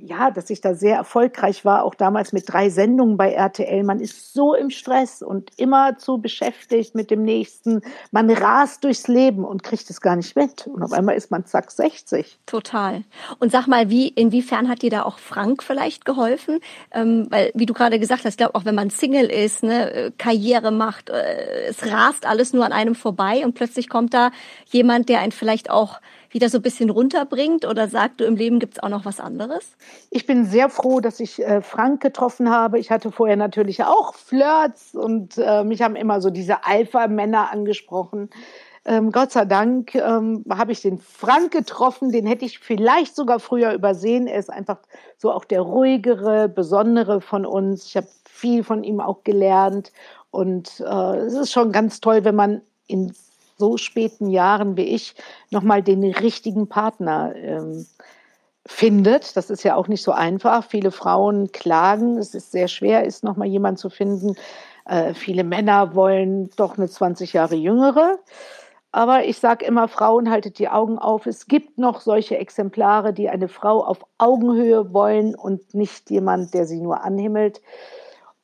ja, 0.00 0.30
dass 0.30 0.50
ich 0.50 0.60
da 0.60 0.74
sehr 0.74 0.96
erfolgreich 0.96 1.64
war, 1.64 1.84
auch 1.84 1.94
damals 1.94 2.32
mit 2.32 2.44
drei 2.46 2.70
Sendungen 2.70 3.16
bei 3.16 3.32
RTL. 3.32 3.82
Man 3.82 4.00
ist 4.00 4.32
so 4.32 4.54
im 4.54 4.70
Stress 4.70 5.22
und 5.22 5.50
immer 5.56 5.98
zu 5.98 6.18
beschäftigt 6.18 6.94
mit 6.94 7.10
dem 7.10 7.22
nächsten. 7.22 7.82
Man 8.10 8.30
rast 8.30 8.84
durchs 8.84 9.08
Leben 9.08 9.44
und 9.44 9.62
kriegt 9.62 9.90
es 9.90 10.00
gar 10.00 10.16
nicht 10.16 10.36
mit. 10.36 10.66
Und 10.66 10.82
auf 10.82 10.92
einmal 10.92 11.16
ist 11.16 11.30
man 11.30 11.46
zack 11.46 11.70
60. 11.70 12.38
Total. 12.46 13.04
Und 13.38 13.50
sag 13.50 13.66
mal, 13.66 13.90
wie, 13.90 14.08
inwiefern 14.08 14.68
hat 14.68 14.82
dir 14.82 14.90
da 14.90 15.02
auch 15.02 15.18
Frank 15.18 15.62
vielleicht 15.62 16.04
geholfen? 16.04 16.60
Ähm, 16.92 17.26
weil, 17.30 17.50
wie 17.54 17.66
du 17.66 17.74
gerade 17.74 17.98
gesagt 17.98 18.24
hast, 18.24 18.34
ich 18.34 18.38
glaube, 18.38 18.54
auch 18.54 18.64
wenn 18.64 18.74
man 18.74 18.90
Single 18.90 19.26
ist, 19.26 19.62
ne, 19.62 19.92
äh, 19.92 20.10
Karriere 20.16 20.70
macht, 20.70 21.10
äh, 21.10 21.66
es 21.68 21.84
rast 21.90 22.26
alles 22.26 22.52
nur 22.52 22.64
an 22.64 22.72
einem 22.72 22.94
vorbei 22.94 23.44
und 23.44 23.54
plötzlich 23.54 23.88
kommt 23.88 24.14
da 24.14 24.30
jemand, 24.66 25.08
der 25.08 25.20
einen 25.20 25.32
vielleicht 25.32 25.70
auch 25.70 26.00
wieder 26.30 26.48
so 26.48 26.58
ein 26.58 26.62
bisschen 26.62 26.90
runterbringt 26.90 27.64
oder 27.64 27.88
sagt, 27.88 28.20
du 28.20 28.24
im 28.24 28.36
Leben 28.36 28.58
gibt 28.58 28.74
es 28.74 28.82
auch 28.82 28.88
noch 28.88 29.04
was 29.04 29.20
anderes? 29.20 29.76
Ich 30.10 30.26
bin 30.26 30.44
sehr 30.44 30.68
froh, 30.68 31.00
dass 31.00 31.20
ich 31.20 31.42
äh, 31.42 31.62
Frank 31.62 32.02
getroffen 32.02 32.50
habe. 32.50 32.78
Ich 32.78 32.90
hatte 32.90 33.10
vorher 33.12 33.36
natürlich 33.36 33.84
auch 33.84 34.14
Flirts 34.14 34.94
und 34.94 35.38
äh, 35.38 35.64
mich 35.64 35.82
haben 35.82 35.96
immer 35.96 36.20
so 36.20 36.30
diese 36.30 36.64
Alpha-Männer 36.64 37.50
angesprochen. 37.52 38.30
Ähm, 38.84 39.12
Gott 39.12 39.32
sei 39.32 39.44
Dank 39.44 39.94
ähm, 39.94 40.44
habe 40.50 40.72
ich 40.72 40.80
den 40.80 40.98
Frank 40.98 41.52
getroffen, 41.52 42.10
den 42.10 42.26
hätte 42.26 42.46
ich 42.46 42.58
vielleicht 42.58 43.14
sogar 43.14 43.38
früher 43.38 43.72
übersehen. 43.72 44.26
Er 44.26 44.38
ist 44.38 44.50
einfach 44.50 44.78
so 45.18 45.30
auch 45.30 45.44
der 45.44 45.60
ruhigere, 45.60 46.48
besondere 46.48 47.20
von 47.20 47.44
uns. 47.44 47.84
Ich 47.84 47.96
habe 47.96 48.08
viel 48.24 48.64
von 48.64 48.84
ihm 48.84 49.00
auch 49.00 49.24
gelernt 49.24 49.92
und 50.30 50.80
äh, 50.80 51.16
es 51.16 51.34
ist 51.34 51.52
schon 51.52 51.72
ganz 51.72 52.00
toll, 52.00 52.24
wenn 52.24 52.34
man 52.34 52.62
in 52.86 53.12
so 53.58 53.76
späten 53.76 54.30
Jahren 54.30 54.76
wie 54.76 54.94
ich 54.94 55.14
nochmal 55.50 55.82
den 55.82 56.04
richtigen 56.04 56.68
Partner 56.68 57.34
ähm, 57.36 57.86
findet. 58.64 59.36
Das 59.36 59.50
ist 59.50 59.64
ja 59.64 59.74
auch 59.74 59.88
nicht 59.88 60.02
so 60.02 60.12
einfach. 60.12 60.64
Viele 60.64 60.90
Frauen 60.90 61.50
klagen, 61.52 62.18
es 62.18 62.34
ist 62.34 62.52
sehr 62.52 62.68
schwer, 62.68 63.04
ist 63.04 63.24
nochmal 63.24 63.48
jemand 63.48 63.78
zu 63.78 63.90
finden. 63.90 64.36
Äh, 64.84 65.14
viele 65.14 65.44
Männer 65.44 65.94
wollen 65.94 66.50
doch 66.56 66.78
eine 66.78 66.88
20 66.88 67.32
Jahre 67.32 67.56
jüngere. 67.56 68.18
Aber 68.90 69.24
ich 69.24 69.38
sage 69.38 69.66
immer, 69.66 69.86
Frauen, 69.86 70.30
haltet 70.30 70.58
die 70.58 70.68
Augen 70.68 70.98
auf. 70.98 71.26
Es 71.26 71.46
gibt 71.46 71.78
noch 71.78 72.00
solche 72.00 72.38
Exemplare, 72.38 73.12
die 73.12 73.28
eine 73.28 73.48
Frau 73.48 73.84
auf 73.84 73.98
Augenhöhe 74.16 74.92
wollen 74.94 75.34
und 75.34 75.74
nicht 75.74 76.10
jemand, 76.10 76.54
der 76.54 76.64
sie 76.64 76.80
nur 76.80 77.02
anhimmelt. 77.04 77.60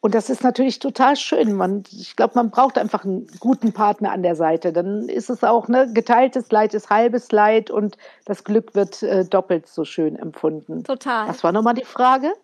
Und 0.04 0.14
das 0.14 0.28
ist 0.28 0.44
natürlich 0.44 0.80
total 0.80 1.16
schön. 1.16 1.54
Man, 1.54 1.82
ich 1.90 2.14
glaube, 2.14 2.34
man 2.34 2.50
braucht 2.50 2.76
einfach 2.76 3.06
einen 3.06 3.26
guten 3.40 3.72
Partner 3.72 4.12
an 4.12 4.22
der 4.22 4.36
Seite. 4.36 4.70
Dann 4.70 5.08
ist 5.08 5.30
es 5.30 5.42
auch, 5.42 5.66
ne, 5.68 5.90
geteiltes 5.94 6.50
Leid 6.50 6.74
ist 6.74 6.90
halbes 6.90 7.32
Leid 7.32 7.70
und 7.70 7.96
das 8.26 8.44
Glück 8.44 8.74
wird 8.74 9.02
äh, 9.02 9.24
doppelt 9.24 9.66
so 9.66 9.86
schön 9.86 10.16
empfunden. 10.16 10.84
Total. 10.84 11.26
Was 11.26 11.42
war 11.42 11.52
nochmal 11.52 11.72
die 11.72 11.86
Frage? 11.86 12.34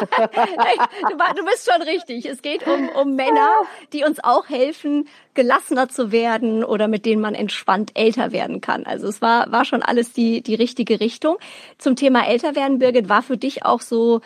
du, 0.00 1.44
bist 1.44 1.70
schon 1.70 1.82
richtig. 1.82 2.24
Es 2.24 2.40
geht 2.40 2.66
um, 2.66 2.88
um 2.88 3.16
Männer, 3.16 3.50
die 3.92 4.02
uns 4.04 4.24
auch 4.24 4.48
helfen, 4.48 5.06
gelassener 5.34 5.90
zu 5.90 6.12
werden 6.12 6.64
oder 6.64 6.88
mit 6.88 7.04
denen 7.04 7.20
man 7.20 7.34
entspannt 7.34 7.90
älter 7.96 8.32
werden 8.32 8.62
kann. 8.62 8.86
Also 8.86 9.08
es 9.08 9.20
war, 9.20 9.52
war 9.52 9.66
schon 9.66 9.82
alles 9.82 10.14
die, 10.14 10.40
die 10.40 10.54
richtige 10.54 11.00
Richtung. 11.00 11.36
Zum 11.76 11.96
Thema 11.96 12.26
älter 12.26 12.56
werden, 12.56 12.78
Birgit, 12.78 13.10
war 13.10 13.20
für 13.20 13.36
dich 13.36 13.66
auch 13.66 13.82
so, 13.82 14.22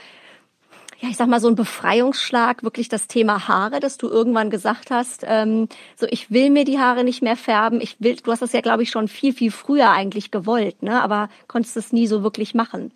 ja, 1.04 1.10
ich 1.10 1.18
sag 1.18 1.28
mal, 1.28 1.40
so 1.40 1.48
ein 1.48 1.54
Befreiungsschlag, 1.54 2.62
wirklich 2.62 2.88
das 2.88 3.06
Thema 3.06 3.46
Haare, 3.46 3.78
dass 3.78 3.98
du 3.98 4.08
irgendwann 4.08 4.48
gesagt 4.48 4.90
hast, 4.90 5.22
ähm, 5.26 5.68
so 5.96 6.06
ich 6.08 6.30
will 6.30 6.48
mir 6.48 6.64
die 6.64 6.78
Haare 6.78 7.04
nicht 7.04 7.22
mehr 7.22 7.36
färben. 7.36 7.82
Ich 7.82 7.96
will, 8.00 8.16
du 8.16 8.32
hast 8.32 8.40
das 8.40 8.52
ja, 8.52 8.62
glaube 8.62 8.82
ich, 8.82 8.90
schon 8.90 9.08
viel, 9.08 9.34
viel 9.34 9.50
früher 9.50 9.90
eigentlich 9.90 10.30
gewollt, 10.30 10.82
ne? 10.82 11.02
Aber 11.02 11.28
konntest 11.46 11.76
es 11.76 11.92
nie 11.92 12.06
so 12.06 12.22
wirklich 12.22 12.54
machen. 12.54 12.90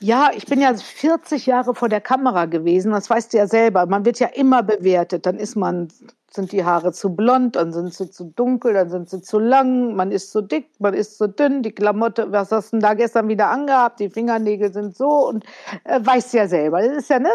Ja, 0.00 0.30
ich 0.34 0.46
bin 0.46 0.58
ja 0.60 0.74
40 0.74 1.44
Jahre 1.44 1.74
vor 1.74 1.90
der 1.90 2.00
Kamera 2.00 2.46
gewesen. 2.46 2.92
Das 2.92 3.10
weißt 3.10 3.32
du 3.32 3.36
ja 3.36 3.46
selber. 3.46 3.84
Man 3.86 4.06
wird 4.06 4.18
ja 4.20 4.28
immer 4.28 4.62
bewertet. 4.62 5.26
Dann 5.26 5.36
ist 5.36 5.54
man 5.54 5.88
sind 6.34 6.52
die 6.52 6.64
Haare 6.64 6.92
zu 6.92 7.14
blond, 7.14 7.56
dann 7.56 7.72
sind 7.72 7.94
sie 7.94 8.10
zu 8.10 8.24
dunkel, 8.24 8.74
dann 8.74 8.90
sind 8.90 9.08
sie 9.08 9.22
zu 9.22 9.38
lang, 9.38 9.94
man 9.94 10.10
ist 10.10 10.32
zu 10.32 10.42
dick, 10.42 10.68
man 10.80 10.92
ist 10.92 11.16
zu 11.16 11.28
dünn, 11.28 11.62
die 11.62 11.72
Klamotte, 11.72 12.32
was 12.32 12.50
hast 12.50 12.72
du 12.72 12.76
denn 12.76 12.80
da 12.82 12.94
gestern 12.94 13.28
wieder 13.28 13.48
angehabt, 13.48 14.00
die 14.00 14.10
Fingernägel 14.10 14.72
sind 14.72 14.96
so 14.96 15.28
und 15.28 15.44
äh, 15.84 16.00
weiß 16.02 16.32
ja 16.32 16.48
selber. 16.48 16.82
Das 16.82 16.96
ist 16.96 17.10
ja, 17.10 17.20
ne? 17.20 17.30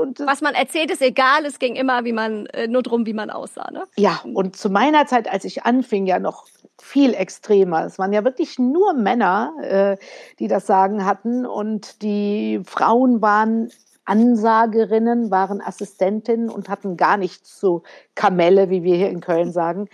Und, 0.00 0.20
was 0.20 0.40
man 0.40 0.54
erzählt, 0.54 0.90
ist 0.90 1.02
egal, 1.02 1.44
es 1.44 1.58
ging 1.58 1.76
immer 1.76 2.04
wie 2.04 2.12
man, 2.12 2.46
äh, 2.46 2.66
nur 2.68 2.82
drum, 2.82 3.04
wie 3.06 3.12
man 3.12 3.30
aussah, 3.30 3.70
ne? 3.70 3.84
Ja, 3.96 4.20
und 4.32 4.56
zu 4.56 4.70
meiner 4.70 5.06
Zeit, 5.06 5.30
als 5.30 5.44
ich 5.44 5.64
anfing, 5.64 6.06
ja 6.06 6.18
noch 6.18 6.46
viel 6.80 7.12
extremer. 7.12 7.84
Es 7.84 7.98
waren 7.98 8.12
ja 8.12 8.24
wirklich 8.24 8.58
nur 8.58 8.94
Männer, 8.94 9.52
äh, 9.60 9.96
die 10.38 10.48
das 10.48 10.66
Sagen 10.66 11.04
hatten 11.04 11.44
und 11.44 12.02
die 12.02 12.62
Frauen 12.64 13.20
waren 13.20 13.70
Ansagerinnen, 14.08 15.30
waren 15.30 15.60
Assistentinnen 15.60 16.50
und 16.50 16.68
hatten 16.68 16.96
gar 16.96 17.16
nichts 17.16 17.58
zu 17.58 17.82
Kamelle, 18.14 18.70
wie 18.70 18.82
wir 18.82 18.96
hier 18.96 19.10
in 19.10 19.20
Köln 19.20 19.52
sagen. 19.52 19.88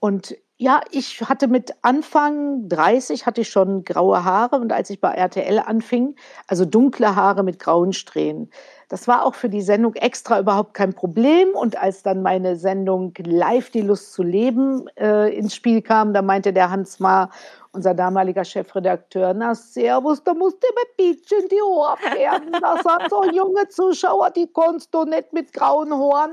Und 0.00 0.36
ja, 0.56 0.82
ich 0.92 1.20
hatte 1.22 1.48
mit 1.48 1.74
Anfang 1.82 2.68
30 2.68 3.26
hatte 3.26 3.40
ich 3.40 3.48
schon 3.48 3.84
graue 3.84 4.24
Haare 4.24 4.56
und 4.56 4.72
als 4.72 4.88
ich 4.88 5.00
bei 5.00 5.10
RTL 5.10 5.58
anfing, 5.58 6.14
also 6.46 6.64
dunkle 6.64 7.16
Haare 7.16 7.42
mit 7.42 7.58
grauen 7.58 7.92
Strähnen. 7.92 8.50
Das 8.88 9.08
war 9.08 9.24
auch 9.24 9.34
für 9.34 9.48
die 9.48 9.62
Sendung 9.62 9.94
extra 9.94 10.38
überhaupt 10.38 10.74
kein 10.74 10.94
Problem. 10.94 11.48
Und 11.54 11.76
als 11.76 12.04
dann 12.04 12.22
meine 12.22 12.54
Sendung 12.54 13.12
Live 13.18 13.70
die 13.70 13.80
Lust 13.80 14.12
zu 14.12 14.22
leben 14.22 14.86
äh, 14.96 15.36
ins 15.36 15.54
Spiel 15.54 15.82
kam, 15.82 16.14
da 16.14 16.22
meinte 16.22 16.52
der 16.52 16.70
Hans 16.70 17.00
Ma, 17.00 17.30
unser 17.74 17.94
damaliger 17.94 18.44
Chefredakteur, 18.44 19.34
na 19.34 19.54
servus, 19.54 20.22
da 20.22 20.34
musst 20.34 20.62
du 20.62 20.68
immer 20.68 20.96
Pietschen 20.96 21.48
die 21.50 21.60
Ohren 21.60 21.98
färben. 21.98 22.52
Das 22.52 22.82
sind 22.82 23.10
so 23.10 23.24
junge 23.24 23.68
Zuschauer, 23.68 24.30
die 24.30 24.48
kannst 24.52 24.94
du 24.94 25.04
nicht 25.04 25.32
mit 25.32 25.52
grauen 25.52 25.92
Haaren. 25.92 26.32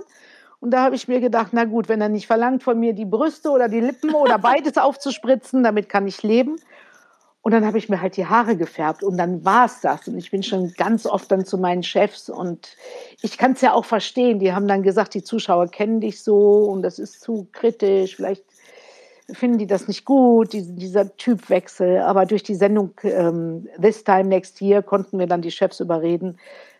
Und 0.59 0.71
da 0.71 0.83
habe 0.83 0.95
ich 0.95 1.07
mir 1.07 1.19
gedacht, 1.19 1.49
na 1.53 1.65
gut, 1.65 1.89
wenn 1.89 2.01
er 2.01 2.09
nicht 2.09 2.27
verlangt 2.27 2.61
von 2.61 2.79
mir 2.79 2.93
die 2.93 3.05
Brüste 3.05 3.49
oder 3.49 3.67
die 3.67 3.79
Lippen 3.79 4.13
oder 4.13 4.37
beides 4.39 4.77
aufzuspritzen, 4.77 5.63
damit 5.63 5.89
kann 5.89 6.07
ich 6.07 6.21
leben. 6.21 6.57
Und 7.43 7.53
dann 7.53 7.65
habe 7.65 7.79
ich 7.79 7.89
mir 7.89 7.99
halt 7.99 8.17
die 8.17 8.27
Haare 8.27 8.55
gefärbt 8.55 9.01
und 9.01 9.17
dann 9.17 9.43
war 9.43 9.65
es 9.65 9.81
das. 9.81 10.07
Und 10.07 10.19
ich 10.19 10.29
bin 10.29 10.43
schon 10.43 10.71
ganz 10.77 11.07
oft 11.07 11.31
dann 11.31 11.43
zu 11.43 11.57
meinen 11.57 11.81
Chefs 11.81 12.29
und 12.29 12.77
ich 13.23 13.39
kann 13.39 13.53
es 13.53 13.61
ja 13.61 13.73
auch 13.73 13.85
verstehen. 13.85 14.37
Die 14.37 14.53
haben 14.53 14.67
dann 14.67 14.83
gesagt, 14.83 15.15
die 15.15 15.23
Zuschauer 15.23 15.67
kennen 15.67 16.01
dich 16.01 16.21
so 16.21 16.65
und 16.65 16.83
das 16.83 16.99
ist 16.99 17.21
zu 17.21 17.47
kritisch. 17.51 18.15
Vielleicht 18.15 18.43
finden 19.33 19.57
die 19.57 19.67
das 19.67 19.87
nicht 19.87 20.05
gut, 20.05 20.53
die, 20.53 20.75
dieser 20.75 21.15
Typwechsel. 21.17 21.99
Aber 21.99 22.25
durch 22.25 22.43
die 22.43 22.55
Sendung 22.55 22.91
ähm, 23.03 23.67
This 23.81 24.03
Time 24.03 24.25
Next 24.25 24.61
Year 24.61 24.81
konnten 24.81 25.19
wir 25.19 25.27
dann 25.27 25.41
die 25.41 25.51
Chefs 25.51 25.79
überreden, 25.79 26.37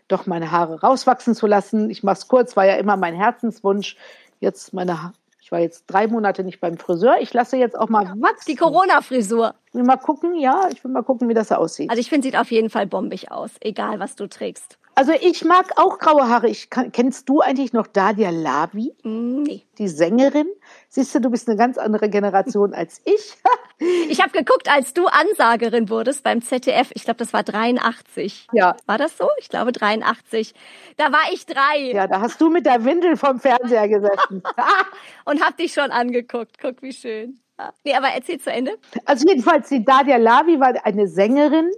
doch 0.07 0.25
meine 0.25 0.51
Haare 0.51 0.81
rauswachsen 0.81 1.35
zu 1.35 1.47
lassen. 1.47 1.89
Ich 1.89 2.03
mache 2.03 2.17
es 2.17 2.27
kurz, 2.27 2.55
war 2.55 2.65
ja 2.65 2.75
immer 2.75 2.97
mein 2.97 3.15
Herzenswunsch. 3.15 3.97
Jetzt 4.39 4.73
meine 4.73 5.13
ich 5.41 5.51
war 5.51 5.59
jetzt 5.59 5.85
drei 5.87 6.07
Monate 6.07 6.45
nicht 6.45 6.61
beim 6.61 6.77
Friseur. 6.77 7.17
Ich 7.19 7.33
lasse 7.33 7.57
jetzt 7.57 7.77
auch 7.77 7.89
mal 7.89 8.05
wachsen. 8.21 8.45
Die 8.47 8.55
Corona-Frisur. 8.55 9.53
Mal 9.73 9.97
gucken, 9.97 10.39
ja, 10.39 10.69
ich 10.71 10.81
will 10.83 10.91
mal 10.91 11.03
gucken, 11.03 11.27
wie 11.27 11.33
das 11.33 11.51
aussieht. 11.51 11.89
Also 11.89 11.99
ich 11.99 12.09
finde, 12.09 12.27
sieht 12.27 12.37
auf 12.37 12.51
jeden 12.51 12.69
Fall 12.69 12.87
bombig 12.87 13.31
aus, 13.31 13.51
egal 13.59 13.99
was 13.99 14.15
du 14.15 14.27
trägst. 14.27 14.77
Also 14.95 15.13
ich 15.13 15.45
mag 15.45 15.77
auch 15.77 15.99
graue 15.99 16.27
Haare. 16.27 16.49
Ich 16.49 16.69
kann, 16.69 16.91
kennst 16.91 17.29
du 17.29 17.39
eigentlich 17.39 17.73
noch 17.73 17.87
Dalia 17.87 18.29
Lavi? 18.29 18.93
Mm, 19.03 19.43
nee. 19.43 19.63
Die 19.77 19.87
Sängerin? 19.87 20.47
Siehst 20.89 21.15
du, 21.15 21.21
du 21.21 21.29
bist 21.29 21.47
eine 21.47 21.57
ganz 21.57 21.77
andere 21.77 22.09
Generation 22.09 22.73
als 22.73 23.01
ich. 23.05 23.37
ich 24.09 24.21
habe 24.21 24.31
geguckt, 24.31 24.69
als 24.69 24.93
du 24.93 25.07
Ansagerin 25.07 25.89
wurdest 25.89 26.23
beim 26.23 26.41
ZDF. 26.41 26.91
Ich 26.93 27.05
glaube, 27.05 27.17
das 27.17 27.31
war 27.33 27.43
83. 27.43 28.47
Ja. 28.51 28.75
War 28.85 28.97
das 28.97 29.17
so? 29.17 29.27
Ich 29.39 29.49
glaube 29.49 29.71
83. 29.71 30.53
Da 30.97 31.11
war 31.11 31.31
ich 31.31 31.45
drei. 31.45 31.91
Ja, 31.93 32.07
da 32.07 32.21
hast 32.21 32.41
du 32.41 32.49
mit 32.49 32.65
der 32.65 32.83
Windel 32.83 33.15
vom 33.15 33.39
Fernseher 33.39 33.87
gesessen. 33.87 34.43
Und 35.25 35.41
hab 35.41 35.57
dich 35.57 35.73
schon 35.73 35.91
angeguckt. 35.91 36.57
Guck, 36.59 36.81
wie 36.81 36.93
schön. 36.93 37.39
Nee, 37.83 37.93
aber 37.93 38.07
erzähl 38.07 38.39
zu 38.39 38.51
Ende. 38.51 38.77
Also 39.05 39.27
jedenfalls, 39.27 39.69
die 39.69 39.83
Dalia 39.83 40.17
Lavi 40.17 40.59
war 40.59 40.73
eine 40.83 41.07
Sängerin, 41.07 41.69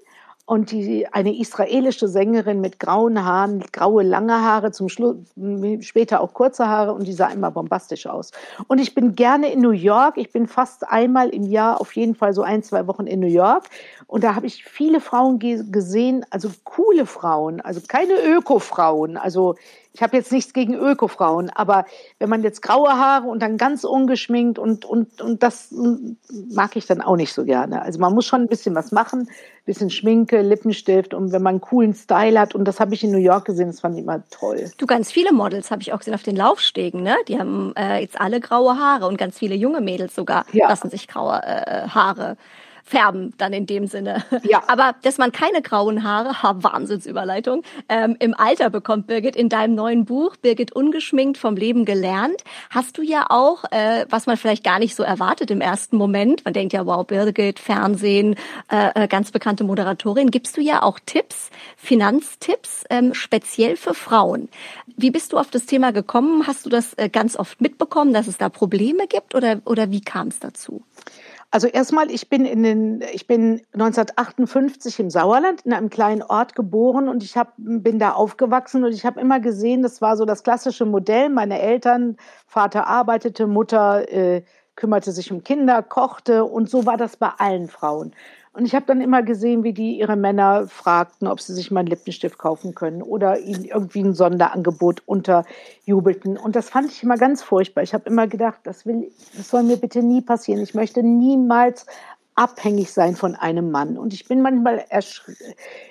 und 0.46 0.72
die, 0.72 1.08
eine 1.08 1.38
israelische 1.38 2.10
Sängerin 2.10 2.60
mit 2.60 2.78
grauen 2.78 3.24
Haaren, 3.24 3.64
graue 3.72 4.04
lange 4.04 4.42
Haare, 4.42 4.72
zum 4.72 4.90
Schluss 4.90 5.16
später 5.80 6.20
auch 6.20 6.34
kurze 6.34 6.68
Haare 6.68 6.94
und 6.94 7.08
die 7.08 7.14
sah 7.14 7.28
immer 7.28 7.50
bombastisch 7.50 8.08
aus. 8.08 8.32
Und 8.68 8.80
ich 8.80 8.94
bin 8.94 9.16
gerne 9.16 9.54
in 9.54 9.62
New 9.62 9.72
York. 9.72 10.18
Ich 10.18 10.32
bin 10.32 10.48
fast 10.48 10.86
einmal 10.90 11.30
im 11.30 11.44
Jahr 11.44 11.80
auf 11.80 11.96
jeden 11.96 12.14
Fall 12.14 12.34
so 12.34 12.42
ein, 12.42 12.62
zwei 12.62 12.88
Wochen 12.88 13.08
in 13.08 13.22
New 13.22 13.28
York. 13.28 13.70
Und 14.08 14.26
da 14.26 14.36
habe 14.36 14.46
ich 14.46 14.66
viele 14.66 15.00
Frauen 15.00 15.40
gesehen, 15.40 16.26
also 16.30 16.50
coole 16.66 17.06
Frauen, 17.06 17.62
also 17.62 17.80
keine 17.88 18.16
Öko-Frauen, 18.16 19.16
also 19.16 19.56
ich 19.94 20.02
habe 20.02 20.18
jetzt 20.18 20.32
nichts 20.32 20.54
gegen 20.54 20.74
Öko-Frauen, 20.74 21.52
aber 21.52 21.86
wenn 22.18 22.28
man 22.28 22.42
jetzt 22.42 22.64
graue 22.64 22.90
Haare 22.90 23.28
und 23.28 23.42
dann 23.42 23.58
ganz 23.58 23.84
ungeschminkt 23.84 24.58
und, 24.58 24.86
und, 24.86 25.22
und 25.22 25.44
das 25.44 25.72
mag 26.52 26.76
ich 26.76 26.88
dann 26.88 27.02
auch 27.02 27.16
nicht 27.16 27.32
so 27.32 27.46
gerne. 27.46 27.84
Also 27.84 28.00
man 28.00 28.14
muss 28.14 28.26
schon 28.26 28.42
ein 28.42 28.48
bisschen 28.48 28.74
was 28.74 28.92
machen, 28.92 29.28
ein 29.30 29.66
bisschen 29.66 29.92
Schminke, 29.92 30.42
Lippenstift 30.42 31.14
und 31.14 31.32
wenn 31.32 31.44
man 31.44 31.54
einen 31.54 31.62
coolen 31.62 31.94
Style 31.94 32.40
hat 32.40 32.56
und 32.56 32.66
das 32.68 32.80
habe 32.80 32.96
ich 32.96 33.04
in 33.04 33.12
New 33.12 33.20
York 33.20 33.46
gesehen, 33.46 33.68
das 33.68 33.82
fand 33.82 33.96
ich 33.96 34.04
immer 34.04 34.24
toll. 34.32 34.72
Du, 34.78 34.88
ganz 34.88 35.12
viele 35.12 35.32
Models 35.32 35.70
habe 35.70 35.84
ich 35.84 35.94
auch 35.94 36.00
gesehen 36.00 36.16
auf 36.16 36.24
den 36.24 36.36
Laufstegen, 36.36 37.04
ne? 37.04 37.16
Die 37.28 37.38
haben 37.38 37.74
äh, 37.78 38.00
jetzt 38.00 38.20
alle 38.20 38.40
graue 38.40 38.78
Haare 38.78 39.06
und 39.06 39.18
ganz 39.18 39.38
viele 39.38 39.54
junge 39.54 39.80
Mädels 39.80 40.16
sogar 40.16 40.46
ja. 40.54 40.70
lassen 40.70 40.90
sich 40.90 41.08
graue 41.08 41.40
äh, 41.44 41.88
Haare 41.88 42.36
färben 42.84 43.34
dann 43.38 43.54
in 43.54 43.66
dem 43.66 43.88
Sinne. 43.88 44.24
Ja. 44.44 44.64
Aber 44.68 44.96
dass 45.02 45.18
man 45.18 45.32
keine 45.32 45.62
grauen 45.62 46.04
Haare, 46.04 46.44
ha, 46.44 46.56
Wahnsinnsüberleitung, 46.62 47.64
ähm, 47.90 48.16
im 48.20 48.34
Alter 48.34 48.70
bekommt, 48.70 49.08
Birgit, 49.08 49.36
in 49.36 49.50
deinem 49.50 49.74
neuen 49.76 50.06
Buch, 50.06 50.36
Birgit 50.36 50.74
ungeschminkt 50.74 51.38
vom 51.38 51.56
Leben 51.56 51.86
gelernt, 51.86 52.44
hast 52.70 52.98
du 52.98 53.02
ja 53.02 53.26
auch, 53.30 53.64
äh, 53.72 54.06
was 54.10 54.26
man 54.26 54.38
vielleicht 54.38 54.64
gar 54.64 54.80
nicht 54.80 54.96
so 54.96 55.04
erwartet 55.04 55.50
im 55.50 55.62
ersten 55.62 55.98
Moment, 55.98 56.44
man 56.46 56.54
denkt 56.54 56.74
ja, 56.74 56.86
wow, 56.86 57.06
Birgit, 57.08 57.60
Fernsehen, 57.60 58.36
äh, 58.70 59.04
äh 59.04 59.08
ganz 59.08 59.32
bekannte 59.32 59.64
Moderatorin, 59.64 60.30
gibst 60.30 60.58
du 60.58 60.62
ja 60.62 60.84
auch 60.84 61.00
Tipps, 61.06 61.50
Finanztipps, 61.78 62.84
ähm, 62.90 63.14
speziell 63.14 63.78
für 63.78 63.94
Frauen. 63.94 64.50
Wie 64.98 65.12
bist 65.12 65.34
du 65.34 65.38
auf 65.38 65.50
das 65.50 65.66
Thema 65.66 65.92
gekommen? 65.92 66.46
Hast 66.46 66.66
du 66.66 66.70
das 66.70 66.94
äh, 66.96 67.10
ganz 67.10 67.38
oft 67.38 67.62
mitbekommen, 67.62 68.14
dass 68.14 68.28
es 68.28 68.38
da 68.38 68.50
Probleme 68.50 69.08
gibt 69.08 69.36
oder, 69.36 69.62
oder 69.66 69.90
wie 69.92 70.02
kam 70.02 70.28
es 70.28 70.40
dazu? 70.40 70.84
Also 71.54 71.68
erstmal, 71.68 72.10
ich 72.10 72.30
bin 72.30 72.46
in 72.46 72.64
den, 72.64 73.04
ich 73.14 73.28
bin 73.28 73.62
1958 73.74 75.00
im 75.00 75.12
Sauerland 75.12 75.62
in 75.62 75.74
einem 75.74 75.92
kleinen 75.92 76.24
Ort 76.24 76.56
geboren 76.56 77.08
und 77.08 77.22
ich 77.22 77.38
hab, 77.38 77.54
bin 77.58 78.00
da 78.00 78.14
aufgewachsen 78.14 78.84
und 78.84 78.92
ich 78.92 79.06
habe 79.06 79.22
immer 79.22 79.40
gesehen, 79.40 79.84
das 79.84 80.02
war 80.02 80.18
so 80.18 80.26
das 80.26 80.42
klassische 80.42 80.86
Modell. 80.86 81.30
Meine 81.30 81.62
Eltern, 81.62 82.18
Vater 82.48 82.88
arbeitete, 82.88 83.46
Mutter 83.46 84.12
äh, 84.12 84.44
kümmerte 84.76 85.12
sich 85.12 85.32
um 85.32 85.44
Kinder, 85.44 85.84
kochte 85.84 86.44
und 86.44 86.72
so 86.72 86.88
war 86.88 86.98
das 86.98 87.18
bei 87.18 87.30
allen 87.38 87.68
Frauen. 87.68 88.16
Und 88.54 88.66
ich 88.66 88.76
habe 88.76 88.86
dann 88.86 89.02
immer 89.02 89.24
gesehen, 89.24 89.64
wie 89.64 89.74
die 89.74 89.98
ihre 90.00 90.16
Männer 90.16 90.68
fragten, 90.68 91.28
ob 91.28 91.42
sie 91.42 91.54
sich 91.54 91.72
mal 91.72 91.80
einen 91.80 91.90
Lippenstift 91.90 92.38
kaufen 92.38 92.76
können 92.76 93.02
oder 93.02 93.40
ihnen 93.40 93.66
irgendwie 93.66 94.04
ein 94.04 94.14
Sonderangebot 94.14 95.02
unterjubelten. 95.08 96.38
Und 96.38 96.56
das 96.56 96.70
fand 96.70 96.92
ich 96.92 97.02
immer 97.02 97.18
ganz 97.18 97.42
furchtbar. 97.42 97.82
Ich 97.82 97.96
habe 97.96 98.08
immer 98.08 98.28
gedacht, 98.28 98.60
das, 98.64 98.86
will, 98.86 99.12
das 99.36 99.50
soll 99.50 99.64
mir 99.64 99.78
bitte 99.78 100.04
nie 100.04 100.22
passieren. 100.22 100.62
Ich 100.62 100.76
möchte 100.76 101.02
niemals 101.02 101.88
abhängig 102.36 102.92
sein 102.92 103.16
von 103.16 103.34
einem 103.36 103.72
Mann. 103.72 103.98
Und 103.98 104.14
ich 104.14 104.28
bin 104.28 104.42
manchmal 104.44 104.86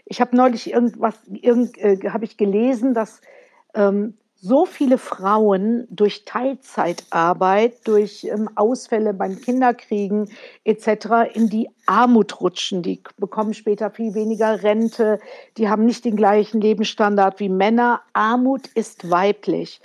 ich 0.04 0.20
habe 0.20 0.36
neulich 0.36 0.72
irgendwas, 0.72 1.14
irgend, 1.32 1.78
äh, 1.78 1.98
habe 2.10 2.24
ich 2.24 2.36
gelesen, 2.36 2.94
dass 2.94 3.20
ähm, 3.74 4.14
so 4.45 4.66
viele 4.66 4.99
Frauen 4.99 5.86
durch 5.88 6.24
Teilzeitarbeit, 6.24 7.86
durch 7.86 8.24
ähm, 8.24 8.51
Ausfälle 8.57 9.14
beim 9.14 9.40
Kinderkriegen 9.40 10.28
etc. 10.64 11.32
in 11.32 11.49
die 11.49 11.70
Armut 11.86 12.40
rutschen. 12.40 12.82
Die 12.82 13.01
bekommen 13.18 13.55
später 13.55 13.93
viel 13.93 14.14
weniger 14.14 14.64
Rente, 14.64 15.20
die 15.57 15.68
haben 15.68 15.86
nicht 15.86 16.05
den 16.05 16.16
gleichen 16.16 16.61
Lebensstandard 16.61 17.38
wie 17.38 17.49
Männer. 17.49 18.03
Armut 18.14 18.66
ist 18.74 19.09
weiblich. 19.09 19.80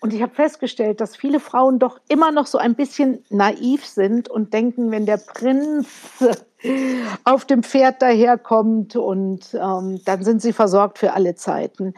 Und 0.00 0.12
ich 0.12 0.20
habe 0.20 0.34
festgestellt, 0.34 1.00
dass 1.00 1.16
viele 1.16 1.40
Frauen 1.40 1.78
doch 1.78 1.98
immer 2.08 2.30
noch 2.30 2.46
so 2.46 2.58
ein 2.58 2.74
bisschen 2.74 3.24
naiv 3.30 3.86
sind 3.86 4.28
und 4.28 4.52
denken, 4.52 4.90
wenn 4.90 5.06
der 5.06 5.16
Prinz 5.16 5.88
auf 7.24 7.46
dem 7.46 7.62
Pferd 7.62 8.02
daherkommt 8.02 8.96
und 8.96 9.54
ähm, 9.54 10.02
dann 10.04 10.22
sind 10.22 10.42
sie 10.42 10.52
versorgt 10.52 10.98
für 10.98 11.14
alle 11.14 11.36
Zeiten. 11.36 11.94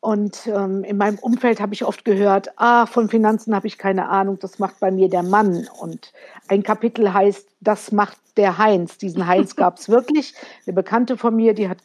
Und 0.00 0.46
ähm, 0.46 0.82
in 0.82 0.96
meinem 0.96 1.18
Umfeld 1.18 1.60
habe 1.60 1.74
ich 1.74 1.84
oft 1.84 2.06
gehört, 2.06 2.48
ah, 2.56 2.86
von 2.86 3.10
Finanzen 3.10 3.54
habe 3.54 3.66
ich 3.66 3.76
keine 3.76 4.08
Ahnung, 4.08 4.38
das 4.38 4.58
macht 4.58 4.80
bei 4.80 4.90
mir 4.90 5.10
der 5.10 5.22
Mann. 5.22 5.68
Und 5.78 6.12
ein 6.48 6.62
Kapitel 6.62 7.12
heißt, 7.12 7.46
das 7.60 7.92
macht 7.92 8.16
der 8.38 8.56
Heinz. 8.56 8.96
Diesen 8.96 9.26
Heinz 9.26 9.56
gab 9.56 9.76
es 9.76 9.90
wirklich. 9.90 10.34
Eine 10.66 10.74
Bekannte 10.74 11.18
von 11.18 11.36
mir, 11.36 11.52
die 11.52 11.68
hat 11.68 11.78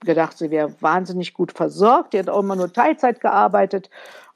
gedacht, 0.00 0.36
sie 0.36 0.50
wäre 0.50 0.74
wahnsinnig 0.80 1.32
gut 1.32 1.52
versorgt. 1.52 2.12
Die 2.12 2.18
hat 2.18 2.28
auch 2.28 2.40
immer 2.40 2.56
nur 2.56 2.70
Teilzeit 2.70 3.20
gearbeitet. 3.20 3.88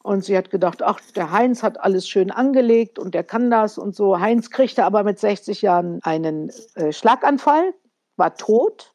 Und 0.02 0.24
sie 0.24 0.36
hat 0.38 0.50
gedacht, 0.50 0.82
ach, 0.82 1.00
der 1.14 1.32
Heinz 1.32 1.62
hat 1.62 1.80
alles 1.80 2.08
schön 2.08 2.30
angelegt 2.30 2.98
und 2.98 3.12
der 3.12 3.24
kann 3.24 3.50
das 3.50 3.76
und 3.76 3.94
so. 3.94 4.20
Heinz 4.20 4.50
kriegte 4.50 4.84
aber 4.84 5.02
mit 5.02 5.18
60 5.18 5.62
Jahren 5.62 6.00
einen 6.04 6.52
äh, 6.76 6.92
Schlaganfall, 6.92 7.74
war 8.16 8.34
tot. 8.36 8.94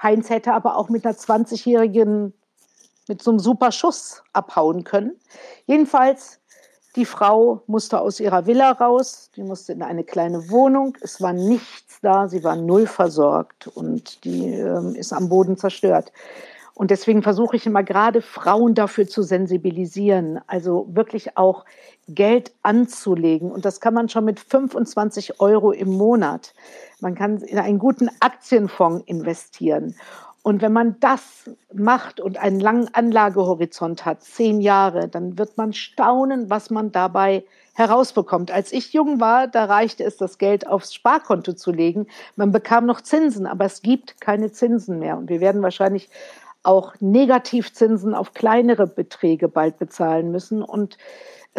Heinz 0.00 0.30
hätte 0.30 0.52
aber 0.52 0.76
auch 0.76 0.88
mit 0.88 1.04
einer 1.04 1.16
20-jährigen 1.16 2.32
mit 3.08 3.22
so 3.22 3.30
einem 3.30 3.40
super 3.40 3.72
Schuss 3.72 4.22
abhauen 4.32 4.84
können. 4.84 5.16
Jedenfalls, 5.66 6.40
die 6.96 7.04
Frau 7.04 7.62
musste 7.66 8.00
aus 8.00 8.20
ihrer 8.20 8.46
Villa 8.46 8.72
raus, 8.72 9.30
die 9.36 9.42
musste 9.42 9.72
in 9.72 9.82
eine 9.82 10.04
kleine 10.04 10.50
Wohnung. 10.50 10.96
Es 11.02 11.20
war 11.20 11.32
nichts 11.32 12.00
da, 12.00 12.28
sie 12.28 12.42
war 12.42 12.56
null 12.56 12.86
versorgt 12.86 13.66
und 13.68 14.24
die 14.24 14.54
äh, 14.54 14.98
ist 14.98 15.12
am 15.12 15.28
Boden 15.28 15.56
zerstört. 15.56 16.12
Und 16.78 16.90
deswegen 16.90 17.22
versuche 17.22 17.56
ich 17.56 17.64
immer 17.64 17.82
gerade 17.82 18.20
Frauen 18.20 18.74
dafür 18.74 19.08
zu 19.08 19.22
sensibilisieren, 19.22 20.40
also 20.46 20.86
wirklich 20.90 21.38
auch 21.38 21.64
Geld 22.06 22.52
anzulegen. 22.62 23.50
Und 23.50 23.64
das 23.64 23.80
kann 23.80 23.94
man 23.94 24.10
schon 24.10 24.26
mit 24.26 24.38
25 24.40 25.40
Euro 25.40 25.72
im 25.72 25.88
Monat. 25.88 26.52
Man 27.00 27.14
kann 27.14 27.38
in 27.38 27.58
einen 27.58 27.78
guten 27.78 28.10
Aktienfonds 28.20 29.04
investieren. 29.06 29.94
Und 30.46 30.62
wenn 30.62 30.72
man 30.72 30.94
das 31.00 31.50
macht 31.74 32.20
und 32.20 32.38
einen 32.38 32.60
langen 32.60 32.88
Anlagehorizont 32.94 34.04
hat, 34.04 34.22
zehn 34.22 34.60
Jahre, 34.60 35.08
dann 35.08 35.38
wird 35.38 35.56
man 35.56 35.72
staunen, 35.72 36.48
was 36.48 36.70
man 36.70 36.92
dabei 36.92 37.44
herausbekommt. 37.74 38.52
Als 38.52 38.70
ich 38.70 38.92
jung 38.92 39.18
war, 39.18 39.48
da 39.48 39.64
reichte 39.64 40.04
es, 40.04 40.18
das 40.18 40.38
Geld 40.38 40.68
aufs 40.68 40.94
Sparkonto 40.94 41.54
zu 41.54 41.72
legen. 41.72 42.06
Man 42.36 42.52
bekam 42.52 42.86
noch 42.86 43.00
Zinsen, 43.00 43.44
aber 43.44 43.64
es 43.64 43.82
gibt 43.82 44.20
keine 44.20 44.52
Zinsen 44.52 45.00
mehr. 45.00 45.18
Und 45.18 45.30
wir 45.30 45.40
werden 45.40 45.62
wahrscheinlich 45.62 46.08
auch 46.62 46.94
Negativzinsen 47.00 48.14
auf 48.14 48.32
kleinere 48.32 48.86
Beträge 48.86 49.48
bald 49.48 49.80
bezahlen 49.80 50.30
müssen. 50.30 50.62
Und 50.62 50.96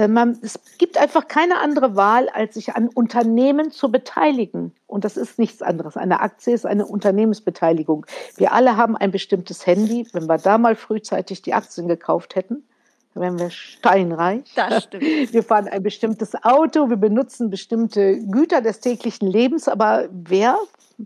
man, 0.08 0.38
es 0.42 0.60
gibt 0.78 0.98
einfach 0.98 1.28
keine 1.28 1.60
andere 1.60 1.96
Wahl, 1.96 2.30
als 2.30 2.54
sich 2.54 2.76
an 2.76 2.88
Unternehmen 2.88 3.72
zu 3.72 3.92
beteiligen. 3.92 4.74
Und 4.86 5.04
das 5.06 5.18
ist 5.18 5.40
nichts 5.40 5.62
anderes. 5.62 5.98
Eine 5.98 6.20
Aktie 6.20 6.54
ist 6.54 6.66
eine 6.66 6.86
Unternehmensbeteiligung. 6.86 8.06
Wir 8.36 8.54
alle 8.54 8.78
haben 8.78 8.96
ein 8.96 9.12
bestimmtes 9.12 9.66
Handy. 9.66 10.08
Wenn 10.14 10.28
wir 10.28 10.38
da 10.38 10.58
mal 10.58 10.76
frühzeitig 10.76 11.42
die 11.42 11.54
Aktien 11.54 11.88
gekauft 11.88 12.36
hätten, 12.36 12.64
dann 13.14 13.24
wären 13.24 13.40
wir 13.40 13.50
steinreich. 13.50 14.54
Das 14.56 14.84
stimmt. 14.84 15.04
Wir 15.34 15.44
fahren 15.44 15.68
ein 15.68 15.82
bestimmtes 15.82 16.36
Auto, 16.44 16.90
wir 16.90 16.98
benutzen 16.98 17.50
bestimmte 17.50 18.20
Güter 18.20 18.62
des 18.62 18.80
täglichen 18.80 19.28
Lebens. 19.28 19.68
Aber 19.68 20.08
wer 20.12 20.58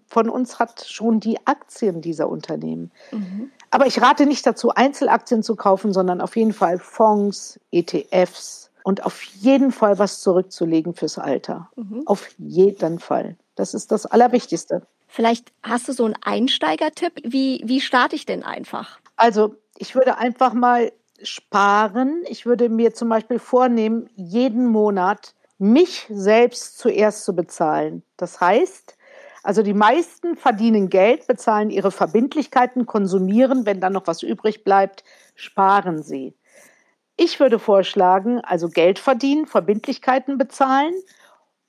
von 0.07 0.29
uns 0.29 0.59
hat 0.59 0.85
schon 0.85 1.19
die 1.19 1.37
Aktien 1.45 2.01
dieser 2.01 2.29
Unternehmen? 2.29 2.91
Mhm. 3.11 3.51
Aber 3.69 3.87
ich 3.87 4.01
rate 4.01 4.25
nicht 4.25 4.45
dazu, 4.45 4.71
Einzelaktien 4.71 5.43
zu 5.43 5.55
kaufen, 5.55 5.93
sondern 5.93 6.19
auf 6.19 6.35
jeden 6.35 6.53
Fall 6.53 6.77
Fonds, 6.77 7.59
ETFs, 7.71 8.70
und 8.83 9.05
auf 9.05 9.21
jeden 9.21 9.71
Fall 9.71 9.99
was 9.99 10.21
zurückzulegen 10.21 10.93
fürs 10.93 11.17
Alter. 11.17 11.69
Mhm. 11.75 12.03
Auf 12.05 12.29
jeden 12.37 12.99
Fall. 12.99 13.37
Das 13.55 13.73
ist 13.73 13.91
das 13.91 14.05
Allerwichtigste. 14.05 14.85
Vielleicht 15.07 15.51
hast 15.61 15.87
du 15.87 15.93
so 15.93 16.05
einen 16.05 16.15
Einsteigertipp. 16.21 17.13
Wie, 17.23 17.61
wie 17.65 17.81
starte 17.81 18.15
ich 18.15 18.25
denn 18.25 18.43
einfach? 18.43 18.99
Also, 19.17 19.55
ich 19.77 19.93
würde 19.93 20.17
einfach 20.17 20.53
mal 20.53 20.91
sparen. 21.21 22.23
Ich 22.27 22.45
würde 22.45 22.69
mir 22.69 22.93
zum 22.93 23.09
Beispiel 23.09 23.39
vornehmen, 23.39 24.09
jeden 24.15 24.67
Monat 24.67 25.35
mich 25.57 26.07
selbst 26.09 26.79
zuerst 26.79 27.25
zu 27.25 27.35
bezahlen. 27.35 28.03
Das 28.17 28.41
heißt, 28.41 28.97
also 29.43 29.63
die 29.63 29.73
meisten 29.73 30.35
verdienen 30.35 30.89
Geld, 30.89 31.27
bezahlen 31.27 31.69
ihre 31.69 31.91
Verbindlichkeiten, 31.91 32.85
konsumieren, 32.85 33.65
wenn 33.65 33.81
dann 33.81 33.93
noch 33.93 34.07
was 34.07 34.23
übrig 34.23 34.63
bleibt, 34.63 35.03
sparen 35.35 36.03
sie. 36.03 36.35
Ich 37.23 37.39
würde 37.39 37.59
vorschlagen, 37.59 38.41
also 38.41 38.67
Geld 38.67 38.97
verdienen, 38.97 39.45
Verbindlichkeiten 39.45 40.39
bezahlen 40.39 40.91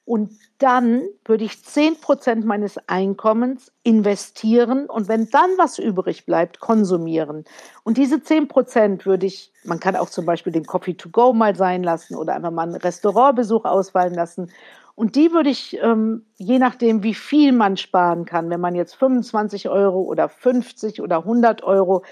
und 0.07 0.31
dann 0.57 1.03
würde 1.27 1.45
ich 1.45 1.63
10 1.63 2.01
Prozent 2.01 2.47
meines 2.47 2.79
Einkommens 2.89 3.71
investieren 3.83 4.87
und 4.87 5.09
wenn 5.09 5.29
dann 5.29 5.51
was 5.59 5.79
übrig 5.79 6.25
bleibt, 6.25 6.59
konsumieren. 6.59 7.45
Und 7.85 7.99
diese 7.99 8.23
10 8.23 8.49
Prozent 8.49 9.05
würde 9.05 9.27
ich, 9.27 9.53
man 9.63 9.79
kann 9.79 9.95
auch 9.95 10.09
zum 10.09 10.25
Beispiel 10.25 10.55
den 10.55 10.65
Coffee 10.65 10.95
to 10.95 11.11
go 11.11 11.35
mal 11.35 11.55
sein 11.55 11.83
lassen 11.83 12.17
oder 12.17 12.35
einfach 12.35 12.51
mal 12.51 12.63
einen 12.63 12.77
Restaurantbesuch 12.77 13.67
ausfallen 13.67 14.15
lassen. 14.15 14.51
Und 14.95 15.17
die 15.17 15.33
würde 15.33 15.51
ich, 15.51 15.79
ähm, 15.83 16.25
je 16.39 16.59
nachdem, 16.61 17.03
wie 17.03 17.15
viel 17.15 17.53
man 17.53 17.77
sparen 17.77 18.25
kann, 18.25 18.49
wenn 18.49 18.61
man 18.61 18.75
jetzt 18.75 18.95
25 18.95 19.69
Euro 19.69 20.01
oder 20.01 20.31
50 20.31 21.03
oder 21.03 21.19
100 21.19 21.63
Euro 21.63 22.05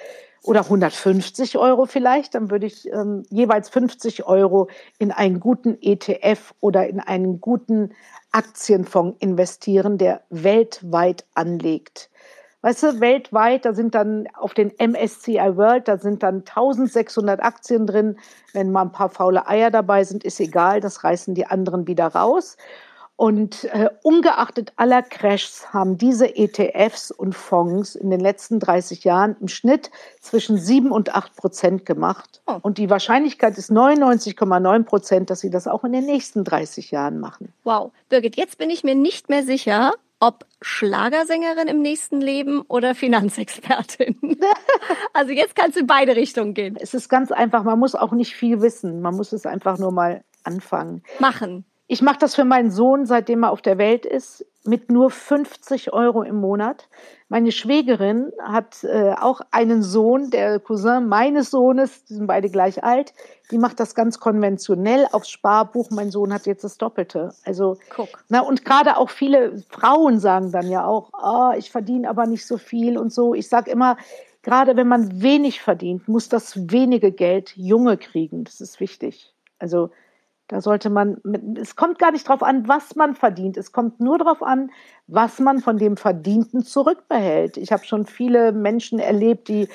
oder 0.42 0.60
150 0.60 1.58
Euro 1.58 1.86
vielleicht, 1.86 2.34
dann 2.34 2.50
würde 2.50 2.66
ich 2.66 2.90
ähm, 2.92 3.24
jeweils 3.30 3.68
50 3.68 4.26
Euro 4.26 4.68
in 4.98 5.12
einen 5.12 5.40
guten 5.40 5.76
ETF 5.80 6.54
oder 6.60 6.88
in 6.88 7.00
einen 7.00 7.40
guten 7.40 7.92
Aktienfonds 8.32 9.16
investieren, 9.20 9.98
der 9.98 10.22
weltweit 10.30 11.24
anlegt. 11.34 12.10
Weißt 12.62 12.82
du, 12.82 13.00
weltweit, 13.00 13.64
da 13.64 13.72
sind 13.72 13.94
dann 13.94 14.28
auf 14.34 14.52
den 14.52 14.70
MSCI 14.78 15.56
World, 15.56 15.88
da 15.88 15.96
sind 15.96 16.22
dann 16.22 16.40
1600 16.40 17.42
Aktien 17.42 17.86
drin. 17.86 18.18
Wenn 18.52 18.70
mal 18.70 18.82
ein 18.82 18.92
paar 18.92 19.08
faule 19.08 19.48
Eier 19.48 19.70
dabei 19.70 20.04
sind, 20.04 20.24
ist 20.24 20.40
egal, 20.40 20.80
das 20.80 21.02
reißen 21.02 21.34
die 21.34 21.46
anderen 21.46 21.86
wieder 21.86 22.08
raus. 22.08 22.58
Und 23.20 23.64
äh, 23.64 23.90
ungeachtet 24.02 24.72
aller 24.76 25.02
Crashs 25.02 25.74
haben 25.74 25.98
diese 25.98 26.36
ETFs 26.36 27.10
und 27.10 27.34
Fonds 27.34 27.94
in 27.94 28.08
den 28.08 28.18
letzten 28.18 28.60
30 28.60 29.04
Jahren 29.04 29.36
im 29.42 29.48
Schnitt 29.48 29.90
zwischen 30.20 30.56
7 30.56 30.90
und 30.90 31.14
8 31.14 31.36
Prozent 31.36 31.84
gemacht. 31.84 32.40
Oh. 32.46 32.56
Und 32.62 32.78
die 32.78 32.88
Wahrscheinlichkeit 32.88 33.58
ist 33.58 33.70
99,9 33.70 34.84
Prozent, 34.84 35.28
dass 35.28 35.40
sie 35.40 35.50
das 35.50 35.68
auch 35.68 35.84
in 35.84 35.92
den 35.92 36.06
nächsten 36.06 36.44
30 36.44 36.92
Jahren 36.92 37.20
machen. 37.20 37.52
Wow. 37.62 37.92
Birgit, 38.08 38.36
jetzt 38.36 38.56
bin 38.56 38.70
ich 38.70 38.84
mir 38.84 38.94
nicht 38.94 39.28
mehr 39.28 39.42
sicher, 39.42 39.92
ob 40.18 40.46
Schlagersängerin 40.62 41.68
im 41.68 41.82
nächsten 41.82 42.22
Leben 42.22 42.62
oder 42.68 42.94
Finanzexpertin. 42.94 44.16
also 45.12 45.32
jetzt 45.32 45.54
kannst 45.54 45.76
du 45.76 45.80
in 45.80 45.86
beide 45.86 46.16
Richtungen 46.16 46.54
gehen. 46.54 46.78
Es 46.80 46.94
ist 46.94 47.10
ganz 47.10 47.32
einfach, 47.32 47.64
man 47.64 47.78
muss 47.78 47.94
auch 47.94 48.12
nicht 48.12 48.34
viel 48.34 48.62
wissen. 48.62 49.02
Man 49.02 49.14
muss 49.14 49.34
es 49.34 49.44
einfach 49.44 49.76
nur 49.76 49.92
mal 49.92 50.24
anfangen. 50.42 51.02
Machen. 51.18 51.66
Ich 51.92 52.02
mache 52.02 52.18
das 52.20 52.36
für 52.36 52.44
meinen 52.44 52.70
Sohn, 52.70 53.04
seitdem 53.04 53.42
er 53.42 53.50
auf 53.50 53.62
der 53.62 53.76
Welt 53.76 54.06
ist, 54.06 54.46
mit 54.62 54.92
nur 54.92 55.10
50 55.10 55.92
Euro 55.92 56.22
im 56.22 56.36
Monat. 56.36 56.88
Meine 57.28 57.50
Schwägerin 57.50 58.30
hat 58.40 58.84
äh, 58.84 59.14
auch 59.20 59.40
einen 59.50 59.82
Sohn, 59.82 60.30
der 60.30 60.60
Cousin 60.60 61.08
meines 61.08 61.50
Sohnes, 61.50 62.04
die 62.04 62.14
sind 62.14 62.28
beide 62.28 62.48
gleich 62.48 62.84
alt. 62.84 63.12
Die 63.50 63.58
macht 63.58 63.80
das 63.80 63.96
ganz 63.96 64.20
konventionell 64.20 65.08
aufs 65.10 65.30
Sparbuch. 65.30 65.90
Mein 65.90 66.12
Sohn 66.12 66.32
hat 66.32 66.46
jetzt 66.46 66.62
das 66.62 66.78
Doppelte. 66.78 67.34
Also, 67.44 67.76
Guck. 67.92 68.22
na 68.28 68.42
und 68.42 68.64
gerade 68.64 68.96
auch 68.96 69.10
viele 69.10 69.60
Frauen 69.68 70.20
sagen 70.20 70.52
dann 70.52 70.68
ja 70.68 70.86
auch, 70.86 71.10
oh, 71.20 71.50
ich 71.58 71.72
verdiene 71.72 72.08
aber 72.08 72.26
nicht 72.26 72.46
so 72.46 72.56
viel 72.56 72.98
und 72.98 73.12
so. 73.12 73.34
Ich 73.34 73.48
sage 73.48 73.68
immer, 73.68 73.96
gerade 74.42 74.76
wenn 74.76 74.86
man 74.86 75.20
wenig 75.22 75.60
verdient, 75.60 76.06
muss 76.06 76.28
das 76.28 76.70
wenige 76.70 77.10
Geld 77.10 77.56
Junge 77.56 77.96
kriegen. 77.96 78.44
Das 78.44 78.60
ist 78.60 78.78
wichtig. 78.78 79.34
Also 79.58 79.90
da 80.50 80.60
sollte 80.60 80.90
man, 80.90 81.18
es 81.56 81.76
kommt 81.76 82.00
gar 82.00 82.10
nicht 82.10 82.28
darauf 82.28 82.42
an, 82.42 82.66
was 82.66 82.96
man 82.96 83.14
verdient. 83.14 83.56
Es 83.56 83.70
kommt 83.70 84.00
nur 84.00 84.18
darauf 84.18 84.42
an, 84.42 84.72
was 85.06 85.38
man 85.38 85.60
von 85.60 85.78
dem 85.78 85.96
Verdienten 85.96 86.64
zurückbehält. 86.64 87.56
Ich 87.56 87.70
habe 87.70 87.84
schon 87.84 88.04
viele 88.04 88.50
Menschen 88.50 88.98
erlebt, 88.98 89.46
die 89.46 89.68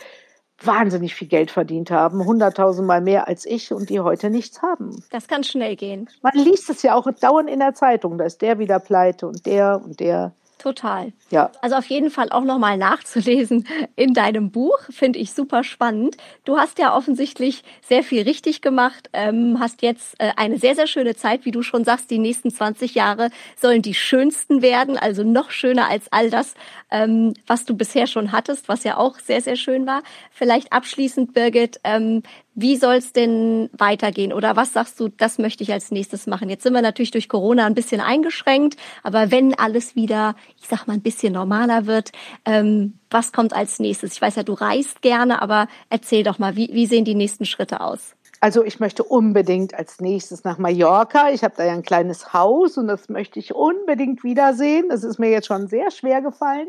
wahnsinnig 0.59 1.15
viel 1.15 1.30
Geld 1.30 1.49
verdient 1.49 1.91
haben, 1.91 2.26
hunderttausendmal 2.26 2.99
mehr 2.99 3.30
als 3.30 3.45
ich 3.45 3.71
und 3.71 3.89
die 3.89 4.01
heute 4.01 4.30
nichts 4.30 4.61
haben. 4.61 5.01
Das 5.11 5.30
kann 5.30 5.45
schnell 5.45 5.78
gehen. 5.78 6.09
Man 6.21 6.34
liest 6.34 6.69
es 6.69 6.82
ja 6.84 6.93
auch 6.95 7.07
dauernd 7.21 7.49
in 7.49 7.59
der 7.59 7.73
Zeitung, 7.73 8.17
da 8.17 8.26
ist 8.26 8.41
der 8.41 8.59
wieder 8.59 8.80
pleite 8.80 9.28
und 9.28 9.45
der 9.45 9.82
und 9.82 10.01
der. 10.01 10.34
Total. 10.66 11.13
Ja. 11.30 11.51
Also 11.61 11.76
auf 11.76 11.86
jeden 11.86 12.09
Fall 12.09 12.32
auch 12.32 12.43
nochmal 12.43 12.76
nachzulesen 12.76 13.68
in 13.95 14.16
deinem 14.16 14.49
Buch, 14.49 14.80
finde 14.89 15.20
ich 15.20 15.32
super 15.32 15.63
spannend. 15.63 16.18
Du 16.43 16.57
hast 16.57 16.80
ja 16.80 16.97
offensichtlich 16.97 17.63
sehr 17.88 18.01
viel 18.01 18.24
richtig 18.24 18.61
gemacht, 18.61 19.11
ähm, 19.13 19.57
hast 19.59 19.84
jetzt 19.84 20.16
äh, 20.18 20.32
eine 20.38 20.57
sehr, 20.57 20.74
sehr 20.74 20.88
schöne 20.88 21.16
Zeit, 21.16 21.45
wie 21.45 21.51
du 21.51 21.61
schon 21.61 21.84
sagst, 21.84 22.09
die 22.09 22.18
nächsten 22.18 22.49
20 22.49 22.95
Jahre 22.95 23.30
sollen 23.55 23.84
die 23.84 23.93
schönsten 23.93 24.63
werden, 24.63 24.97
also 24.97 25.22
noch 25.22 25.51
schöner 25.51 25.88
als 25.88 26.11
all 26.11 26.32
das, 26.32 26.55
ähm, 26.89 27.36
was 27.45 27.66
du 27.66 27.78
bisher 27.78 28.07
schon 28.07 28.32
hattest, 28.32 28.68
was 28.68 28.84
ja 28.84 28.97
auch 28.97 29.20
sehr, 29.20 29.41
sehr 29.41 29.57
schön 29.57 29.86
war. 29.86 30.01
Vielleicht 30.32 30.74
abschließend, 30.74 31.36
Birgit, 31.36 31.80
ähm, 31.84 32.24
wie 32.56 32.78
soll 32.78 32.95
es 32.95 33.12
denn 33.12 33.70
weitergehen? 33.78 34.34
Oder 34.34 34.56
was 34.56 34.74
sagst 34.74 34.99
du, 34.99 35.10
das 35.10 35.38
möchte 35.38 35.62
ich 35.64 35.72
als 35.74 35.91
nächstes 35.91 36.26
machen? 36.26 36.49
Jetzt 36.49 36.64
sind 36.64 36.74
wir 36.74 36.82
natürlich 36.82 37.12
durch 37.12 37.28
Corona 37.28 37.66
ein 37.66 37.76
bisschen 37.76 37.99
eingeschränkt, 38.01 38.78
aber 39.03 39.30
wenn 39.30 39.53
alles 39.53 39.95
wieder, 39.95 40.36
ich 40.60 40.68
sag 40.68 40.88
mal, 40.88 40.93
ein 40.93 41.01
bisschen 41.01 41.34
normaler 41.34 41.86
wird, 41.86 42.12
ähm, 42.45 42.97
was 43.12 43.34
kommt 43.34 43.53
als 43.53 43.80
nächstes? 43.80 44.14
Ich 44.14 44.22
weiß 44.22 44.36
ja, 44.36 44.43
du 44.43 44.53
reist 44.53 45.01
gerne, 45.01 45.41
aber 45.41 45.68
erzähl 45.89 46.24
doch 46.24 46.39
mal, 46.39 46.56
wie, 46.56 46.70
wie 46.72 46.86
sehen 46.86 47.06
die 47.06 47.16
nächsten 47.16 47.45
Schritte 47.45 47.82
aus? 47.82 48.16
Also 48.39 48.64
ich 48.64 48.80
möchte 48.80 49.03
unbedingt 49.03 49.74
als 49.74 49.99
nächstes 49.99 50.43
nach 50.43 50.58
Mallorca. 50.58 51.30
Ich 51.32 51.43
habe 51.43 51.56
da 51.58 51.66
ja 51.66 51.74
ein 51.74 51.84
kleines 51.84 52.34
Haus 52.34 52.78
und 52.78 52.88
das 52.88 53.10
möchte 53.10 53.39
ich 53.39 53.53
unbedingt 53.53 54.24
wiedersehen. 54.24 54.88
Das 54.89 55.03
ist 55.03 55.20
mir 55.20 55.30
jetzt 55.30 55.47
schon 55.47 55.68
sehr 55.68 55.91
schwer 55.91 56.22
gefallen. 56.22 56.68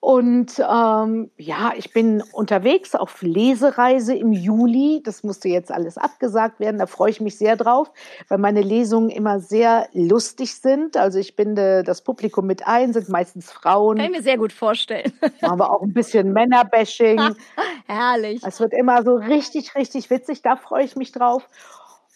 Und 0.00 0.58
ähm, 0.58 1.30
ja, 1.36 1.72
ich 1.76 1.92
bin 1.92 2.22
unterwegs 2.32 2.94
auf 2.94 3.22
Lesereise 3.22 4.14
im 4.14 4.32
Juli. 4.32 5.02
Das 5.04 5.24
musste 5.24 5.48
jetzt 5.48 5.72
alles 5.72 5.98
abgesagt 5.98 6.60
werden. 6.60 6.78
Da 6.78 6.86
freue 6.86 7.10
ich 7.10 7.20
mich 7.20 7.38
sehr 7.38 7.56
drauf, 7.56 7.90
weil 8.28 8.38
meine 8.38 8.60
Lesungen 8.60 9.10
immer 9.10 9.40
sehr 9.40 9.88
lustig 9.94 10.54
sind. 10.54 10.96
Also 10.96 11.18
ich 11.18 11.34
binde 11.34 11.82
das 11.82 12.02
Publikum 12.02 12.46
mit 12.46 12.66
ein, 12.66 12.92
sind 12.92 13.08
meistens 13.08 13.50
Frauen. 13.50 13.96
Kann 13.96 14.06
ich 14.06 14.18
mir 14.18 14.22
sehr 14.22 14.38
gut 14.38 14.52
vorstellen. 14.52 15.12
Machen 15.40 15.58
wir 15.58 15.72
auch 15.72 15.82
ein 15.82 15.92
bisschen 15.92 16.32
Männerbashing. 16.32 17.18
Herrlich. 17.86 18.42
Es 18.46 18.60
wird 18.60 18.74
immer 18.74 19.02
so 19.02 19.14
richtig, 19.16 19.74
richtig 19.74 20.10
witzig. 20.10 20.42
Da 20.42 20.56
freue 20.56 20.84
ich 20.84 20.94
mich 20.94 21.10
drauf. 21.10 21.48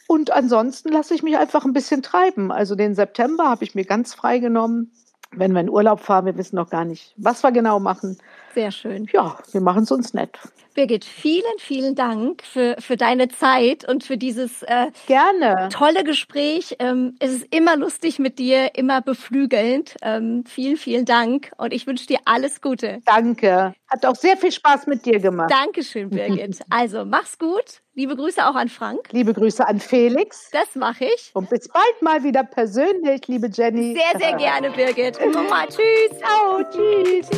Und 0.06 0.30
ansonsten 0.32 0.90
lasse 0.90 1.14
ich 1.14 1.22
mich 1.22 1.38
einfach 1.38 1.64
ein 1.64 1.72
bisschen 1.72 2.02
treiben. 2.02 2.52
Also 2.52 2.74
den 2.74 2.94
September 2.94 3.48
habe 3.48 3.64
ich 3.64 3.74
mir 3.74 3.84
ganz 3.84 4.14
frei 4.14 4.38
genommen 4.38 4.92
wenn 5.32 5.52
wir 5.52 5.60
in 5.60 5.70
Urlaub 5.70 6.00
fahren, 6.00 6.26
wir 6.26 6.36
wissen 6.36 6.56
noch 6.56 6.70
gar 6.70 6.84
nicht, 6.84 7.14
was 7.16 7.42
wir 7.42 7.52
genau 7.52 7.78
machen. 7.78 8.18
Sehr 8.54 8.72
schön. 8.72 9.06
Ja, 9.12 9.38
wir 9.52 9.60
machen 9.60 9.84
es 9.84 9.90
uns 9.90 10.12
nett. 10.12 10.38
Birgit, 10.74 11.04
vielen, 11.04 11.58
vielen 11.58 11.94
Dank 11.94 12.42
für, 12.44 12.76
für 12.78 12.96
deine 12.96 13.28
Zeit 13.28 13.88
und 13.88 14.04
für 14.04 14.16
dieses 14.16 14.62
äh, 14.62 14.86
Gerne. 15.06 15.68
tolle 15.72 16.04
Gespräch. 16.04 16.76
Ähm, 16.78 17.16
es 17.18 17.32
ist 17.32 17.54
immer 17.54 17.76
lustig 17.76 18.18
mit 18.18 18.38
dir, 18.38 18.74
immer 18.76 19.00
beflügelnd. 19.00 19.96
Ähm, 20.02 20.44
vielen, 20.46 20.76
vielen 20.76 21.04
Dank 21.04 21.50
und 21.56 21.72
ich 21.72 21.86
wünsche 21.86 22.06
dir 22.06 22.18
alles 22.24 22.60
Gute. 22.60 23.00
Danke. 23.04 23.74
Hat 23.88 24.06
auch 24.06 24.16
sehr 24.16 24.36
viel 24.36 24.52
Spaß 24.52 24.86
mit 24.86 25.04
dir 25.04 25.18
gemacht. 25.18 25.50
Dankeschön, 25.50 26.10
Birgit. 26.10 26.60
also, 26.70 27.04
mach's 27.04 27.38
gut. 27.38 27.82
Liebe 28.00 28.16
Grüße 28.16 28.48
auch 28.48 28.54
an 28.54 28.70
Frank. 28.70 29.08
Liebe 29.12 29.34
Grüße 29.34 29.68
an 29.68 29.78
Felix. 29.78 30.48
Das 30.52 30.74
mache 30.74 31.04
ich. 31.04 31.32
Und 31.34 31.50
bis 31.50 31.68
bald 31.68 32.00
mal 32.00 32.24
wieder 32.24 32.44
persönlich, 32.44 33.28
liebe 33.28 33.50
Jenny. 33.52 33.94
Sehr, 33.94 34.18
sehr 34.18 34.38
gerne, 34.38 34.70
Birgit. 34.70 35.18
Mama, 35.34 35.66
tschüss. 35.66 36.18
Ciao, 36.18 36.62
tschüss. 36.72 37.28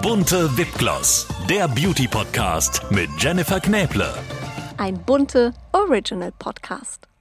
Bunte 0.00 0.48
Wipgloss, 0.56 1.28
der 1.50 1.68
Beauty 1.68 2.08
Podcast 2.08 2.80
mit 2.90 3.10
Jennifer 3.18 3.60
Knäble. 3.60 4.08
Ein 4.78 4.94
bunte 5.04 5.52
Original 5.74 6.32
Podcast. 6.38 7.11